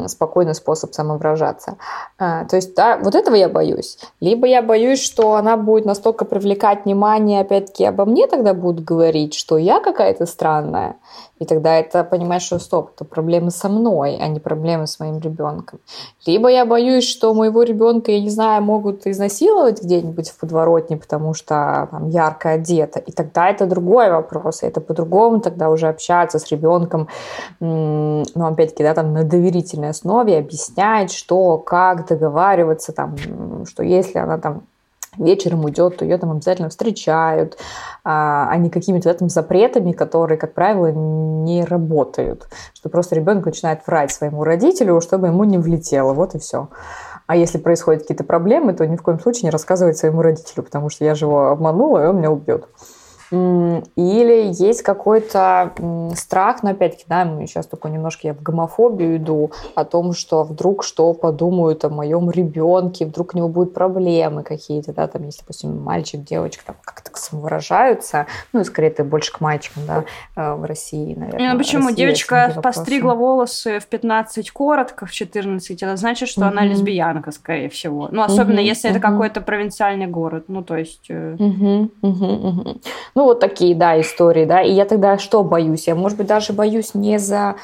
спокойный 0.07 0.54
способ 0.54 0.92
самовыражаться. 0.92 1.76
А, 2.18 2.44
то 2.44 2.57
есть, 2.57 2.74
да, 2.74 2.98
вот 2.98 3.14
этого 3.14 3.34
я 3.34 3.48
боюсь. 3.48 3.98
Либо 4.20 4.46
я 4.46 4.62
боюсь, 4.62 5.02
что 5.02 5.34
она 5.34 5.57
будет 5.57 5.86
настолько 5.86 6.24
привлекать 6.24 6.84
внимание, 6.84 7.40
опять-таки, 7.40 7.84
обо 7.84 8.04
мне 8.04 8.26
тогда 8.26 8.52
будут 8.54 8.84
говорить, 8.84 9.34
что 9.34 9.57
я 9.57 9.80
какая-то 9.80 10.26
странная, 10.26 10.96
и 11.38 11.44
тогда 11.44 11.78
это 11.78 12.02
понимаешь, 12.02 12.42
что 12.42 12.59
стоп, 12.59 12.92
это 12.94 13.04
проблемы 13.04 13.50
со 13.50 13.68
мной, 13.68 14.18
а 14.20 14.26
не 14.28 14.40
проблемы 14.40 14.86
с 14.86 14.98
моим 14.98 15.18
ребенком. 15.20 15.80
Либо 16.24 16.48
я 16.48 16.64
боюсь, 16.64 17.04
что 17.04 17.34
моего 17.34 17.62
ребенка, 17.62 18.11
я 18.11 18.20
не 18.20 18.30
знаю, 18.30 18.62
могут 18.62 19.07
изнасиловать 19.07 19.82
где-нибудь 19.82 20.30
в 20.30 20.38
подворотне, 20.38 20.96
потому 20.96 21.34
что 21.34 21.88
там 21.90 22.09
ярко 22.09 22.50
одета. 22.50 23.00
И 23.00 23.12
тогда 23.12 23.50
это 23.50 23.66
другой 23.66 24.11
вопрос. 24.11 24.62
Это 24.62 24.80
по-другому 24.80 25.40
тогда 25.40 25.68
уже 25.68 25.88
общаться 25.88 26.38
с 26.38 26.50
ребенком, 26.50 27.09
ну, 27.61 28.24
опять-таки, 28.34 28.82
да, 28.82 28.94
там 28.94 29.12
на 29.12 29.24
доверительной 29.47 29.90
основе 29.90 30.38
объяснять, 30.38 31.12
что, 31.12 31.59
как 31.59 32.07
договариваться, 32.09 32.92
там, 32.92 33.16
что 33.66 33.82
если 33.82 34.18
она 34.18 34.38
там 34.38 34.62
вечером 35.16 35.64
уйдет, 35.64 35.97
то 35.97 36.05
ее 36.05 36.18
там 36.18 36.32
обязательно 36.32 36.68
встречают, 36.68 37.57
а, 38.05 38.49
а 38.51 38.57
не 38.59 38.68
какими-то 38.68 39.09
этим 39.09 39.30
запретами, 39.30 39.92
которые, 39.92 40.36
как 40.36 40.53
правило, 40.53 40.88
не 40.88 41.64
работают. 41.64 42.49
Что 42.74 42.88
просто 42.90 43.14
ребенок 43.14 43.47
начинает 43.47 43.86
врать 43.86 44.12
своему 44.12 44.44
родителю, 44.44 45.01
чтобы 45.01 45.28
ему 45.28 45.44
не 45.44 45.59
влетело. 45.59 46.12
Вот 46.12 46.34
и 46.34 46.38
все. 46.38 46.68
А 47.26 47.34
если 47.34 47.59
происходят 47.59 48.03
какие-то 48.03 48.24
проблемы, 48.24 48.74
то 48.74 48.86
ни 48.86 48.97
в 48.97 49.03
коем 49.03 49.18
случае 49.18 49.44
не 49.44 49.51
рассказывать 49.51 49.97
своему 49.97 50.22
родителю, 50.22 50.62
потому 50.62 50.90
что 50.90 51.05
я 51.05 51.14
же 51.14 51.24
его 51.24 51.49
обманула, 51.49 52.05
и 52.05 52.07
он 52.09 52.18
меня 52.18 52.30
убьет. 52.30 52.68
Или 53.31 54.53
есть 54.53 54.83
какой-то 54.83 55.72
страх, 56.14 56.62
но 56.62 56.70
опять-таки, 56.70 57.05
да, 57.09 57.24
сейчас 57.47 57.66
только 57.66 57.89
немножко 57.89 58.29
я 58.29 58.35
в 58.35 58.43
гомофобию 58.43 59.16
иду, 59.16 59.51
о 59.74 59.85
том, 59.85 60.12
что 60.12 60.45
вдруг 60.45 60.85
что 60.85 61.12
подумают 61.14 61.85
о 61.85 61.89
моем 61.89 62.31
ребенке, 62.31 63.07
вдруг 63.07 63.35
у 63.35 63.39
него 63.39 63.49
будут 63.49 63.74
проблемы 63.74 64.43
какие-то, 64.43 64.93
да, 64.93 65.07
там, 65.07 65.24
если, 65.24 65.41
допустим, 65.41 65.83
мальчик, 65.83 66.22
девочка 66.22 66.64
там 66.66 66.77
как-то 66.85 67.11
самовыражаются, 67.18 68.27
ну, 68.53 68.61
и 68.61 68.64
скорее 68.64 68.89
это 68.89 69.05
больше 69.05 69.33
к 69.33 69.41
мальчикам, 69.41 69.83
да, 69.87 70.05
э, 70.37 70.55
в 70.55 70.64
России, 70.64 71.14
наверное. 71.14 71.53
Ну, 71.53 71.59
почему? 71.59 71.89
Россия, 71.89 71.97
Девочка 71.97 72.61
постригла 72.62 73.14
волосы 73.14 73.81
в 73.81 73.87
15 73.87 74.51
коротко, 74.51 75.07
в 75.07 75.12
14, 75.12 75.83
это 75.83 75.97
значит, 75.97 76.29
что 76.29 76.43
mm-hmm. 76.43 76.49
она 76.49 76.64
лесбиянка, 76.64 77.33
скорее 77.33 77.68
всего. 77.68 78.09
Ну, 78.11 78.22
особенно 78.22 78.61
mm-hmm. 78.61 78.64
если 78.64 78.91
mm-hmm. 78.91 78.93
это 78.93 79.01
какой-то 79.01 79.41
провинциальный 79.41 80.07
город, 80.07 80.45
ну, 80.49 80.62
то 80.62 80.77
есть... 80.77 81.11
Mm-hmm. 81.11 81.91
Mm-hmm. 82.03 82.81
Ну, 83.16 83.24
вот 83.24 83.40
такие, 83.40 83.74
да, 83.74 83.98
истории, 83.98 84.44
да. 84.44 84.60
И 84.60 84.72
я 84.72 84.84
тогда 84.84 85.16
что 85.16 85.42
боюсь? 85.42 85.86
Я, 85.88 85.94
может 85.94 86.18
быть, 86.18 86.26
даже 86.26 86.52
боюсь 86.52 86.94
не 86.94 87.18
за 87.18 87.56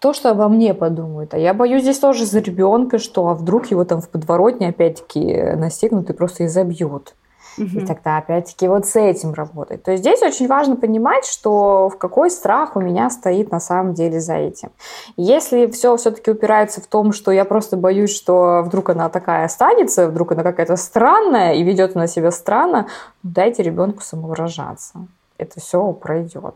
то, 0.00 0.12
что 0.12 0.30
обо 0.30 0.48
мне 0.48 0.74
подумают, 0.74 1.34
а 1.34 1.38
я 1.38 1.54
боюсь 1.54 1.82
здесь 1.82 2.00
тоже 2.00 2.26
за 2.26 2.40
ребенка, 2.40 2.98
что 2.98 3.28
а 3.28 3.34
вдруг 3.34 3.70
его 3.70 3.84
там 3.84 4.00
в 4.00 4.08
подворотне 4.08 4.68
опять-таки 4.68 5.54
настигнут 5.56 6.10
и 6.10 6.12
просто 6.12 6.46
изобьют. 6.46 7.14
И 7.58 7.86
тогда 7.86 8.18
опять-таки 8.18 8.68
вот 8.68 8.86
с 8.86 8.96
этим 8.96 9.34
работать. 9.34 9.82
То 9.82 9.90
есть 9.90 10.02
здесь 10.02 10.22
очень 10.22 10.46
важно 10.46 10.76
понимать, 10.76 11.24
что 11.24 11.88
в 11.88 11.98
какой 11.98 12.30
страх 12.30 12.76
у 12.76 12.80
меня 12.80 13.10
стоит 13.10 13.50
на 13.50 13.60
самом 13.60 13.94
деле 13.94 14.20
за 14.20 14.34
этим. 14.34 14.70
Если 15.16 15.66
все 15.66 15.96
все-таки 15.96 16.30
упирается 16.30 16.80
в 16.80 16.86
том, 16.86 17.12
что 17.12 17.30
я 17.30 17.44
просто 17.44 17.76
боюсь, 17.76 18.14
что 18.14 18.62
вдруг 18.64 18.90
она 18.90 19.08
такая 19.08 19.44
останется, 19.44 20.08
вдруг 20.08 20.32
она 20.32 20.42
какая-то 20.42 20.76
странная 20.76 21.54
и 21.54 21.62
ведет 21.62 21.96
она 21.96 22.06
себя 22.06 22.30
странно, 22.30 22.86
ну, 23.22 23.30
дайте 23.34 23.62
ребенку 23.62 24.02
самовыражаться. 24.02 25.06
Это 25.38 25.60
все 25.60 25.92
пройдет. 25.92 26.54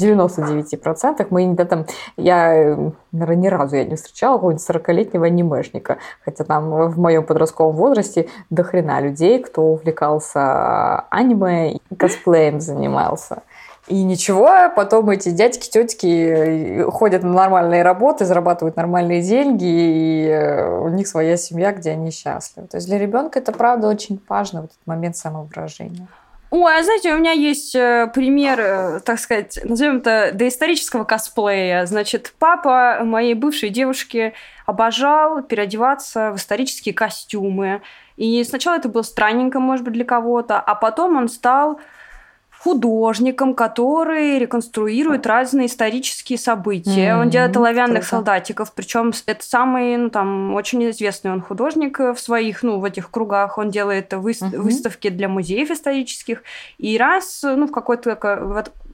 99% 0.00 1.26
мы 1.30 1.54
да, 1.54 1.64
там, 1.64 1.86
я, 2.16 2.76
наверное, 3.12 3.36
ни 3.36 3.48
разу 3.48 3.76
я 3.76 3.84
не 3.84 3.96
встречала 3.96 4.34
какого-нибудь 4.34 4.68
40-летнего 4.68 5.26
анимешника, 5.26 5.98
хотя 6.24 6.44
там 6.44 6.70
в 6.88 6.98
моем 6.98 7.24
подростковом 7.24 7.76
возрасте 7.76 8.28
до 8.50 8.62
хрена 8.62 9.00
людей, 9.00 9.42
кто 9.42 9.62
увлекался 9.62 11.00
аниме 11.10 11.74
и 11.74 11.94
косплеем 11.96 12.60
занимался. 12.60 13.42
И 13.88 14.04
ничего, 14.04 14.48
потом 14.76 15.10
эти 15.10 15.30
дядьки, 15.30 15.68
тетки 15.68 16.84
ходят 16.90 17.24
на 17.24 17.32
нормальные 17.32 17.82
работы, 17.82 18.24
зарабатывают 18.24 18.76
нормальные 18.76 19.20
деньги, 19.20 19.64
и 19.64 20.68
у 20.82 20.88
них 20.88 21.08
своя 21.08 21.36
семья, 21.36 21.72
где 21.72 21.90
они 21.90 22.12
счастливы. 22.12 22.68
То 22.68 22.76
есть 22.76 22.86
для 22.86 22.98
ребенка 22.98 23.40
это, 23.40 23.50
правда, 23.50 23.88
очень 23.88 24.22
важно, 24.28 24.62
вот 24.62 24.70
этот 24.70 24.86
момент 24.86 25.16
самовыражения. 25.16 26.06
Ой, 26.50 26.78
а 26.78 26.82
знаете, 26.82 27.14
у 27.14 27.18
меня 27.18 27.30
есть 27.30 27.76
э, 27.76 28.10
пример, 28.12 28.58
э, 28.60 29.00
так 29.04 29.20
сказать, 29.20 29.60
назовем 29.62 29.98
это 29.98 30.32
доисторического 30.34 31.04
косплея. 31.04 31.86
Значит, 31.86 32.34
папа 32.40 32.98
моей 33.04 33.34
бывшей 33.34 33.68
девушки 33.68 34.34
обожал 34.66 35.42
переодеваться 35.44 36.32
в 36.32 36.36
исторические 36.38 36.92
костюмы. 36.92 37.82
И 38.16 38.42
сначала 38.42 38.76
это 38.76 38.88
было 38.88 39.02
странненько, 39.02 39.60
может 39.60 39.84
быть, 39.84 39.94
для 39.94 40.04
кого-то, 40.04 40.58
а 40.58 40.74
потом 40.74 41.16
он 41.16 41.28
стал 41.28 41.80
художником, 42.62 43.54
который 43.54 44.38
реконструирует 44.38 45.26
разные 45.26 45.66
исторические 45.66 46.38
события. 46.38 47.10
Mm-hmm. 47.10 47.20
Он 47.20 47.30
делает 47.30 47.56
оловянных 47.56 48.02
Круто. 48.02 48.08
солдатиков, 48.08 48.72
причем 48.74 49.12
это 49.26 49.44
самый, 49.44 49.96
ну 49.96 50.10
там, 50.10 50.54
очень 50.54 50.88
известный 50.90 51.32
он 51.32 51.40
художник 51.40 51.98
в 51.98 52.16
своих, 52.16 52.62
ну, 52.62 52.78
в 52.78 52.84
этих 52.84 53.10
кругах. 53.10 53.56
Он 53.56 53.70
делает 53.70 54.12
вы... 54.12 54.32
mm-hmm. 54.32 54.58
выставки 54.58 55.08
для 55.08 55.28
музеев 55.28 55.70
исторических. 55.70 56.42
И 56.76 56.98
раз, 56.98 57.40
ну, 57.42 57.66
в 57.66 57.72
какой-то 57.72 58.14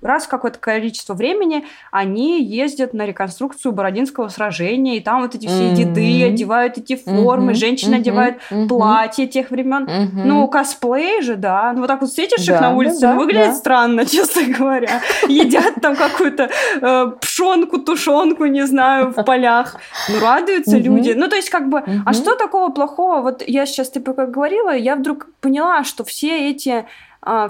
раз 0.03 0.25
в 0.25 0.29
какое-то 0.29 0.59
количество 0.59 1.15
времени 1.15 1.65
они 1.91 2.43
ездят 2.43 2.95
на 2.95 3.07
реконструкцию 3.07 3.73
Бородинского 3.73 4.29
сражения, 4.29 4.97
и 4.97 5.01
там 5.01 5.23
вот 5.23 5.35
эти 5.35 5.47
все 5.47 5.71
mm-hmm. 5.71 5.75
деды 5.75 6.25
одевают 6.25 6.79
эти 6.79 6.97
формы, 6.97 7.53
mm-hmm. 7.53 7.55
женщины 7.55 7.95
mm-hmm. 7.95 7.99
одевают 7.99 8.37
mm-hmm. 8.51 8.69
платья 8.69 9.27
тех 9.27 9.51
времен. 9.51 9.85
Mm-hmm. 9.85 10.25
Ну, 10.25 10.49
косплей 10.49 11.23
же, 11.23 11.37
да. 11.37 11.73
Ну, 11.73 11.81
вот 11.81 11.87
так 11.89 12.01
вот 12.01 12.11
встретишь 12.11 12.45
да, 12.47 12.55
их 12.55 12.61
на 12.61 12.75
улице, 12.75 13.01
да, 13.01 13.15
выглядит 13.15 13.49
да. 13.49 13.55
странно, 13.55 14.07
честно 14.07 14.43
говоря. 14.57 15.01
Едят 15.29 15.75
там 15.81 15.97
какую-то 15.97 16.51
э, 16.81 17.07
пшенку, 17.21 17.79
тушенку, 17.79 18.47
не 18.47 18.67
знаю, 18.67 19.13
в 19.13 19.23
полях. 19.25 19.77
Ну, 20.09 20.21
радуются 20.21 20.79
люди. 20.79 21.13
Ну, 21.17 21.29
то 21.29 21.37
есть, 21.37 21.51
как 21.51 21.69
бы, 21.69 21.83
а 22.05 22.13
что 22.13 22.35
такого 22.35 22.71
плохого? 22.71 23.21
Вот 23.21 23.43
я 23.47 23.67
сейчас, 23.67 23.91
ты 23.91 24.01
пока 24.01 24.27
говорила, 24.27 24.75
я 24.75 24.97
вдруг 24.97 25.29
поняла, 25.41 25.85
что 25.85 26.05
все 26.05 26.51
эти 26.51 26.87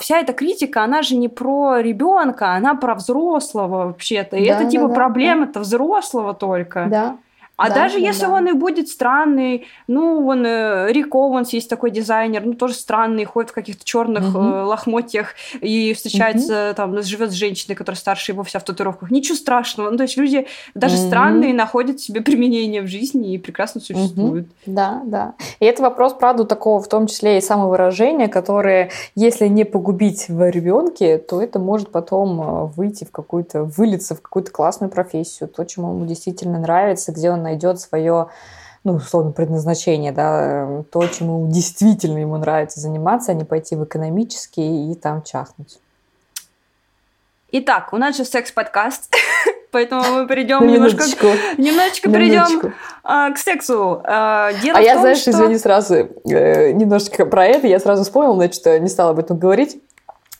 вся 0.01 0.20
эта 0.20 0.33
критика, 0.33 0.83
она 0.83 1.03
же 1.03 1.16
не 1.16 1.29
про 1.29 1.81
ребенка, 1.81 2.53
она 2.53 2.74
про 2.74 2.95
взрослого 2.95 3.87
вообще-то. 3.87 4.37
И 4.37 4.49
да, 4.49 4.61
это 4.61 4.70
типа 4.70 4.89
да, 4.89 4.95
проблема-то 4.95 5.55
да. 5.55 5.61
взрослого 5.61 6.35
только. 6.35 6.87
Да. 6.89 7.16
А 7.57 7.69
да, 7.69 7.75
даже 7.75 7.95
да, 7.95 8.01
если 8.01 8.27
да. 8.27 8.33
он 8.33 8.49
и 8.49 8.53
будет 8.53 8.89
странный, 8.89 9.67
ну, 9.87 10.27
он 10.27 10.45
э, 10.45 10.93
Рик 10.93 11.15
Оуэнс 11.15 11.53
есть 11.55 11.71
такой 11.71 11.91
дизайнер, 11.91 12.45
ну, 12.45 12.53
тоже 12.53 12.75
странный, 12.75 13.25
ходит 13.25 13.51
в 13.51 13.55
каких-то 13.55 13.83
черных 13.85 14.35
угу. 14.35 14.45
э, 14.45 14.63
лохмотьях 14.65 15.35
и 15.61 15.95
встречается, 15.95 16.69
угу. 16.69 16.77
там, 16.77 17.03
живет 17.03 17.31
с 17.31 17.35
женщиной, 17.35 17.75
которая 17.75 17.99
старше 17.99 18.33
его 18.33 18.43
вся 18.43 18.59
в 18.59 18.65
татуировках. 18.65 19.11
Ничего 19.11 19.37
страшного. 19.37 19.91
Ну, 19.91 19.97
то 19.97 20.03
есть 20.03 20.19
люди 20.19 20.47
даже 20.75 20.97
угу. 20.97 21.07
странные 21.07 21.55
находят 21.55 21.99
себе 21.99 22.21
применение 22.21 22.83
в 22.83 22.89
жизни 22.89 23.33
и 23.33 23.39
прекрасно 23.39 23.81
существуют. 23.81 24.47
Угу. 24.67 24.75
Да, 24.75 25.01
да. 25.05 25.35
И 25.59 25.65
это 25.65 25.83
вопрос, 25.83 26.13
правда, 26.13 26.45
такого, 26.45 26.83
в 26.83 26.89
том 26.89 27.07
числе 27.07 27.39
и 27.39 27.41
самовыражения, 27.41 28.29
которое, 28.29 28.91
если 29.15 29.47
не 29.47 29.65
погубить 29.65 30.29
в 30.29 30.51
ребенке, 30.51 31.17
то 31.17 31.41
это 31.41 31.59
может 31.59 31.91
потом 31.91 32.41
э, 32.41 32.65
выйти 32.77 33.05
в 33.05 33.11
какую-то, 33.11 33.65
вылиться 33.65 34.15
в 34.15 34.21
какую-то 34.21 34.51
классную 34.51 34.91
профессию, 34.91 35.49
то, 35.49 35.65
чему 35.65 35.95
ему 35.95 36.05
действительно 36.05 36.59
нравится, 36.59 37.13
где 37.13 37.31
он 37.31 37.45
найдет 37.47 37.80
свое 37.80 38.28
ну, 38.86 38.94
условно, 38.94 39.32
предназначение, 39.32 40.12
да, 40.12 40.84
то, 40.92 41.05
чему 41.09 41.49
действительно 41.49 42.18
ему 42.18 42.36
нравится 42.36 42.78
заниматься, 42.78 43.32
а 43.32 43.34
не 43.34 43.42
пойти 43.42 43.74
в 43.74 43.82
экономический 43.82 44.92
и 44.92 44.94
там 44.94 45.22
чахнуть. 45.22 45.80
Итак, 47.51 47.92
у 47.92 47.97
нас 47.97 48.16
же 48.16 48.24
секс-подкаст, 48.24 49.12
поэтому 49.72 50.03
мы 50.03 50.28
перейдем 50.28 50.64
немножко, 50.64 51.03
немножечко 51.59 52.11
перейдем 52.12 52.72
а, 53.03 53.32
к 53.32 53.38
сексу. 53.38 54.03
А, 54.05 54.53
дело 54.62 54.78
а 54.78 54.80
я, 54.80 54.92
том, 54.92 55.01
знаешь, 55.01 55.18
что... 55.18 55.32
извини 55.32 55.59
сразу, 55.59 55.94
э, 55.94 56.70
немножечко 56.70 57.26
про 57.26 57.44
это, 57.44 57.66
я 57.66 57.80
сразу 57.80 58.05
вспомнила, 58.05 58.36
значит, 58.36 58.64
не 58.82 58.88
стала 58.88 59.11
об 59.11 59.18
этом 59.18 59.36
говорить 59.36 59.82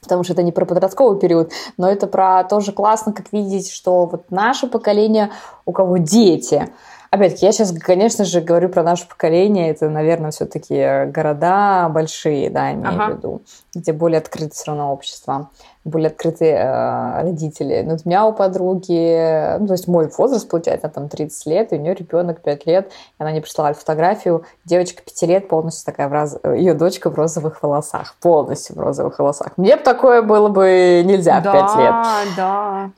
потому 0.03 0.23
что 0.23 0.35
это 0.35 0.45
не 0.45 0.53
про 0.53 0.65
подростковый 0.65 1.19
период, 1.19 1.51
но 1.79 1.91
это 1.91 2.07
про 2.07 2.45
тоже 2.45 2.71
классно, 2.71 3.13
как 3.13 3.33
видеть, 3.33 3.73
что 3.73 4.07
вот 4.07 4.31
наше 4.31 4.69
поколение, 4.69 5.33
у 5.65 5.73
кого 5.73 5.97
дети, 5.97 6.69
Опять-таки, 7.17 7.47
я 7.47 7.53
сейчас, 7.53 7.73
конечно 7.73 8.27
же, 8.27 8.43
говорю 8.43 8.69
про 8.69 8.83
наше 8.83 9.09
поколение. 9.09 9.71
Это, 9.71 9.89
наверное, 9.89 10.33
все-таки 10.33 11.11
города 11.11 11.89
большие, 11.89 12.51
да, 12.51 12.75
имею 12.75 12.89
ага. 12.89 13.07
в 13.07 13.17
виду, 13.17 13.43
где 13.75 13.95
более 13.95 14.19
открыто 14.19 14.55
все 14.55 14.65
равно 14.67 14.93
общество, 14.93 15.49
более 15.85 16.09
открытые 16.09 16.57
э, 16.57 17.23
родители. 17.23 17.83
Но 17.87 17.95
у 17.95 17.99
меня 18.07 18.27
у 18.27 18.35
подруги, 18.35 19.59
ну, 19.59 19.67
то 19.67 19.73
есть 19.73 19.89
мой 19.89 20.11
возраст, 20.19 20.47
получается, 20.47 20.91
там 20.91 21.09
30 21.09 21.47
лет, 21.47 21.73
и 21.73 21.77
у 21.77 21.81
нее 21.81 21.95
ребенок 21.95 22.43
5 22.43 22.67
лет, 22.67 22.89
и 22.89 23.23
она 23.23 23.31
мне 23.31 23.41
прислала 23.41 23.73
фотографию, 23.73 24.45
девочка 24.67 25.03
5 25.03 25.23
лет, 25.23 25.49
полностью 25.49 25.87
такая, 25.87 26.09
в 26.09 26.13
раз... 26.13 26.39
ее 26.45 26.75
дочка 26.75 27.09
в 27.09 27.15
розовых 27.15 27.63
волосах, 27.63 28.17
полностью 28.21 28.77
в 28.77 28.81
розовых 28.81 29.19
волосах. 29.19 29.53
Мне 29.57 29.77
бы 29.77 29.83
такое 29.83 30.21
было 30.21 30.51
бы 30.51 31.03
нельзя 31.03 31.41
да, 31.41 31.51
в 31.51 31.55
5 31.55 31.79
лет. 31.79 31.91
Да, 31.91 32.23
да. 32.37 32.91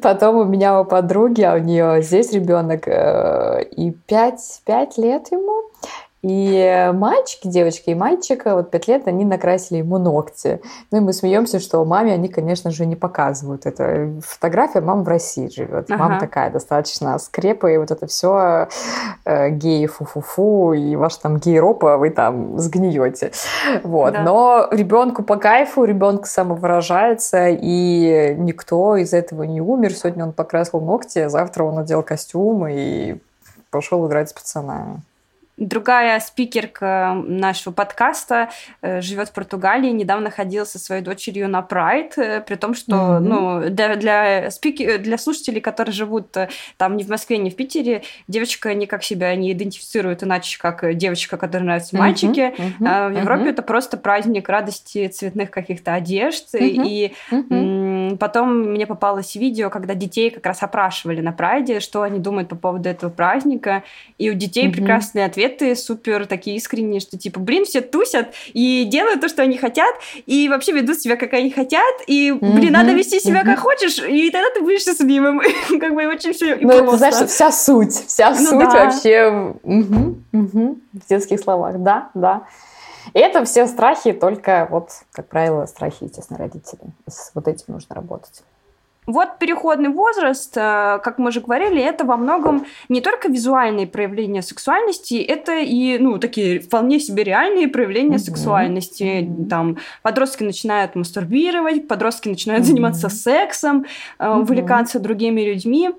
Потом 0.00 0.36
у 0.36 0.44
меня 0.44 0.80
у 0.80 0.84
подруги, 0.84 1.42
а 1.42 1.54
у 1.54 1.58
нее 1.58 2.02
здесь 2.02 2.32
ребенок 2.32 2.86
э, 2.86 3.64
и 3.64 3.90
5, 3.90 4.62
5 4.64 4.98
лет 4.98 5.32
ему. 5.32 5.62
И 6.22 6.90
мальчики, 6.92 7.48
девочки 7.48 7.90
и 7.90 7.94
мальчик, 7.94 8.44
вот 8.44 8.70
пять 8.70 8.88
лет, 8.88 9.08
они 9.08 9.24
накрасили 9.24 9.78
ему 9.78 9.96
ногти. 9.96 10.60
Ну 10.90 10.98
и 10.98 11.00
мы 11.00 11.14
смеемся, 11.14 11.60
что 11.60 11.82
маме 11.84 12.12
они, 12.12 12.28
конечно 12.28 12.70
же, 12.70 12.84
не 12.84 12.94
показывают 12.94 13.64
это. 13.64 14.20
Фотография 14.20 14.82
мама 14.82 15.02
в 15.02 15.08
России 15.08 15.48
живет. 15.48 15.90
Ага. 15.90 16.02
Мама 16.02 16.20
такая 16.20 16.50
достаточно 16.50 17.18
скрепа, 17.18 17.68
и 17.68 17.78
вот 17.78 17.90
это 17.90 18.06
все 18.06 18.68
э, 19.24 19.48
геи 19.48 19.86
фу-фу-фу, 19.86 20.74
и 20.74 20.94
ваш 20.94 21.16
там 21.16 21.38
гей-ропа, 21.38 21.96
вы 21.96 22.10
там 22.10 22.58
сгниете. 22.58 23.32
Вот. 23.82 24.12
Да. 24.12 24.22
Но 24.22 24.68
ребенку 24.70 25.22
по 25.22 25.36
кайфу, 25.36 25.84
ребенок 25.84 26.26
самовыражается, 26.26 27.48
и 27.48 28.34
никто 28.36 28.96
из 28.96 29.14
этого 29.14 29.44
не 29.44 29.62
умер. 29.62 29.94
Сегодня 29.94 30.24
он 30.24 30.32
покрасил 30.32 30.80
ногти, 30.80 31.28
завтра 31.28 31.64
он 31.64 31.76
надел 31.76 32.02
костюм 32.02 32.66
и 32.68 33.16
пошел 33.70 34.06
играть 34.06 34.28
с 34.28 34.32
пацанами. 34.34 35.00
Другая 35.60 36.18
спикерка 36.20 37.14
нашего 37.14 37.74
подкаста 37.74 38.48
э, 38.80 39.02
живет 39.02 39.28
в 39.28 39.32
Португалии, 39.34 39.90
недавно 39.90 40.30
ходила 40.30 40.64
со 40.64 40.78
своей 40.78 41.02
дочерью 41.02 41.50
на 41.50 41.60
Прайд, 41.60 42.16
э, 42.16 42.40
при 42.40 42.54
том, 42.54 42.72
что 42.74 42.92
mm-hmm. 42.92 43.18
ну, 43.18 43.68
для, 43.68 43.96
для, 43.96 44.50
спикер, 44.50 44.98
для 44.98 45.18
слушателей, 45.18 45.60
которые 45.60 45.92
живут 45.92 46.34
э, 46.38 46.48
там 46.78 46.96
не 46.96 47.04
в 47.04 47.10
Москве, 47.10 47.36
не 47.36 47.50
в 47.50 47.56
Питере, 47.56 48.02
девочка 48.26 48.72
никак 48.72 49.04
себя 49.04 49.34
не 49.36 49.52
идентифицирует 49.52 50.22
иначе, 50.22 50.58
как 50.58 50.96
девочка, 50.96 51.36
которой 51.36 51.64
нравятся 51.64 51.94
мальчики. 51.94 52.40
Mm-hmm. 52.40 52.78
Mm-hmm. 52.80 52.86
А 52.88 53.08
в 53.10 53.18
Европе 53.18 53.44
mm-hmm. 53.44 53.50
это 53.50 53.62
просто 53.62 53.96
праздник 53.98 54.48
радости 54.48 55.08
цветных 55.08 55.50
каких-то 55.50 55.92
одежд. 55.92 56.54
Mm-hmm. 56.54 56.86
И 56.86 57.14
mm-hmm. 57.30 57.44
Потом 58.16 58.72
мне 58.72 58.86
попалось 58.86 59.34
видео, 59.34 59.68
когда 59.68 59.94
детей 59.94 60.30
как 60.30 60.46
раз 60.46 60.62
опрашивали 60.62 61.20
на 61.20 61.32
Прайде, 61.32 61.80
что 61.80 62.02
они 62.02 62.18
думают 62.18 62.48
по 62.48 62.56
поводу 62.56 62.88
этого 62.88 63.10
праздника. 63.10 63.82
И 64.18 64.30
у 64.30 64.34
детей 64.34 64.68
mm-hmm. 64.68 64.72
прекрасный 64.72 65.24
ответ 65.24 65.40
ответы 65.40 65.74
супер 65.76 66.26
такие 66.26 66.56
искренние, 66.56 67.00
что 67.00 67.18
типа, 67.18 67.40
блин, 67.40 67.64
все 67.64 67.80
тусят 67.80 68.32
и 68.52 68.84
делают 68.84 69.20
то, 69.20 69.28
что 69.28 69.42
они 69.42 69.56
хотят, 69.56 69.94
и 70.26 70.48
вообще 70.48 70.72
ведут 70.72 71.00
себя, 71.00 71.16
как 71.16 71.32
они 71.32 71.50
хотят, 71.50 71.94
и, 72.06 72.32
блин, 72.32 72.72
надо 72.72 72.92
вести 72.92 73.20
себя 73.20 73.44
как 73.44 73.58
хочешь, 73.58 73.98
и 73.98 74.30
тогда 74.30 74.48
ты 74.54 74.60
будешь 74.60 74.82
счастливым. 74.82 75.40
как 75.80 75.94
бы 75.94 76.06
очень 76.06 76.32
все 76.32 76.56
Ну, 76.60 76.70
это, 76.70 76.96
знаешь, 76.96 77.28
вся 77.28 77.52
суть, 77.52 77.92
вся 77.92 78.30
ну, 78.30 78.36
суть 78.36 78.70
да. 78.70 78.84
вообще 78.84 79.54
угу, 79.62 80.18
угу, 80.32 80.78
в 80.92 81.08
детских 81.08 81.40
словах. 81.40 81.78
Да, 81.78 82.10
да. 82.14 82.42
И 83.14 83.18
это 83.18 83.44
все 83.44 83.66
страхи, 83.66 84.12
только 84.12 84.66
вот, 84.70 84.90
как 85.12 85.28
правило, 85.28 85.66
страхи, 85.66 86.04
естественно, 86.04 86.38
родителей. 86.38 86.92
С 87.06 87.32
вот 87.34 87.48
этим 87.48 87.64
нужно 87.68 87.94
работать. 87.94 88.42
Вот 89.06 89.38
переходный 89.38 89.88
возраст, 89.88 90.56
э, 90.56 91.00
как 91.02 91.18
мы 91.18 91.28
уже 91.28 91.40
говорили, 91.40 91.82
это 91.82 92.04
во 92.04 92.16
многом 92.16 92.66
не 92.88 93.00
только 93.00 93.28
визуальные 93.28 93.86
проявления 93.86 94.42
сексуальности, 94.42 95.14
это 95.14 95.58
и, 95.58 95.98
ну, 95.98 96.18
такие 96.18 96.60
вполне 96.60 97.00
себе 97.00 97.24
реальные 97.24 97.68
проявления 97.68 98.16
mm-hmm. 98.16 98.18
сексуальности. 98.18 99.30
Там 99.48 99.78
подростки 100.02 100.44
начинают 100.44 100.94
мастурбировать, 100.94 101.88
подростки 101.88 102.28
начинают 102.28 102.64
mm-hmm. 102.64 102.68
заниматься 102.68 103.08
сексом, 103.08 103.86
mm-hmm. 104.18 104.42
увлекаться 104.42 105.00
другими 105.00 105.40
людьми. 105.40 105.90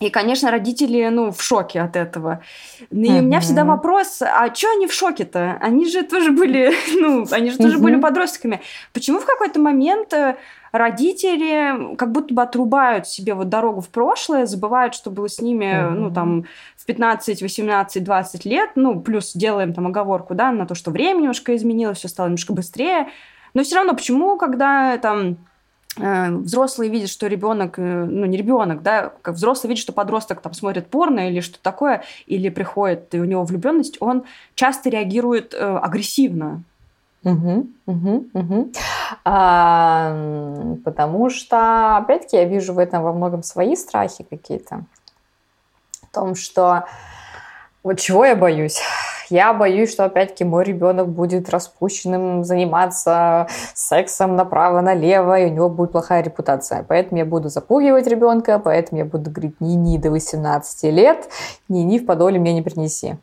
И, 0.00 0.10
конечно, 0.10 0.50
родители, 0.50 1.08
ну, 1.08 1.30
в 1.30 1.40
шоке 1.40 1.80
от 1.80 1.94
этого. 1.94 2.42
И 2.90 2.94
mm-hmm. 2.94 3.18
у 3.20 3.22
меня 3.22 3.40
всегда 3.40 3.64
вопрос, 3.64 4.22
а 4.22 4.52
что 4.52 4.72
они 4.72 4.86
в 4.86 4.92
шоке-то? 4.92 5.58
Они 5.60 5.88
же 5.88 6.02
тоже 6.02 6.32
были, 6.32 6.72
ну, 7.00 7.26
они 7.30 7.50
же 7.50 7.58
тоже 7.58 7.78
mm-hmm. 7.78 7.82
были 7.82 8.00
подростками. 8.00 8.60
Почему 8.92 9.20
в 9.20 9.24
какой-то 9.24 9.60
момент 9.60 10.12
э, 10.12 10.36
родители 10.72 11.94
как 11.94 12.10
будто 12.10 12.34
бы 12.34 12.42
отрубают 12.42 13.06
себе 13.06 13.34
вот 13.34 13.48
дорогу 13.48 13.80
в 13.80 13.88
прошлое, 13.88 14.46
забывают, 14.46 14.94
что 14.94 15.10
было 15.10 15.28
с 15.28 15.40
ними, 15.40 15.64
mm-hmm. 15.64 15.90
ну, 15.90 16.10
там, 16.10 16.44
в 16.76 16.86
15, 16.86 17.40
18, 17.40 18.02
20 18.02 18.44
лет, 18.44 18.70
ну, 18.74 19.00
плюс 19.00 19.32
делаем 19.32 19.72
там 19.72 19.86
оговорку, 19.86 20.34
да, 20.34 20.50
на 20.50 20.66
то, 20.66 20.74
что 20.74 20.90
время 20.90 21.18
немножко 21.18 21.54
изменилось, 21.54 21.98
все 21.98 22.08
стало 22.08 22.26
немножко 22.26 22.52
быстрее. 22.52 23.08
Но 23.54 23.62
все 23.62 23.76
равно, 23.76 23.94
почему, 23.94 24.36
когда 24.36 24.98
там 24.98 25.36
взрослые 25.96 26.90
видят, 26.90 27.08
что 27.08 27.26
ребенок, 27.26 27.78
э, 27.78 28.04
ну 28.04 28.26
не 28.26 28.36
ребенок, 28.36 28.82
да, 28.82 29.12
как 29.22 29.34
взрослый 29.34 29.68
видит, 29.68 29.82
что 29.82 29.92
подросток 29.92 30.40
там 30.40 30.52
смотрит 30.52 30.88
порно 30.88 31.28
или 31.28 31.40
что 31.40 31.58
такое, 31.60 32.02
или 32.26 32.48
приходит 32.48 33.14
и 33.14 33.20
у 33.20 33.24
него 33.24 33.44
влюбленность, 33.44 33.98
он 34.00 34.24
часто 34.54 34.90
реагирует 34.90 35.54
э, 35.54 35.58
агрессивно. 35.58 36.62
Угу, 37.22 37.66
угу, 37.86 38.26
угу. 38.34 38.72
А, 39.24 40.76
потому 40.84 41.30
что, 41.30 41.96
опять-таки, 41.96 42.36
я 42.36 42.44
вижу 42.44 42.74
в 42.74 42.78
этом 42.78 43.02
во 43.02 43.12
многом 43.12 43.42
свои 43.42 43.76
страхи 43.76 44.26
какие-то. 44.28 44.84
В 46.02 46.14
том, 46.14 46.34
что 46.34 46.84
вот 47.82 47.98
чего 47.98 48.24
я 48.24 48.36
боюсь? 48.36 48.80
Я 49.30 49.52
боюсь, 49.52 49.90
что 49.90 50.04
опять-таки 50.04 50.44
мой 50.44 50.64
ребенок 50.64 51.08
будет 51.08 51.50
распущенным, 51.50 52.44
заниматься 52.44 53.48
сексом 53.74 54.36
направо-налево, 54.36 55.40
и 55.40 55.46
у 55.46 55.50
него 55.50 55.68
будет 55.68 55.92
плохая 55.92 56.22
репутация. 56.22 56.84
Поэтому 56.86 57.18
я 57.18 57.24
буду 57.24 57.48
запугивать 57.48 58.06
ребенка, 58.06 58.58
поэтому 58.58 58.98
я 58.98 59.04
буду 59.04 59.30
говорить 59.30 59.60
ни-ни 59.60 59.98
до 59.98 60.10
18 60.10 60.84
лет, 60.92 61.28
ни-ни 61.68 61.98
в 61.98 62.06
подоле 62.06 62.38
мне 62.38 62.52
не 62.52 62.62
принеси. 62.62 63.16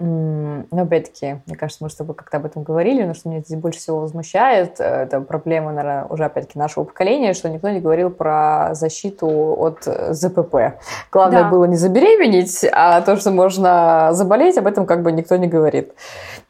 Ну, 0.00 0.64
опять-таки, 0.70 1.40
мне 1.46 1.56
кажется, 1.56 1.84
мы 1.84 1.88
с 1.88 1.94
тобой 1.94 2.16
как-то 2.16 2.38
об 2.38 2.46
этом 2.46 2.64
говорили, 2.64 3.04
но 3.04 3.14
что 3.14 3.28
меня 3.28 3.40
здесь 3.40 3.56
больше 3.56 3.78
всего 3.78 4.00
возмущает, 4.00 4.80
э, 4.80 4.84
это 4.84 5.20
проблема, 5.20 5.70
наверное, 5.70 6.06
уже 6.06 6.24
опять-таки 6.24 6.58
нашего 6.58 6.82
поколения, 6.82 7.32
что 7.32 7.48
никто 7.48 7.70
не 7.70 7.78
говорил 7.78 8.10
про 8.10 8.70
защиту 8.72 9.28
от 9.28 9.84
ЗПП. 9.84 10.80
Главное 11.12 11.44
да. 11.44 11.48
было 11.48 11.66
не 11.66 11.76
забеременеть, 11.76 12.66
а 12.72 13.02
то, 13.02 13.16
что 13.16 13.30
можно 13.30 14.08
заболеть, 14.12 14.58
об 14.58 14.66
этом 14.66 14.84
как 14.84 15.02
бы 15.02 15.12
никто 15.12 15.36
не 15.36 15.46
говорит. 15.46 15.92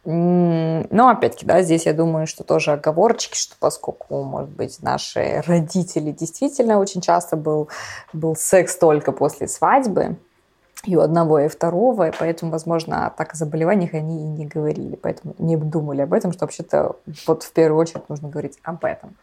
Но 0.04 1.08
опять-таки, 1.08 1.44
да, 1.44 1.62
здесь 1.62 1.86
я 1.86 1.92
думаю, 1.92 2.26
что 2.26 2.44
тоже 2.44 2.72
оговорочки, 2.72 3.36
что 3.36 3.56
поскольку, 3.58 4.22
может 4.22 4.50
быть, 4.50 4.82
наши 4.82 5.42
родители 5.46 6.12
действительно 6.12 6.78
очень 6.78 7.02
часто 7.02 7.36
был, 7.36 7.68
был 8.12 8.36
секс 8.36 8.76
только 8.76 9.12
после 9.12 9.48
свадьбы, 9.48 10.16
и 10.86 10.96
у 10.96 11.00
одного, 11.00 11.40
и 11.40 11.48
второго, 11.48 12.08
и 12.08 12.12
поэтому, 12.18 12.52
возможно, 12.52 13.12
так 13.16 13.34
о 13.34 13.36
заболеваниях 13.36 13.94
они 13.94 14.22
и 14.22 14.26
не 14.26 14.46
говорили, 14.46 14.96
поэтому 14.96 15.34
не 15.38 15.56
думали 15.56 16.02
об 16.02 16.12
этом, 16.12 16.32
что 16.32 16.44
вообще-то 16.44 16.96
вот 17.26 17.42
в 17.42 17.52
первую 17.52 17.80
очередь 17.80 18.08
нужно 18.08 18.28
говорить 18.28 18.58
об 18.62 18.84
этом. 18.84 19.16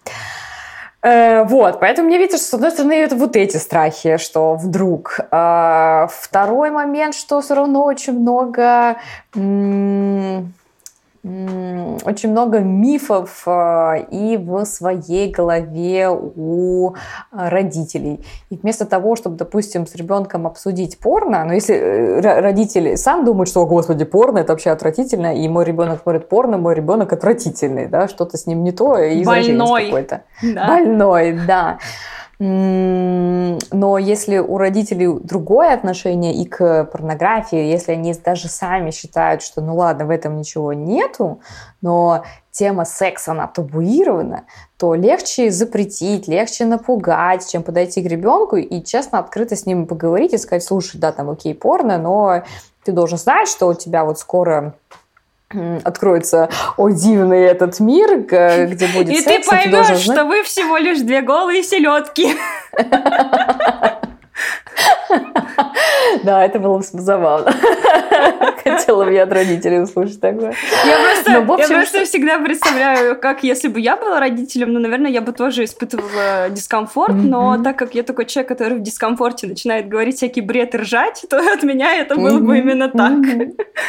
Э, 1.04 1.44
вот, 1.46 1.80
поэтому 1.80 2.08
мне 2.08 2.18
видится, 2.20 2.38
что, 2.38 2.48
с 2.48 2.54
одной 2.54 2.72
стороны, 2.72 2.94
это 2.94 3.16
вот 3.16 3.36
эти 3.36 3.58
страхи, 3.58 4.18
что 4.18 4.56
вдруг. 4.56 5.20
Э, 5.32 6.08
второй 6.10 6.70
момент, 6.70 7.16
что 7.16 7.42
все 7.42 7.56
равно 7.56 7.86
очень 7.86 8.20
много 8.20 8.98
очень 11.24 12.32
много 12.32 12.60
мифов 12.60 13.44
а, 13.46 13.96
и 13.96 14.38
в 14.38 14.66
своей 14.66 15.32
голове 15.32 16.10
у 16.10 16.96
родителей. 17.32 18.26
И 18.50 18.58
вместо 18.58 18.86
того, 18.86 19.16
чтобы, 19.16 19.38
допустим, 19.38 19.86
с 19.86 19.94
ребенком 19.96 20.48
обсудить 20.48 20.98
порно, 20.98 21.46
но 21.46 21.54
если 21.54 21.76
э, 21.76 22.20
родитель 22.22 22.98
сам 22.98 23.24
думает, 23.24 23.50
что, 23.50 23.62
о, 23.62 23.66
господи, 23.68 24.04
порно, 24.04 24.40
это 24.40 24.54
вообще 24.54 24.72
отвратительно, 24.72 25.36
и 25.36 25.48
мой 25.48 25.64
ребенок 25.64 26.02
смотрит 26.02 26.28
порно, 26.28 26.58
мой 26.58 26.74
ребенок 26.74 27.14
отвратительный, 27.14 27.88
да, 27.88 28.08
что-то 28.08 28.38
с 28.38 28.48
ним 28.48 28.64
не 28.64 28.72
то, 28.72 28.98
и 28.98 29.24
Больной. 29.24 29.86
какой-то. 29.86 30.24
Да. 30.42 30.68
Больной, 30.68 31.40
да. 31.46 31.78
Но 32.44 34.00
если 34.00 34.40
у 34.40 34.58
родителей 34.58 35.20
другое 35.20 35.76
отношение 35.76 36.34
и 36.34 36.46
к 36.46 36.86
порнографии, 36.86 37.60
если 37.60 37.92
они 37.92 38.16
даже 38.16 38.48
сами 38.48 38.90
считают, 38.90 39.44
что 39.44 39.62
ну 39.62 39.76
ладно, 39.76 40.08
в 40.08 40.10
этом 40.10 40.38
ничего 40.38 40.74
нету, 40.74 41.40
но 41.82 42.24
тема 42.50 42.86
секса, 42.86 43.34
она 43.34 43.46
табуирована, 43.46 44.46
то 44.78 44.96
легче 44.96 45.52
запретить, 45.52 46.28
легче 46.28 46.66
напугать, 46.66 47.48
чем 47.48 47.62
подойти 47.62 48.02
к 48.02 48.08
ребенку 48.08 48.56
и 48.56 48.84
честно, 48.84 49.20
открыто 49.20 49.56
с 49.56 49.68
ним 49.68 49.86
поговорить 49.86 50.34
и 50.34 50.40
сказать, 50.40 50.64
слушай, 50.64 50.98
да, 50.98 51.12
там 51.12 51.30
окей, 51.30 51.54
порно, 51.54 52.00
но 52.00 52.42
ты 52.84 52.92
должен 52.92 53.20
знать, 53.20 53.50
что 53.50 53.68
у 53.68 53.76
тебя 53.76 54.04
вот 54.04 54.18
скоро 54.18 54.74
откроется, 55.84 56.50
о, 56.78 56.90
дивный 56.90 57.44
этот 57.44 57.80
мир, 57.80 58.20
где 58.22 58.88
будет 58.88 59.10
И 59.10 59.22
секс, 59.22 59.48
ты 59.48 59.50
поймешь, 59.50 59.88
ты 59.88 59.96
что 59.96 60.26
вы 60.26 60.44
всего 60.44 60.78
лишь 60.78 61.00
две 61.00 61.22
голые 61.22 61.64
селедки. 61.64 62.36
Да, 66.24 66.46
это 66.46 66.60
было 66.60 66.78
бы 66.78 66.84
забавно. 66.84 67.54
Хотела 68.64 69.06
бы 69.06 69.14
я 69.14 69.24
от 69.24 69.32
родителей 69.32 69.82
услышать 69.82 70.20
такое. 70.20 70.54
Я 70.86 70.98
просто, 71.00 71.32
ну, 71.32 71.54
общем, 71.54 71.72
я 71.72 71.78
просто 71.78 71.98
что... 71.98 72.06
всегда 72.06 72.40
представляю, 72.40 73.20
как 73.20 73.44
если 73.44 73.68
бы 73.68 73.80
я 73.80 73.98
была 73.98 74.20
родителем, 74.20 74.74
ну, 74.74 74.80
наверное, 74.80 75.12
я 75.12 75.22
бы 75.22 75.32
тоже 75.32 75.64
испытывала 75.64 76.50
дискомфорт, 76.50 77.16
mm-hmm. 77.16 77.28
но 77.28 77.64
так 77.64 77.78
как 77.78 77.96
я 77.96 78.04
такой 78.04 78.26
человек, 78.26 78.50
который 78.50 78.78
в 78.78 78.82
дискомфорте 78.82 79.48
начинает 79.48 79.88
говорить 79.88 80.18
всякий 80.18 80.42
бред 80.42 80.76
и 80.76 80.78
ржать, 80.78 81.26
то 81.30 81.38
от 81.54 81.64
меня 81.64 81.96
это 81.96 82.16
было 82.16 82.40
mm-hmm. 82.40 82.42
бы 82.42 82.58
именно 82.58 82.90
так. 82.90 83.14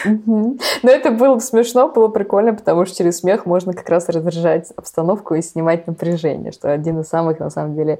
Mm-hmm. 0.07 0.61
Но 0.83 0.91
это 0.91 1.11
было 1.11 1.35
бы 1.35 1.41
смешно, 1.41 1.89
было 1.89 2.09
прикольно, 2.09 2.55
потому 2.55 2.87
что 2.87 2.97
через 2.97 3.18
смех 3.18 3.47
можно 3.47 3.73
как 3.73 3.89
раз 3.89 4.09
разряжать 4.09 4.70
обстановку 4.77 5.35
и 5.35 5.43
снимать 5.43 5.87
напряжение, 5.87 6.53
что 6.53 6.73
один 6.73 7.01
из 7.01 7.09
самых, 7.09 7.39
на 7.39 7.51
самом 7.51 7.75
деле, 7.75 7.99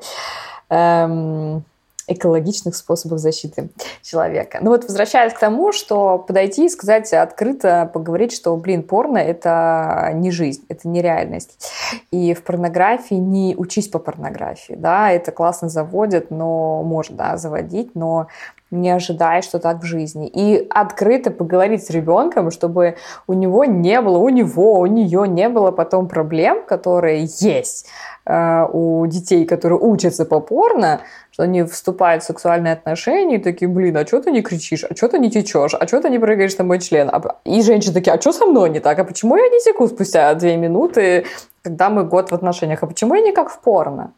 эм, 0.70 1.64
экологичных 2.07 2.76
способов 2.76 3.18
защиты 3.18 3.70
человека. 4.03 4.59
Ну 4.61 4.70
вот 4.70 4.84
возвращаясь 4.84 5.32
к 5.32 5.38
тому, 5.38 5.72
что 5.72 6.18
подойти 6.18 6.66
и 6.66 6.68
сказать 6.68 7.12
открыто, 7.12 7.90
поговорить, 7.92 8.32
что, 8.32 8.57
блин, 8.57 8.82
порно— 8.82 9.18
это 9.18 10.11
не 10.14 10.30
жизнь, 10.30 10.64
это 10.68 10.88
не 10.88 11.03
реальность. 11.03 11.70
И 12.11 12.34
в 12.34 12.42
порнографии 12.42 13.14
не 13.14 13.55
учись 13.57 13.88
по 13.88 13.98
порнографии, 13.98 14.74
да, 14.74 15.11
это 15.11 15.32
классно 15.32 15.68
заводит, 15.68 16.30
но 16.30 16.82
можно, 16.82 17.16
да, 17.16 17.36
заводить, 17.36 17.94
но 17.94 18.28
не 18.72 18.90
ожидая, 18.90 19.42
что 19.42 19.59
так 19.59 19.82
в 19.82 19.84
жизни. 19.84 20.28
И 20.28 20.66
открыто 20.70 21.30
поговорить 21.30 21.84
с 21.84 21.90
ребенком, 21.90 22.50
чтобы 22.50 22.96
у 23.26 23.34
него 23.34 23.64
не 23.64 24.00
было, 24.00 24.18
у 24.18 24.28
него, 24.30 24.80
у 24.80 24.86
нее 24.86 25.28
не 25.28 25.48
было 25.48 25.70
потом 25.70 26.09
проблем, 26.09 26.64
которые 26.64 27.28
есть 27.38 27.86
э, 28.24 28.66
у 28.72 29.07
детей, 29.07 29.44
которые 29.44 29.78
учатся 29.78 30.24
по 30.24 30.40
порно, 30.40 31.03
что 31.33 31.45
они 31.45 31.62
вступают 31.64 32.22
в 32.22 32.26
сексуальные 32.26 32.74
отношения 32.74 33.37
и 33.37 33.43
такие, 33.43 33.66
блин, 33.66 33.97
а 33.97 34.07
что 34.07 34.20
ты 34.20 34.30
не 34.30 34.43
кричишь, 34.43 34.85
а 34.85 34.95
что 34.95 35.09
ты 35.09 35.18
не 35.18 35.30
течешь, 35.30 35.74
а 35.74 35.87
что 35.87 36.01
ты 36.03 36.11
не 36.11 36.18
прыгаешь 36.18 36.57
на 36.59 36.64
мой 36.64 36.78
член? 36.78 37.09
А 37.11 37.39
и 37.45 37.62
женщины 37.62 37.95
такие, 37.95 38.12
а 38.12 38.20
что 38.20 38.33
со 38.33 38.45
мной 38.45 38.68
не 38.68 38.80
так? 38.80 38.99
А 38.99 39.05
почему 39.05 39.37
я 39.37 39.49
не 39.49 39.59
теку 39.64 39.89
спустя 39.89 40.35
две 40.35 40.59
минуты, 40.59 41.24
когда 41.62 41.89
мы 41.89 42.05
год 42.05 42.30
в 42.30 42.35
отношениях? 42.35 42.83
А 42.83 42.87
почему 42.87 43.14
я 43.14 43.22
не 43.22 43.33
как 43.33 43.49
в 43.49 43.61
порно? 43.61 44.12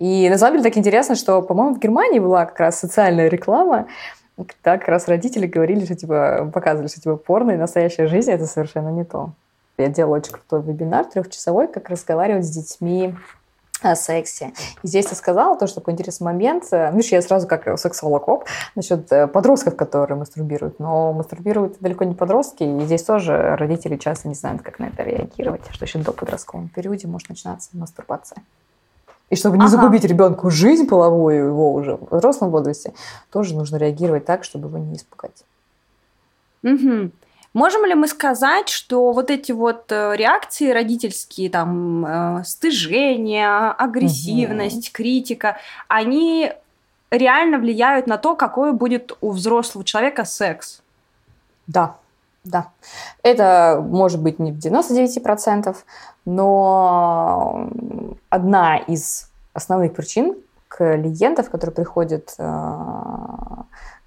И 0.00 0.28
на 0.28 0.36
самом 0.36 0.58
деле 0.58 0.70
так 0.70 0.76
интересно, 0.76 1.14
что, 1.14 1.40
по-моему, 1.40 1.76
в 1.76 1.78
Германии 1.78 2.18
была 2.18 2.46
как 2.46 2.58
раз 2.58 2.80
социальная 2.80 3.28
реклама, 3.28 3.86
когда 4.36 4.76
как 4.76 4.88
раз 4.88 5.06
родители 5.06 5.46
говорили, 5.46 5.84
что 5.84 5.94
типа 5.94 6.50
показывали, 6.52 6.88
что 6.88 7.00
типа 7.00 7.16
порно 7.16 7.52
и 7.52 7.56
настоящая 7.56 8.08
жизнь 8.08 8.32
это 8.32 8.46
совершенно 8.46 8.88
не 8.88 9.04
то. 9.04 9.30
Я 9.78 9.86
делала 9.88 10.16
очень 10.16 10.32
крутой 10.32 10.62
вебинар 10.62 11.04
трехчасовой, 11.04 11.68
как 11.68 11.90
разговаривать 11.90 12.44
с 12.44 12.50
детьми 12.50 13.14
о 13.90 13.96
сексе. 13.96 14.52
И 14.82 14.86
здесь 14.86 15.06
ты 15.06 15.14
сказала 15.14 15.56
то, 15.56 15.66
что 15.66 15.80
такой 15.80 15.94
интересный 15.94 16.24
момент. 16.24 16.64
Ну, 16.70 16.92
видишь, 16.92 17.12
я 17.12 17.22
сразу 17.22 17.46
как 17.46 17.78
сексолог 17.78 18.28
оп, 18.28 18.44
насчет 18.74 19.10
э, 19.12 19.26
подростков, 19.26 19.76
которые 19.76 20.18
мастурбируют. 20.18 20.78
Но 20.78 21.12
мастурбируют 21.12 21.76
далеко 21.80 22.04
не 22.04 22.14
подростки, 22.14 22.64
и 22.64 22.84
здесь 22.84 23.02
тоже 23.02 23.56
родители 23.56 23.96
часто 23.96 24.28
не 24.28 24.34
знают, 24.34 24.62
как 24.62 24.78
на 24.78 24.86
это 24.86 25.02
реагировать, 25.02 25.62
что 25.70 25.84
еще 25.84 25.98
до 25.98 26.12
подростковом 26.12 26.68
периоде 26.68 27.06
может 27.06 27.28
начинаться 27.28 27.70
мастурбация. 27.72 28.42
И 29.30 29.36
чтобы 29.36 29.56
не 29.56 29.64
ага. 29.64 29.70
загубить 29.70 30.04
ребенку 30.04 30.50
жизнь 30.50 30.86
половую 30.86 31.46
его 31.46 31.72
уже 31.72 31.96
в 31.96 32.14
взрослом 32.14 32.50
возрасте, 32.50 32.92
тоже 33.32 33.54
нужно 33.54 33.76
реагировать 33.76 34.24
так, 34.24 34.44
чтобы 34.44 34.68
его 34.68 34.78
не 34.78 34.96
испугать. 34.96 35.44
Угу. 36.62 37.10
Можем 37.54 37.84
ли 37.84 37.94
мы 37.94 38.08
сказать, 38.08 38.68
что 38.68 39.12
вот 39.12 39.30
эти 39.30 39.52
вот 39.52 39.90
э, 39.92 40.16
реакции 40.16 40.72
родительские, 40.72 41.48
там, 41.48 42.04
э, 42.04 42.44
стыжение, 42.44 43.70
агрессивность, 43.70 44.88
угу. 44.88 44.94
критика, 44.94 45.56
они 45.86 46.52
реально 47.12 47.58
влияют 47.58 48.08
на 48.08 48.18
то, 48.18 48.34
какой 48.34 48.72
будет 48.72 49.16
у 49.20 49.30
взрослого 49.30 49.84
человека 49.84 50.24
секс? 50.24 50.82
Да, 51.68 51.94
да. 52.42 52.70
Это 53.22 53.80
может 53.80 54.20
быть 54.20 54.40
не 54.40 54.50
в 54.50 54.58
99%, 54.58 55.76
но 56.24 57.70
одна 58.30 58.78
из 58.78 59.30
основных 59.52 59.94
причин 59.94 60.34
клиентов, 60.68 61.50
которые 61.50 61.74
приходят 61.74 62.34
э, 62.36 62.44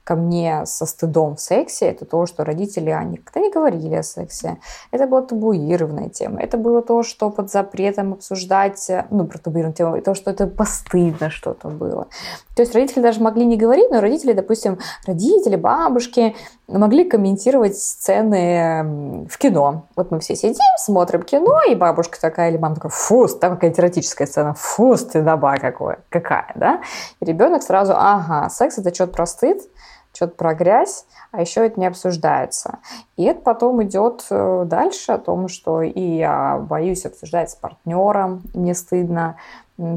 ко 0.08 0.16
мне 0.16 0.66
со 0.66 0.86
стыдом 0.86 1.36
в 1.36 1.41
сексе, 1.41 1.88
это 1.88 2.05
то, 2.05 2.26
что 2.26 2.45
родители 2.45 2.91
они 2.91 3.18
никогда 3.18 3.41
не 3.41 3.51
говорили 3.51 3.95
о 3.95 4.03
сексе. 4.03 4.58
Это 4.91 5.05
была 5.05 5.22
табуированная 5.22 6.08
тема. 6.08 6.39
Это 6.39 6.58
было 6.58 6.82
то, 6.82 7.03
что 7.03 7.30
под 7.30 7.51
запретом 7.51 8.14
обсуждать, 8.14 8.89
ну, 9.10 9.26
про 9.26 9.38
табуированную 9.38 9.76
тему, 9.76 10.01
то, 10.01 10.14
что 10.16 10.32
это 10.32 10.47
постыдно 10.47 11.30
что-то 11.30 11.68
было. 11.68 12.08
То 12.55 12.62
есть 12.62 12.74
родители 12.74 13.01
даже 13.01 13.22
могли 13.22 13.45
не 13.45 13.58
говорить, 13.58 13.91
но 13.91 13.99
родители, 13.99 14.32
допустим, 14.32 14.80
родители, 15.05 15.58
бабушки 15.58 16.38
могли 16.68 17.03
комментировать 17.03 17.78
сцены 17.78 19.28
в 19.30 19.38
кино. 19.38 19.88
Вот 19.97 20.12
мы 20.12 20.20
все 20.22 20.38
сидим, 20.38 20.78
смотрим 20.78 21.24
кино, 21.24 21.64
и 21.70 21.76
бабушка 21.76 22.18
такая 22.20 22.49
или 22.49 22.58
мама 22.58 22.76
такая, 22.76 22.91
фу, 22.91 23.28
там 23.28 23.55
какая-то 23.55 23.82
эротическая 23.82 24.26
сцена, 24.26 24.53
фу, 24.53 24.95
стыдоба 24.95 25.58
какое, 25.58 25.99
какая, 26.08 26.51
да? 26.55 26.82
И 27.20 27.26
ребенок 27.26 27.62
сразу, 27.62 27.93
ага, 27.93 28.49
секс 28.49 28.78
это 28.78 28.93
что-то 28.93 29.12
про 29.14 29.26
стыд, 29.26 29.62
что-то 30.18 30.36
про 30.36 30.53
грязь, 30.55 31.05
а 31.32 31.41
еще 31.41 31.65
это 31.65 31.80
не 31.80 31.86
обсуждается. 31.86 32.80
И 33.15 33.24
это 33.24 33.41
потом 33.41 33.84
идет 33.84 34.26
э, 34.30 34.65
дальше 34.65 35.11
о 35.13 35.18
том, 35.20 35.47
что 35.47 35.82
и 35.82 36.01
я 36.01 36.57
боюсь 36.57 37.05
обсуждать 37.05 37.51
с 37.51 37.55
партнером, 37.55 38.41
мне 38.53 38.74
стыдно 38.74 39.38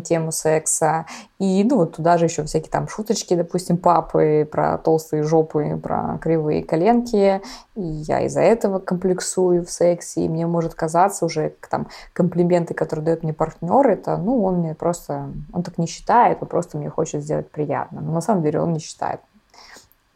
тему 0.05 0.31
секса. 0.31 1.07
И, 1.39 1.65
ну, 1.65 1.79
вот 1.79 1.97
туда 1.97 2.19
же 2.19 2.27
еще 2.27 2.45
всякие 2.45 2.71
там 2.71 2.87
шуточки, 2.89 3.35
допустим, 3.35 3.79
папы 3.79 4.47
про 4.51 4.77
толстые 4.79 5.23
жопы, 5.23 5.79
про 5.83 6.19
кривые 6.21 6.63
коленки. 6.63 7.41
И 7.75 7.83
я 7.83 8.21
из-за 8.27 8.41
этого 8.41 8.79
комплексую 8.79 9.65
в 9.65 9.71
сексе. 9.71 10.23
И 10.25 10.29
мне 10.29 10.47
может 10.47 10.75
казаться 10.75 11.25
уже 11.25 11.55
там 11.71 11.89
комплименты, 12.13 12.75
которые 12.75 13.07
дает 13.07 13.23
мне 13.23 13.33
партнер, 13.33 13.89
это, 13.89 14.17
ну, 14.19 14.45
он 14.45 14.57
мне 14.57 14.75
просто, 14.75 15.31
он 15.53 15.63
так 15.63 15.79
не 15.79 15.87
считает, 15.87 16.39
он 16.43 16.49
просто 16.49 16.77
мне 16.77 16.91
хочет 16.91 17.23
сделать 17.23 17.51
приятно. 17.51 18.01
Но 18.01 18.13
на 18.13 18.21
самом 18.21 18.43
деле 18.43 18.61
он 18.61 18.73
не 18.73 18.81
считает 18.81 19.21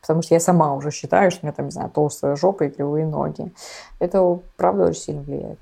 потому 0.04 0.20
что 0.20 0.34
я 0.34 0.40
сама 0.40 0.74
уже 0.74 0.90
считаю, 0.90 1.30
что 1.30 1.40
у 1.42 1.46
меня 1.46 1.54
там, 1.54 1.64
не 1.64 1.70
знаю, 1.70 1.88
толстая 1.88 2.36
жопа 2.36 2.64
и 2.64 2.68
кривые 2.68 3.06
ноги. 3.06 3.50
Это, 4.00 4.38
правда, 4.58 4.84
очень 4.84 5.00
сильно 5.00 5.22
влияет. 5.22 5.58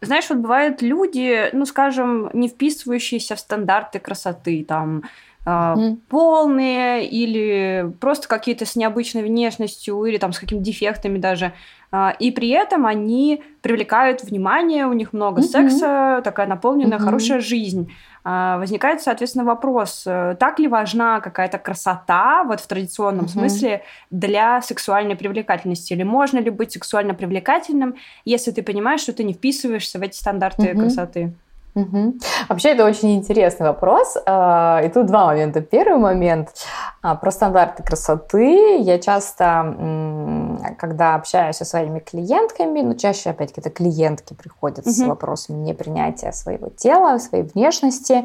Знаешь, 0.00 0.28
вот 0.30 0.38
бывают 0.38 0.82
люди, 0.82 1.48
ну, 1.52 1.64
скажем, 1.64 2.28
не 2.32 2.48
вписывающиеся 2.48 3.36
в 3.36 3.38
стандарты 3.38 4.00
красоты, 4.00 4.64
там, 4.68 5.04
mm. 5.44 5.96
полные 6.08 7.06
или 7.06 7.92
просто 8.00 8.28
какие-то 8.28 8.64
с 8.64 8.76
необычной 8.76 9.22
внешностью 9.22 10.04
или 10.04 10.18
там 10.18 10.32
с 10.32 10.38
какими-то 10.38 10.64
дефектами 10.64 11.18
даже. 11.18 11.52
А, 11.94 12.14
и 12.18 12.30
при 12.30 12.48
этом 12.48 12.86
они 12.86 13.42
привлекают 13.60 14.22
внимание, 14.22 14.86
у 14.86 14.94
них 14.94 15.12
много 15.12 15.42
mm-hmm. 15.42 15.44
секса, 15.44 16.20
такая 16.24 16.46
наполненная, 16.46 16.98
mm-hmm. 16.98 17.04
хорошая 17.04 17.40
жизнь. 17.40 17.92
А, 18.24 18.56
возникает, 18.58 19.02
соответственно, 19.02 19.44
вопрос, 19.44 20.04
э, 20.06 20.36
так 20.40 20.58
ли 20.58 20.68
важна 20.68 21.20
какая-то 21.20 21.58
красота, 21.58 22.44
вот 22.44 22.60
в 22.60 22.66
традиционном 22.66 23.26
mm-hmm. 23.26 23.28
смысле, 23.28 23.82
для 24.10 24.62
сексуальной 24.62 25.16
привлекательности? 25.16 25.92
Или 25.92 26.02
можно 26.02 26.38
ли 26.38 26.48
быть 26.48 26.72
сексуально 26.72 27.12
привлекательным, 27.12 27.96
если 28.24 28.52
ты 28.52 28.62
понимаешь, 28.62 29.00
что 29.00 29.12
ты 29.12 29.24
не 29.24 29.34
вписываешься 29.34 29.98
в 29.98 30.02
эти 30.02 30.16
стандарты 30.16 30.68
mm-hmm. 30.68 30.78
красоты? 30.78 31.34
Угу. 31.74 32.18
Вообще 32.50 32.70
это 32.70 32.84
очень 32.84 33.16
интересный 33.16 33.66
вопрос. 33.66 34.18
А, 34.26 34.82
и 34.84 34.90
тут 34.90 35.06
два 35.06 35.26
момента. 35.26 35.62
Первый 35.62 35.98
момент 35.98 36.50
а, 37.00 37.14
про 37.14 37.30
стандарты 37.30 37.82
красоты. 37.82 38.78
Я 38.78 38.98
часто, 38.98 40.58
когда 40.78 41.14
общаюсь 41.14 41.56
со 41.56 41.64
своими 41.64 42.00
клиентками, 42.00 42.82
ну 42.82 42.94
чаще 42.94 43.30
опять-таки 43.30 43.62
это 43.62 43.70
клиентки 43.70 44.34
приходят 44.34 44.80
угу. 44.80 44.90
с 44.90 45.00
вопросами 45.00 45.64
непринятия 45.64 46.32
своего 46.32 46.68
тела, 46.68 47.18
своей 47.18 47.44
внешности, 47.44 48.22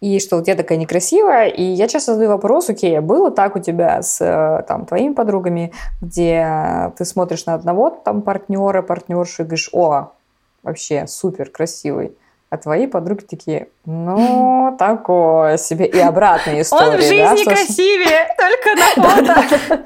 и 0.00 0.20
что 0.20 0.36
вот 0.36 0.46
я 0.46 0.54
такая 0.54 0.78
некрасивая. 0.78 1.48
И 1.48 1.62
я 1.62 1.88
часто 1.88 2.14
задаю 2.14 2.30
вопрос, 2.30 2.70
окей, 2.70 2.96
а 2.96 3.02
было 3.02 3.32
так 3.32 3.56
у 3.56 3.58
тебя 3.58 4.00
с 4.00 4.20
э, 4.20 4.62
там, 4.68 4.86
твоими 4.86 5.12
подругами, 5.12 5.72
где 6.00 6.92
ты 6.96 7.04
смотришь 7.04 7.46
на 7.46 7.54
одного 7.54 7.90
там 7.90 8.22
партнера, 8.22 8.82
партнершу 8.82 9.42
и 9.42 9.44
говоришь, 9.44 9.70
о, 9.72 10.12
вообще 10.62 11.08
супер 11.08 11.50
красивый 11.50 12.16
а 12.48 12.58
твои 12.58 12.86
подруги 12.86 13.24
такие, 13.24 13.68
ну, 13.84 14.76
такое 14.78 15.56
себе. 15.56 15.86
И 15.86 15.98
обратная 15.98 16.62
история. 16.62 16.92
Он 16.92 16.96
в 16.96 17.02
жизни 17.02 17.44
да, 17.44 17.50
красивее, 17.54 18.28
только 18.38 18.74
на 18.76 18.86
фото. 19.08 19.84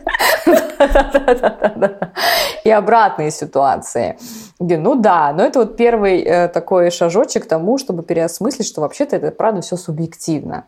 И 2.65 2.71
обратные 2.71 3.31
ситуации. 3.31 4.19
Ну 4.59 4.95
да, 4.95 5.33
но 5.33 5.43
это 5.45 5.61
вот 5.61 5.77
первый 5.77 6.21
э, 6.21 6.49
такой 6.49 6.91
шажочек 6.91 7.45
к 7.45 7.49
тому, 7.49 7.79
чтобы 7.79 8.03
переосмыслить, 8.03 8.67
что 8.67 8.83
вообще-то 8.83 9.17
это 9.17 9.31
правда 9.31 9.63
все 9.63 9.77
субъективно. 9.77 10.67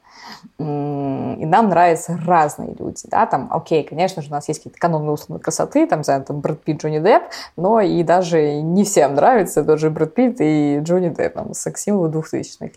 И 0.58 0.62
нам 0.62 1.68
нравятся 1.68 2.18
разные 2.24 2.74
люди, 2.78 3.02
да, 3.04 3.26
там, 3.26 3.48
окей, 3.50 3.84
конечно 3.84 4.22
же, 4.22 4.28
у 4.28 4.32
нас 4.32 4.48
есть 4.48 4.60
какие-то 4.60 4.78
каноны 4.78 5.10
условной 5.10 5.40
красоты, 5.40 5.86
там, 5.86 6.04
за 6.04 6.20
там, 6.20 6.40
Брэд 6.40 6.62
Питт, 6.62 6.82
Джонни 6.82 6.98
Депп, 6.98 7.24
но 7.56 7.80
и 7.80 8.02
даже 8.02 8.60
не 8.60 8.84
всем 8.84 9.14
нравится 9.14 9.64
тот 9.64 9.78
же 9.78 9.90
Брэд 9.90 10.14
Питт 10.14 10.36
и 10.40 10.80
Джонни 10.82 11.08
Депп, 11.08 11.34
там, 11.34 11.54
секс-символы 11.54 12.08
двухтысячных. 12.08 12.72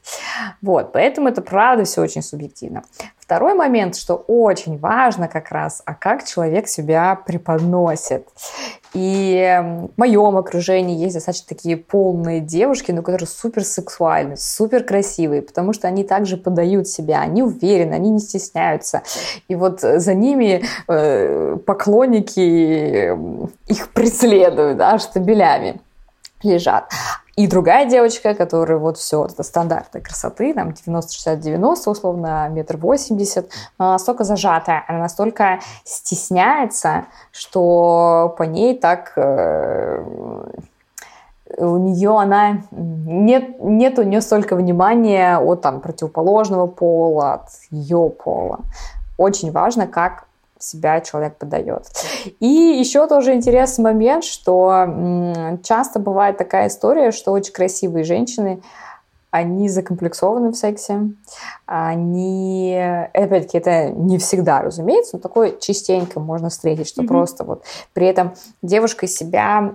Вот, 0.61 0.91
поэтому 0.91 1.28
это 1.28 1.41
правда 1.41 1.84
все 1.86 2.01
очень 2.01 2.22
субъективно. 2.22 2.84
Второй 3.26 3.55
момент, 3.55 3.95
что 3.95 4.13
очень 4.15 4.78
важно 4.78 5.28
как 5.28 5.51
раз, 5.51 5.82
а 5.86 5.95
как 5.95 6.26
человек 6.26 6.67
себя 6.67 7.15
преподносит. 7.15 8.28
И 8.93 9.61
в 9.63 9.97
моем 9.97 10.38
окружении 10.38 10.95
есть 10.95 11.15
достаточно 11.15 11.47
такие 11.49 11.76
полные 11.76 12.39
девушки, 12.39 12.91
но 12.91 13.01
которые 13.01 13.28
супер 13.28 13.63
сексуальны, 13.63 14.38
супер 14.38 14.84
красивые, 14.84 15.41
потому 15.41 15.73
что 15.73 15.88
они 15.88 16.03
также 16.03 16.38
подают 16.38 16.88
себя, 16.88 17.21
они 17.21 17.41
уверены, 17.41 17.95
они 17.95 18.11
не 18.11 18.19
стесняются. 18.19 19.01
И 19.47 19.55
вот 19.55 19.82
за 19.82 20.13
ними 20.13 20.63
э, 20.88 21.57
поклонники 21.65 23.09
их 23.67 23.89
преследуют, 23.89 24.78
да, 24.78 24.99
штабелями 24.99 25.82
лежат. 26.46 26.89
И 27.36 27.48
другая 27.48 27.86
девочка, 27.86 28.34
которая 28.34 28.78
вот 28.78 28.98
все, 28.98 29.26
это 29.26 29.43
стандарты 29.43 30.00
красоты, 30.00 30.54
там 30.54 30.70
90-60-90, 30.70 31.89
условно, 31.89 32.48
метр 32.50 32.78
восемьдесят, 32.78 33.50
она 33.78 33.93
настолько 33.93 34.24
зажатая, 34.24 34.86
она 34.88 35.00
настолько 35.00 35.60
стесняется, 35.84 37.06
что 37.34 38.34
по 38.38 38.43
ней 38.43 38.78
так 38.78 39.12
э, 39.18 40.02
у 41.58 41.78
нее 41.78 42.18
она 42.18 42.62
нет, 42.72 43.62
нет 43.62 44.00
у 44.00 44.04
нее 44.04 44.22
столько 44.22 44.56
внимания 44.56 45.38
от 45.38 45.62
там 45.62 45.82
противоположного 45.82 46.68
пола, 46.68 47.34
от 47.34 47.50
ее 47.70 48.10
пола. 48.10 48.62
Очень 49.18 49.52
важно, 49.52 49.88
как 49.88 50.26
себя 50.66 51.01
человек 51.01 51.38
подает. 51.38 51.86
И 52.39 52.45
еще 52.45 53.07
тоже 53.07 53.34
интересный 53.34 53.84
момент, 53.84 54.24
что 54.24 55.57
часто 55.63 55.99
бывает 55.99 56.38
такая 56.38 56.68
история, 56.68 57.11
что 57.11 57.32
очень 57.32 57.53
красивые 57.53 58.03
женщины 58.03 58.61
они 59.36 59.68
закомплексованы 59.68 60.52
в 60.52 60.56
сексе, 60.56 61.10
они, 61.66 62.80
опять-таки, 63.14 63.58
это 63.58 63.90
не 63.90 64.18
всегда, 64.18 64.62
разумеется, 64.62 65.18
но 65.18 65.20
такое 65.20 65.52
частенько 65.60 66.22
можно 66.22 66.50
встретить, 66.50 66.88
что 66.88 67.04
mm-hmm. 67.04 67.08
просто 67.08 67.44
вот 67.44 67.64
при 67.94 68.08
этом 68.08 68.36
девушка 68.62 69.08
себя 69.08 69.74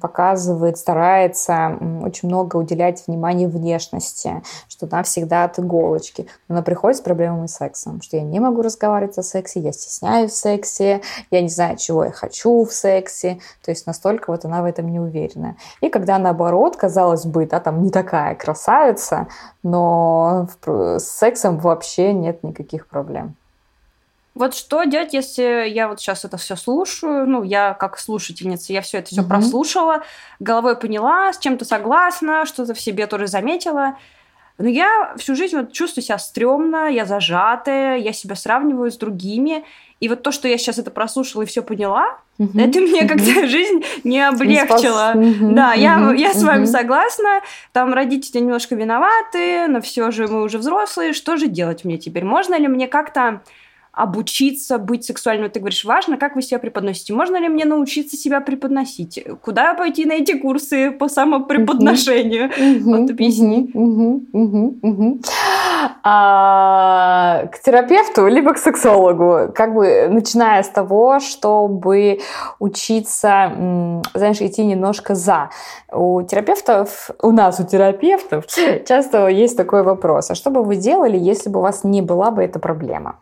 показывает, 0.00 0.78
старается 0.78 1.76
очень 2.02 2.28
много 2.28 2.56
уделять 2.56 3.02
внимания 3.06 3.46
внешности, 3.46 4.42
что 4.68 4.86
она 4.90 5.02
всегда 5.02 5.44
от 5.44 5.58
иголочки, 5.58 6.26
но 6.48 6.54
она 6.54 6.62
приходит 6.62 6.98
с 6.98 7.02
проблемами 7.02 7.46
с 7.46 7.56
сексом, 7.56 8.00
что 8.00 8.16
я 8.16 8.22
не 8.22 8.40
могу 8.40 8.62
разговаривать 8.62 9.18
о 9.18 9.22
сексе, 9.22 9.60
я 9.60 9.72
стесняюсь 9.72 10.30
в 10.30 10.36
сексе, 10.36 11.02
я 11.30 11.42
не 11.42 11.48
знаю, 11.48 11.76
чего 11.76 12.04
я 12.04 12.10
хочу 12.10 12.64
в 12.64 12.72
сексе, 12.72 13.38
то 13.62 13.70
есть 13.70 13.86
настолько 13.86 14.30
вот 14.30 14.46
она 14.46 14.62
в 14.62 14.64
этом 14.64 14.88
не 14.88 15.00
уверена. 15.00 15.56
И 15.82 15.90
когда 15.90 16.18
наоборот, 16.18 16.76
казалось 16.76 17.26
бы, 17.26 17.46
да, 17.46 17.60
там 17.60 17.82
не 17.82 17.90
такая 17.90 18.34
красавица, 18.34 18.93
нравится, 18.94 19.28
но 19.62 20.48
с 20.66 21.04
сексом 21.04 21.58
вообще 21.58 22.12
нет 22.12 22.42
никаких 22.42 22.86
проблем. 22.86 23.34
Вот 24.34 24.54
что 24.54 24.82
делать, 24.82 25.14
если 25.14 25.68
я 25.68 25.86
вот 25.86 26.00
сейчас 26.00 26.24
это 26.24 26.36
все 26.36 26.56
слушаю, 26.56 27.24
ну, 27.24 27.44
я 27.44 27.74
как 27.74 27.98
слушательница, 27.98 28.72
я 28.72 28.80
все 28.80 28.98
это 28.98 29.10
все 29.10 29.20
mm-hmm. 29.20 29.28
прослушала, 29.28 30.02
головой 30.40 30.76
поняла, 30.76 31.32
с 31.32 31.38
чем-то 31.38 31.64
согласна, 31.64 32.44
что-то 32.44 32.74
в 32.74 32.80
себе 32.80 33.06
тоже 33.06 33.28
заметила, 33.28 33.96
но 34.58 34.68
я 34.68 35.14
всю 35.16 35.34
жизнь 35.34 35.56
вот 35.56 35.72
чувствую 35.72 36.04
себя 36.04 36.18
стрёмно, 36.18 36.88
я 36.88 37.04
зажатая, 37.04 37.98
я 37.98 38.12
себя 38.12 38.36
сравниваю 38.36 38.90
с 38.90 38.96
другими, 38.96 39.64
и 40.00 40.08
вот 40.08 40.22
то, 40.22 40.32
что 40.32 40.48
я 40.48 40.58
сейчас 40.58 40.78
это 40.78 40.90
прослушала 40.90 41.42
и 41.42 41.46
все 41.46 41.62
поняла, 41.62 42.18
Угу, 42.38 42.58
это 42.58 42.80
мне 42.80 43.02
угу. 43.02 43.08
как-то 43.08 43.46
жизнь 43.46 43.84
не 44.02 44.20
облегчила. 44.20 45.12
Угу, 45.14 45.54
да, 45.54 45.70
угу, 45.70 45.80
я, 45.80 46.12
я 46.14 46.34
с 46.34 46.42
вами 46.42 46.64
согласна. 46.64 47.42
Там 47.72 47.94
родители 47.94 48.40
немножко 48.40 48.74
виноваты, 48.74 49.68
но 49.68 49.80
все 49.80 50.10
же 50.10 50.26
мы 50.26 50.42
уже 50.42 50.58
взрослые. 50.58 51.12
Что 51.12 51.36
же 51.36 51.46
делать 51.46 51.84
мне 51.84 51.96
теперь? 51.96 52.24
Можно 52.24 52.58
ли 52.58 52.66
мне 52.66 52.88
как-то 52.88 53.40
обучиться 53.94 54.78
быть 54.78 55.04
сексуальным. 55.04 55.50
Ты 55.50 55.60
говоришь, 55.60 55.84
важно, 55.84 56.16
как 56.16 56.34
вы 56.34 56.42
себя 56.42 56.58
преподносите. 56.58 57.14
Можно 57.14 57.36
ли 57.36 57.48
мне 57.48 57.64
научиться 57.64 58.16
себя 58.16 58.40
преподносить? 58.40 59.24
Куда 59.42 59.74
пойти 59.74 60.04
на 60.04 60.12
эти 60.12 60.36
курсы 60.36 60.90
по 60.90 61.08
самопреподношению? 61.08 62.50
Вот 62.84 63.10
объясни. 63.10 63.70
А, 66.02 67.46
к 67.52 67.60
терапевту, 67.60 68.26
либо 68.26 68.54
к 68.54 68.58
сексологу. 68.58 69.52
Как 69.54 69.74
бы 69.74 70.08
начиная 70.10 70.62
с 70.62 70.68
того, 70.68 71.20
чтобы 71.20 72.20
учиться, 72.58 73.52
знаешь, 74.14 74.40
идти 74.40 74.64
немножко 74.64 75.14
за. 75.14 75.50
У 75.92 76.22
терапевтов, 76.22 77.10
у 77.22 77.30
нас, 77.30 77.60
у 77.60 77.64
терапевтов 77.64 78.46
часто 78.86 79.28
есть 79.28 79.56
такой 79.56 79.82
вопрос. 79.82 80.30
А 80.30 80.34
что 80.34 80.50
бы 80.50 80.64
вы 80.64 80.76
делали, 80.76 81.16
если 81.16 81.48
бы 81.50 81.60
у 81.60 81.62
вас 81.62 81.84
не 81.84 82.02
была 82.02 82.30
бы 82.30 82.42
эта 82.42 82.58
проблема? 82.58 83.16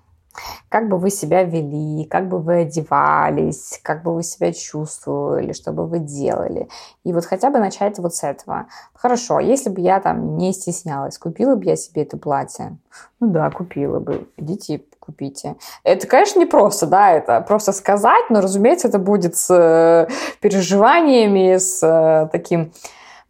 Как 0.69 0.89
бы 0.89 0.99
вы 0.99 1.11
себя 1.11 1.45
вели, 1.45 2.05
как 2.05 2.29
бы 2.29 2.39
вы 2.39 2.63
одевались, 2.63 3.81
как 3.83 4.03
бы 4.03 4.15
вы 4.15 4.23
себя 4.23 4.53
чувствовали, 4.53 5.53
что 5.53 5.73
бы 5.73 5.87
вы 5.87 5.99
делали. 5.99 6.69
И 7.05 7.13
вот 7.13 7.25
хотя 7.25 7.51
бы 7.51 7.59
начать 7.59 7.99
вот 7.99 8.15
с 8.15 8.25
этого. 8.25 8.67
Хорошо, 8.95 9.41
если 9.41 9.71
бы 9.71 9.81
я 9.81 10.01
там 10.01 10.37
не 10.37 10.53
стеснялась, 10.53 11.19
купила 11.19 11.57
бы 11.57 11.65
я 11.65 11.77
себе 11.77 12.03
это 12.03 12.17
платье? 12.17 12.77
Ну 13.21 13.29
да, 13.29 13.51
купила 13.51 13.99
бы. 14.01 14.29
Идите 14.37 14.83
купите. 15.03 15.57
Это, 15.83 16.07
конечно, 16.07 16.39
не 16.39 16.47
просто, 16.47 16.87
да, 16.87 17.11
это 17.11 17.41
просто 17.41 17.73
сказать, 17.73 18.31
но, 18.31 18.41
разумеется, 18.41 18.87
это 18.87 19.01
будет 19.01 19.37
с 19.37 19.53
э, 19.53 20.07
переживаниями, 20.41 21.57
с 21.57 21.83
э, 21.83 22.29
таким 22.31 22.73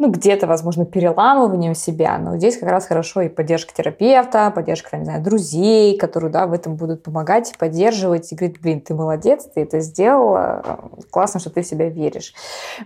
ну, 0.03 0.11
где-то, 0.11 0.49
возможно, 0.49 0.85
переламыванием 0.85 1.77
себя, 1.77 2.19
но 2.19 2.37
здесь 2.37 2.59
как 2.59 2.69
раз 2.69 2.87
хорошо 2.87 3.21
и 3.21 3.29
поддержка 3.29 3.73
терапевта, 3.73 4.51
поддержка, 4.51 4.97
не 4.97 5.05
знаю, 5.05 5.23
друзей, 5.23 5.97
которые, 5.97 6.33
да, 6.33 6.49
в 6.49 6.53
этом 6.53 6.75
будут 6.75 7.05
помогать, 7.05 7.53
поддерживать 7.57 8.33
и 8.33 8.35
говорить, 8.35 8.61
блин, 8.61 8.81
ты 8.81 8.95
молодец, 8.95 9.45
ты 9.55 9.61
это 9.61 9.79
сделала, 9.79 10.81
классно, 11.11 11.39
что 11.39 11.51
ты 11.51 11.63
в 11.63 11.67
себя 11.69 11.89
веришь. 11.89 12.35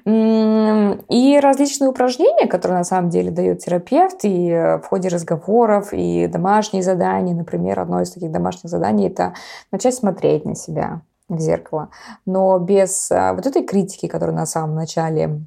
И 0.05 1.41
различные 1.43 1.89
упражнения, 1.89 2.47
которые 2.49 2.77
на 2.77 2.85
самом 2.85 3.09
деле 3.09 3.31
дает 3.31 3.61
терапевт 3.61 4.19
и 4.25 4.51
в 4.83 4.83
ходе 4.87 5.09
разговоров, 5.09 5.95
и 5.95 6.27
домашние 6.27 6.83
задания, 6.83 7.35
например, 7.35 7.81
одно 7.81 8.03
из 8.03 8.11
таких 8.11 8.31
домашних 8.31 8.69
заданий– 8.69 9.07
это 9.09 9.33
начать 9.73 9.95
смотреть 9.95 10.45
на 10.45 10.55
себя 10.55 11.01
в 11.31 11.41
зеркало, 11.41 11.89
но 12.27 12.59
без 12.59 13.11
а, 13.11 13.33
вот 13.33 13.47
этой 13.47 13.65
критики, 13.65 14.07
которая 14.07 14.37
на 14.37 14.47
самом 14.47 14.77
начале 14.77 15.41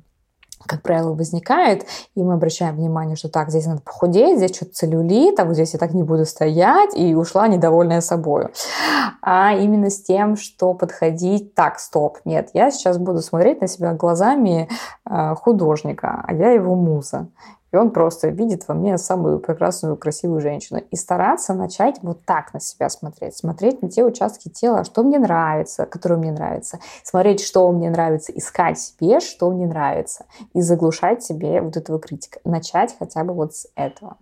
как 0.65 0.81
правило, 0.81 1.13
возникает, 1.13 1.85
и 2.15 2.23
мы 2.23 2.33
обращаем 2.33 2.75
внимание, 2.75 3.15
что 3.15 3.29
так, 3.29 3.49
здесь 3.49 3.65
надо 3.65 3.81
похудеть, 3.81 4.37
здесь 4.37 4.55
что-то 4.55 4.73
целлюлит, 4.73 5.39
а 5.39 5.45
вот 5.45 5.53
здесь 5.53 5.73
я 5.73 5.79
так 5.79 5.93
не 5.93 6.03
буду 6.03 6.25
стоять, 6.25 6.95
и 6.95 7.15
ушла 7.15 7.47
недовольная 7.47 8.01
собой. 8.01 8.47
А 9.21 9.53
именно 9.53 9.89
с 9.89 10.01
тем, 10.01 10.35
что 10.35 10.73
подходить, 10.73 11.55
так, 11.55 11.79
стоп, 11.79 12.19
нет, 12.25 12.49
я 12.53 12.71
сейчас 12.71 12.97
буду 12.97 13.21
смотреть 13.21 13.61
на 13.61 13.67
себя 13.67 13.93
глазами 13.93 14.69
э, 15.09 15.35
художника, 15.35 16.23
а 16.25 16.33
я 16.33 16.51
его 16.51 16.75
муза. 16.75 17.27
И 17.71 17.75
он 17.75 17.91
просто 17.91 18.29
видит 18.29 18.67
во 18.67 18.73
мне 18.73 18.97
самую 18.97 19.39
прекрасную, 19.39 19.95
красивую 19.95 20.41
женщину. 20.41 20.81
И 20.91 20.95
стараться 20.95 21.53
начать 21.53 21.99
вот 22.01 22.25
так 22.25 22.53
на 22.53 22.59
себя 22.59 22.89
смотреть. 22.89 23.37
Смотреть 23.37 23.81
на 23.81 23.89
те 23.89 24.03
участки 24.03 24.49
тела, 24.49 24.83
что 24.83 25.03
мне 25.03 25.19
нравится, 25.19 25.85
которые 25.85 26.19
мне 26.19 26.31
нравятся. 26.31 26.79
Смотреть, 27.03 27.41
что 27.41 27.71
мне 27.71 27.89
нравится, 27.89 28.31
искать 28.31 28.79
себе, 28.79 29.19
что 29.19 29.49
мне 29.51 29.67
нравится. 29.67 30.25
И 30.53 30.61
заглушать 30.61 31.23
себе 31.23 31.61
вот 31.61 31.77
этого 31.77 31.99
критика. 31.99 32.39
Начать 32.43 32.95
хотя 32.97 33.23
бы 33.23 33.33
вот 33.33 33.55
с 33.55 33.67
этого. 33.75 34.17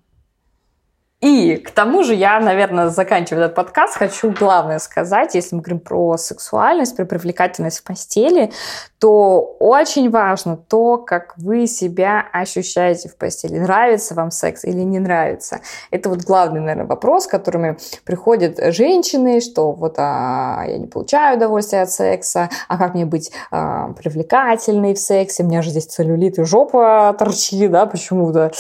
И 1.20 1.56
к 1.56 1.72
тому 1.72 2.04
же 2.04 2.14
я, 2.14 2.40
наверное, 2.40 2.90
заканчивая 2.90 3.46
этот 3.46 3.56
подкаст, 3.56 3.96
хочу 3.96 4.30
главное 4.30 4.78
сказать, 4.78 5.34
если 5.34 5.56
мы 5.56 5.64
говорим 5.64 5.80
про 5.80 6.16
сексуальность, 6.16 6.96
про 6.96 7.06
привлекательность 7.06 7.80
в 7.80 7.84
постели, 7.84 8.52
то 9.00 9.56
очень 9.60 10.12
важно 10.12 10.58
то, 10.58 10.98
как 10.98 11.34
вы 11.38 11.66
себя 11.66 12.24
ощущаете 12.32 13.10
в 13.10 13.16
постели. 13.16 13.58
Нравится 13.58 14.14
вам 14.14 14.30
секс 14.30 14.64
или 14.64 14.82
не 14.82 15.00
нравится. 15.00 15.62
Это 15.90 16.10
вот 16.10 16.22
главный, 16.22 16.60
наверное, 16.60 16.86
вопрос, 16.86 17.26
к 17.26 17.32
которыми 17.32 17.78
приходят 18.06 18.60
женщины, 18.76 19.42
что 19.42 19.72
вот 19.72 19.96
а, 19.98 20.66
я 20.68 20.78
не 20.78 20.88
получаю 20.88 21.38
удовольствия 21.38 21.82
от 21.82 21.92
секса, 21.92 22.50
а 22.68 22.78
как 22.78 22.94
мне 22.94 23.06
быть 23.06 23.32
а, 23.50 23.90
привлекательной 23.94 24.94
в 24.94 25.00
сексе, 25.00 25.42
у 25.42 25.48
меня 25.48 25.64
же 25.64 25.72
здесь 25.72 25.88
целлюлит 25.88 26.38
и 26.38 26.44
жопа 26.44 27.16
торчит, 27.18 27.72
да, 27.72 27.88
почему-то. 27.88 28.52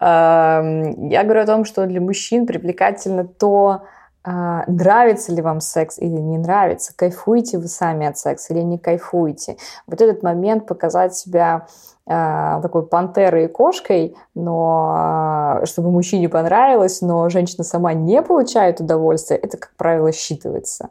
А, 0.00 0.62
я 0.96 1.22
говорю 1.24 1.42
о 1.42 1.46
том, 1.46 1.64
что 1.66 1.81
что 1.82 1.86
для 1.88 2.00
мужчин 2.00 2.46
привлекательно 2.46 3.24
то, 3.24 3.82
а, 4.24 4.62
нравится 4.68 5.32
ли 5.32 5.42
вам 5.42 5.60
секс 5.60 5.98
или 5.98 6.20
не 6.20 6.38
нравится, 6.38 6.94
кайфуете 6.94 7.58
вы 7.58 7.66
сами 7.66 8.06
от 8.06 8.16
секса 8.16 8.54
или 8.54 8.60
не 8.62 8.78
кайфуете. 8.78 9.56
Вот 9.88 10.00
этот 10.00 10.22
момент 10.22 10.66
показать 10.66 11.16
себя 11.16 11.66
э, 12.06 12.60
такой 12.62 12.86
пантерой 12.86 13.46
и 13.46 13.48
кошкой, 13.48 14.14
но 14.36 15.58
э, 15.62 15.66
чтобы 15.66 15.90
мужчине 15.90 16.28
понравилось, 16.28 17.00
но 17.02 17.28
женщина 17.28 17.64
сама 17.64 17.94
не 17.94 18.22
получает 18.22 18.80
удовольствие, 18.80 19.40
это, 19.40 19.56
как 19.56 19.72
правило, 19.76 20.10
считывается 20.10 20.88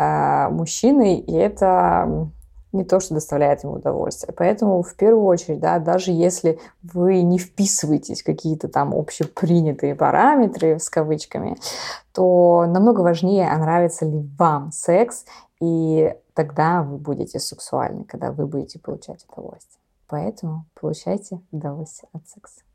мужчиной, 0.00 1.16
и 1.16 1.34
это 1.34 2.28
не 2.78 2.84
то, 2.84 3.00
что 3.00 3.14
доставляет 3.14 3.64
ему 3.64 3.74
удовольствие. 3.74 4.34
Поэтому 4.36 4.82
в 4.82 4.94
первую 4.94 5.24
очередь, 5.26 5.60
да, 5.60 5.78
даже 5.78 6.12
если 6.12 6.58
вы 6.82 7.22
не 7.22 7.38
вписываетесь 7.38 8.22
в 8.22 8.24
какие-то 8.24 8.68
там 8.68 8.94
общепринятые 8.94 9.94
параметры 9.94 10.78
с 10.78 10.88
кавычками, 10.88 11.56
то 12.12 12.64
намного 12.66 13.00
важнее, 13.00 13.48
а 13.48 13.58
нравится 13.58 14.06
ли 14.06 14.26
вам 14.38 14.72
секс, 14.72 15.24
и 15.60 16.14
тогда 16.34 16.82
вы 16.82 16.98
будете 16.98 17.38
сексуальны, 17.38 18.04
когда 18.04 18.32
вы 18.32 18.46
будете 18.46 18.78
получать 18.78 19.26
удовольствие. 19.30 19.82
Поэтому 20.08 20.64
получайте 20.80 21.40
удовольствие 21.50 22.08
от 22.12 22.26
секса. 22.26 22.67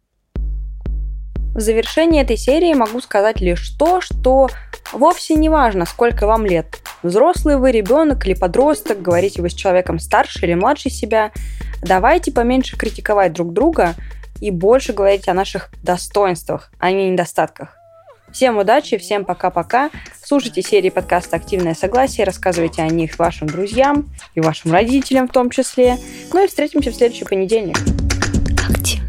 В 1.53 1.59
завершении 1.59 2.19
этой 2.19 2.35
серии 2.35 2.73
могу 2.73 2.99
сказать 2.99 3.39
лишь 3.39 3.69
то, 3.77 4.01
что 4.01 4.49
вовсе 4.91 5.35
не 5.35 5.49
важно, 5.49 5.85
сколько 5.85 6.25
вам 6.25 6.47
лет. 6.47 6.65
Взрослый 7.03 7.57
вы, 7.57 7.71
ребенок 7.71 8.25
или 8.25 8.33
подросток, 8.33 9.03
говорите 9.03 9.43
вы 9.43 9.51
с 9.51 9.53
человеком 9.53 9.99
старше 9.99 10.45
или 10.45 10.55
младше 10.55 10.89
себя. 10.89 11.31
Давайте 11.83 12.31
поменьше 12.31 12.75
критиковать 12.75 13.33
друг 13.33 13.53
друга 13.53 13.93
и 14.41 14.49
больше 14.49 14.93
говорить 14.93 15.27
о 15.27 15.35
наших 15.35 15.69
достоинствах, 15.83 16.71
а 16.79 16.91
не 16.91 17.11
недостатках. 17.11 17.77
Всем 18.31 18.57
удачи, 18.57 18.97
всем 18.97 19.23
пока-пока. 19.23 19.91
Слушайте 20.23 20.63
серии 20.63 20.89
подкаста 20.89 21.35
«Активное 21.35 21.75
согласие», 21.75 22.25
рассказывайте 22.25 22.81
о 22.81 22.87
них 22.87 23.19
вашим 23.19 23.47
друзьям 23.47 24.09
и 24.33 24.41
вашим 24.41 24.71
родителям 24.71 25.27
в 25.27 25.31
том 25.31 25.51
числе. 25.51 25.99
Ну 26.33 26.43
и 26.43 26.47
встретимся 26.47 26.89
в 26.89 26.95
следующий 26.95 27.25
понедельник. 27.25 27.77
Актив. 28.67 29.03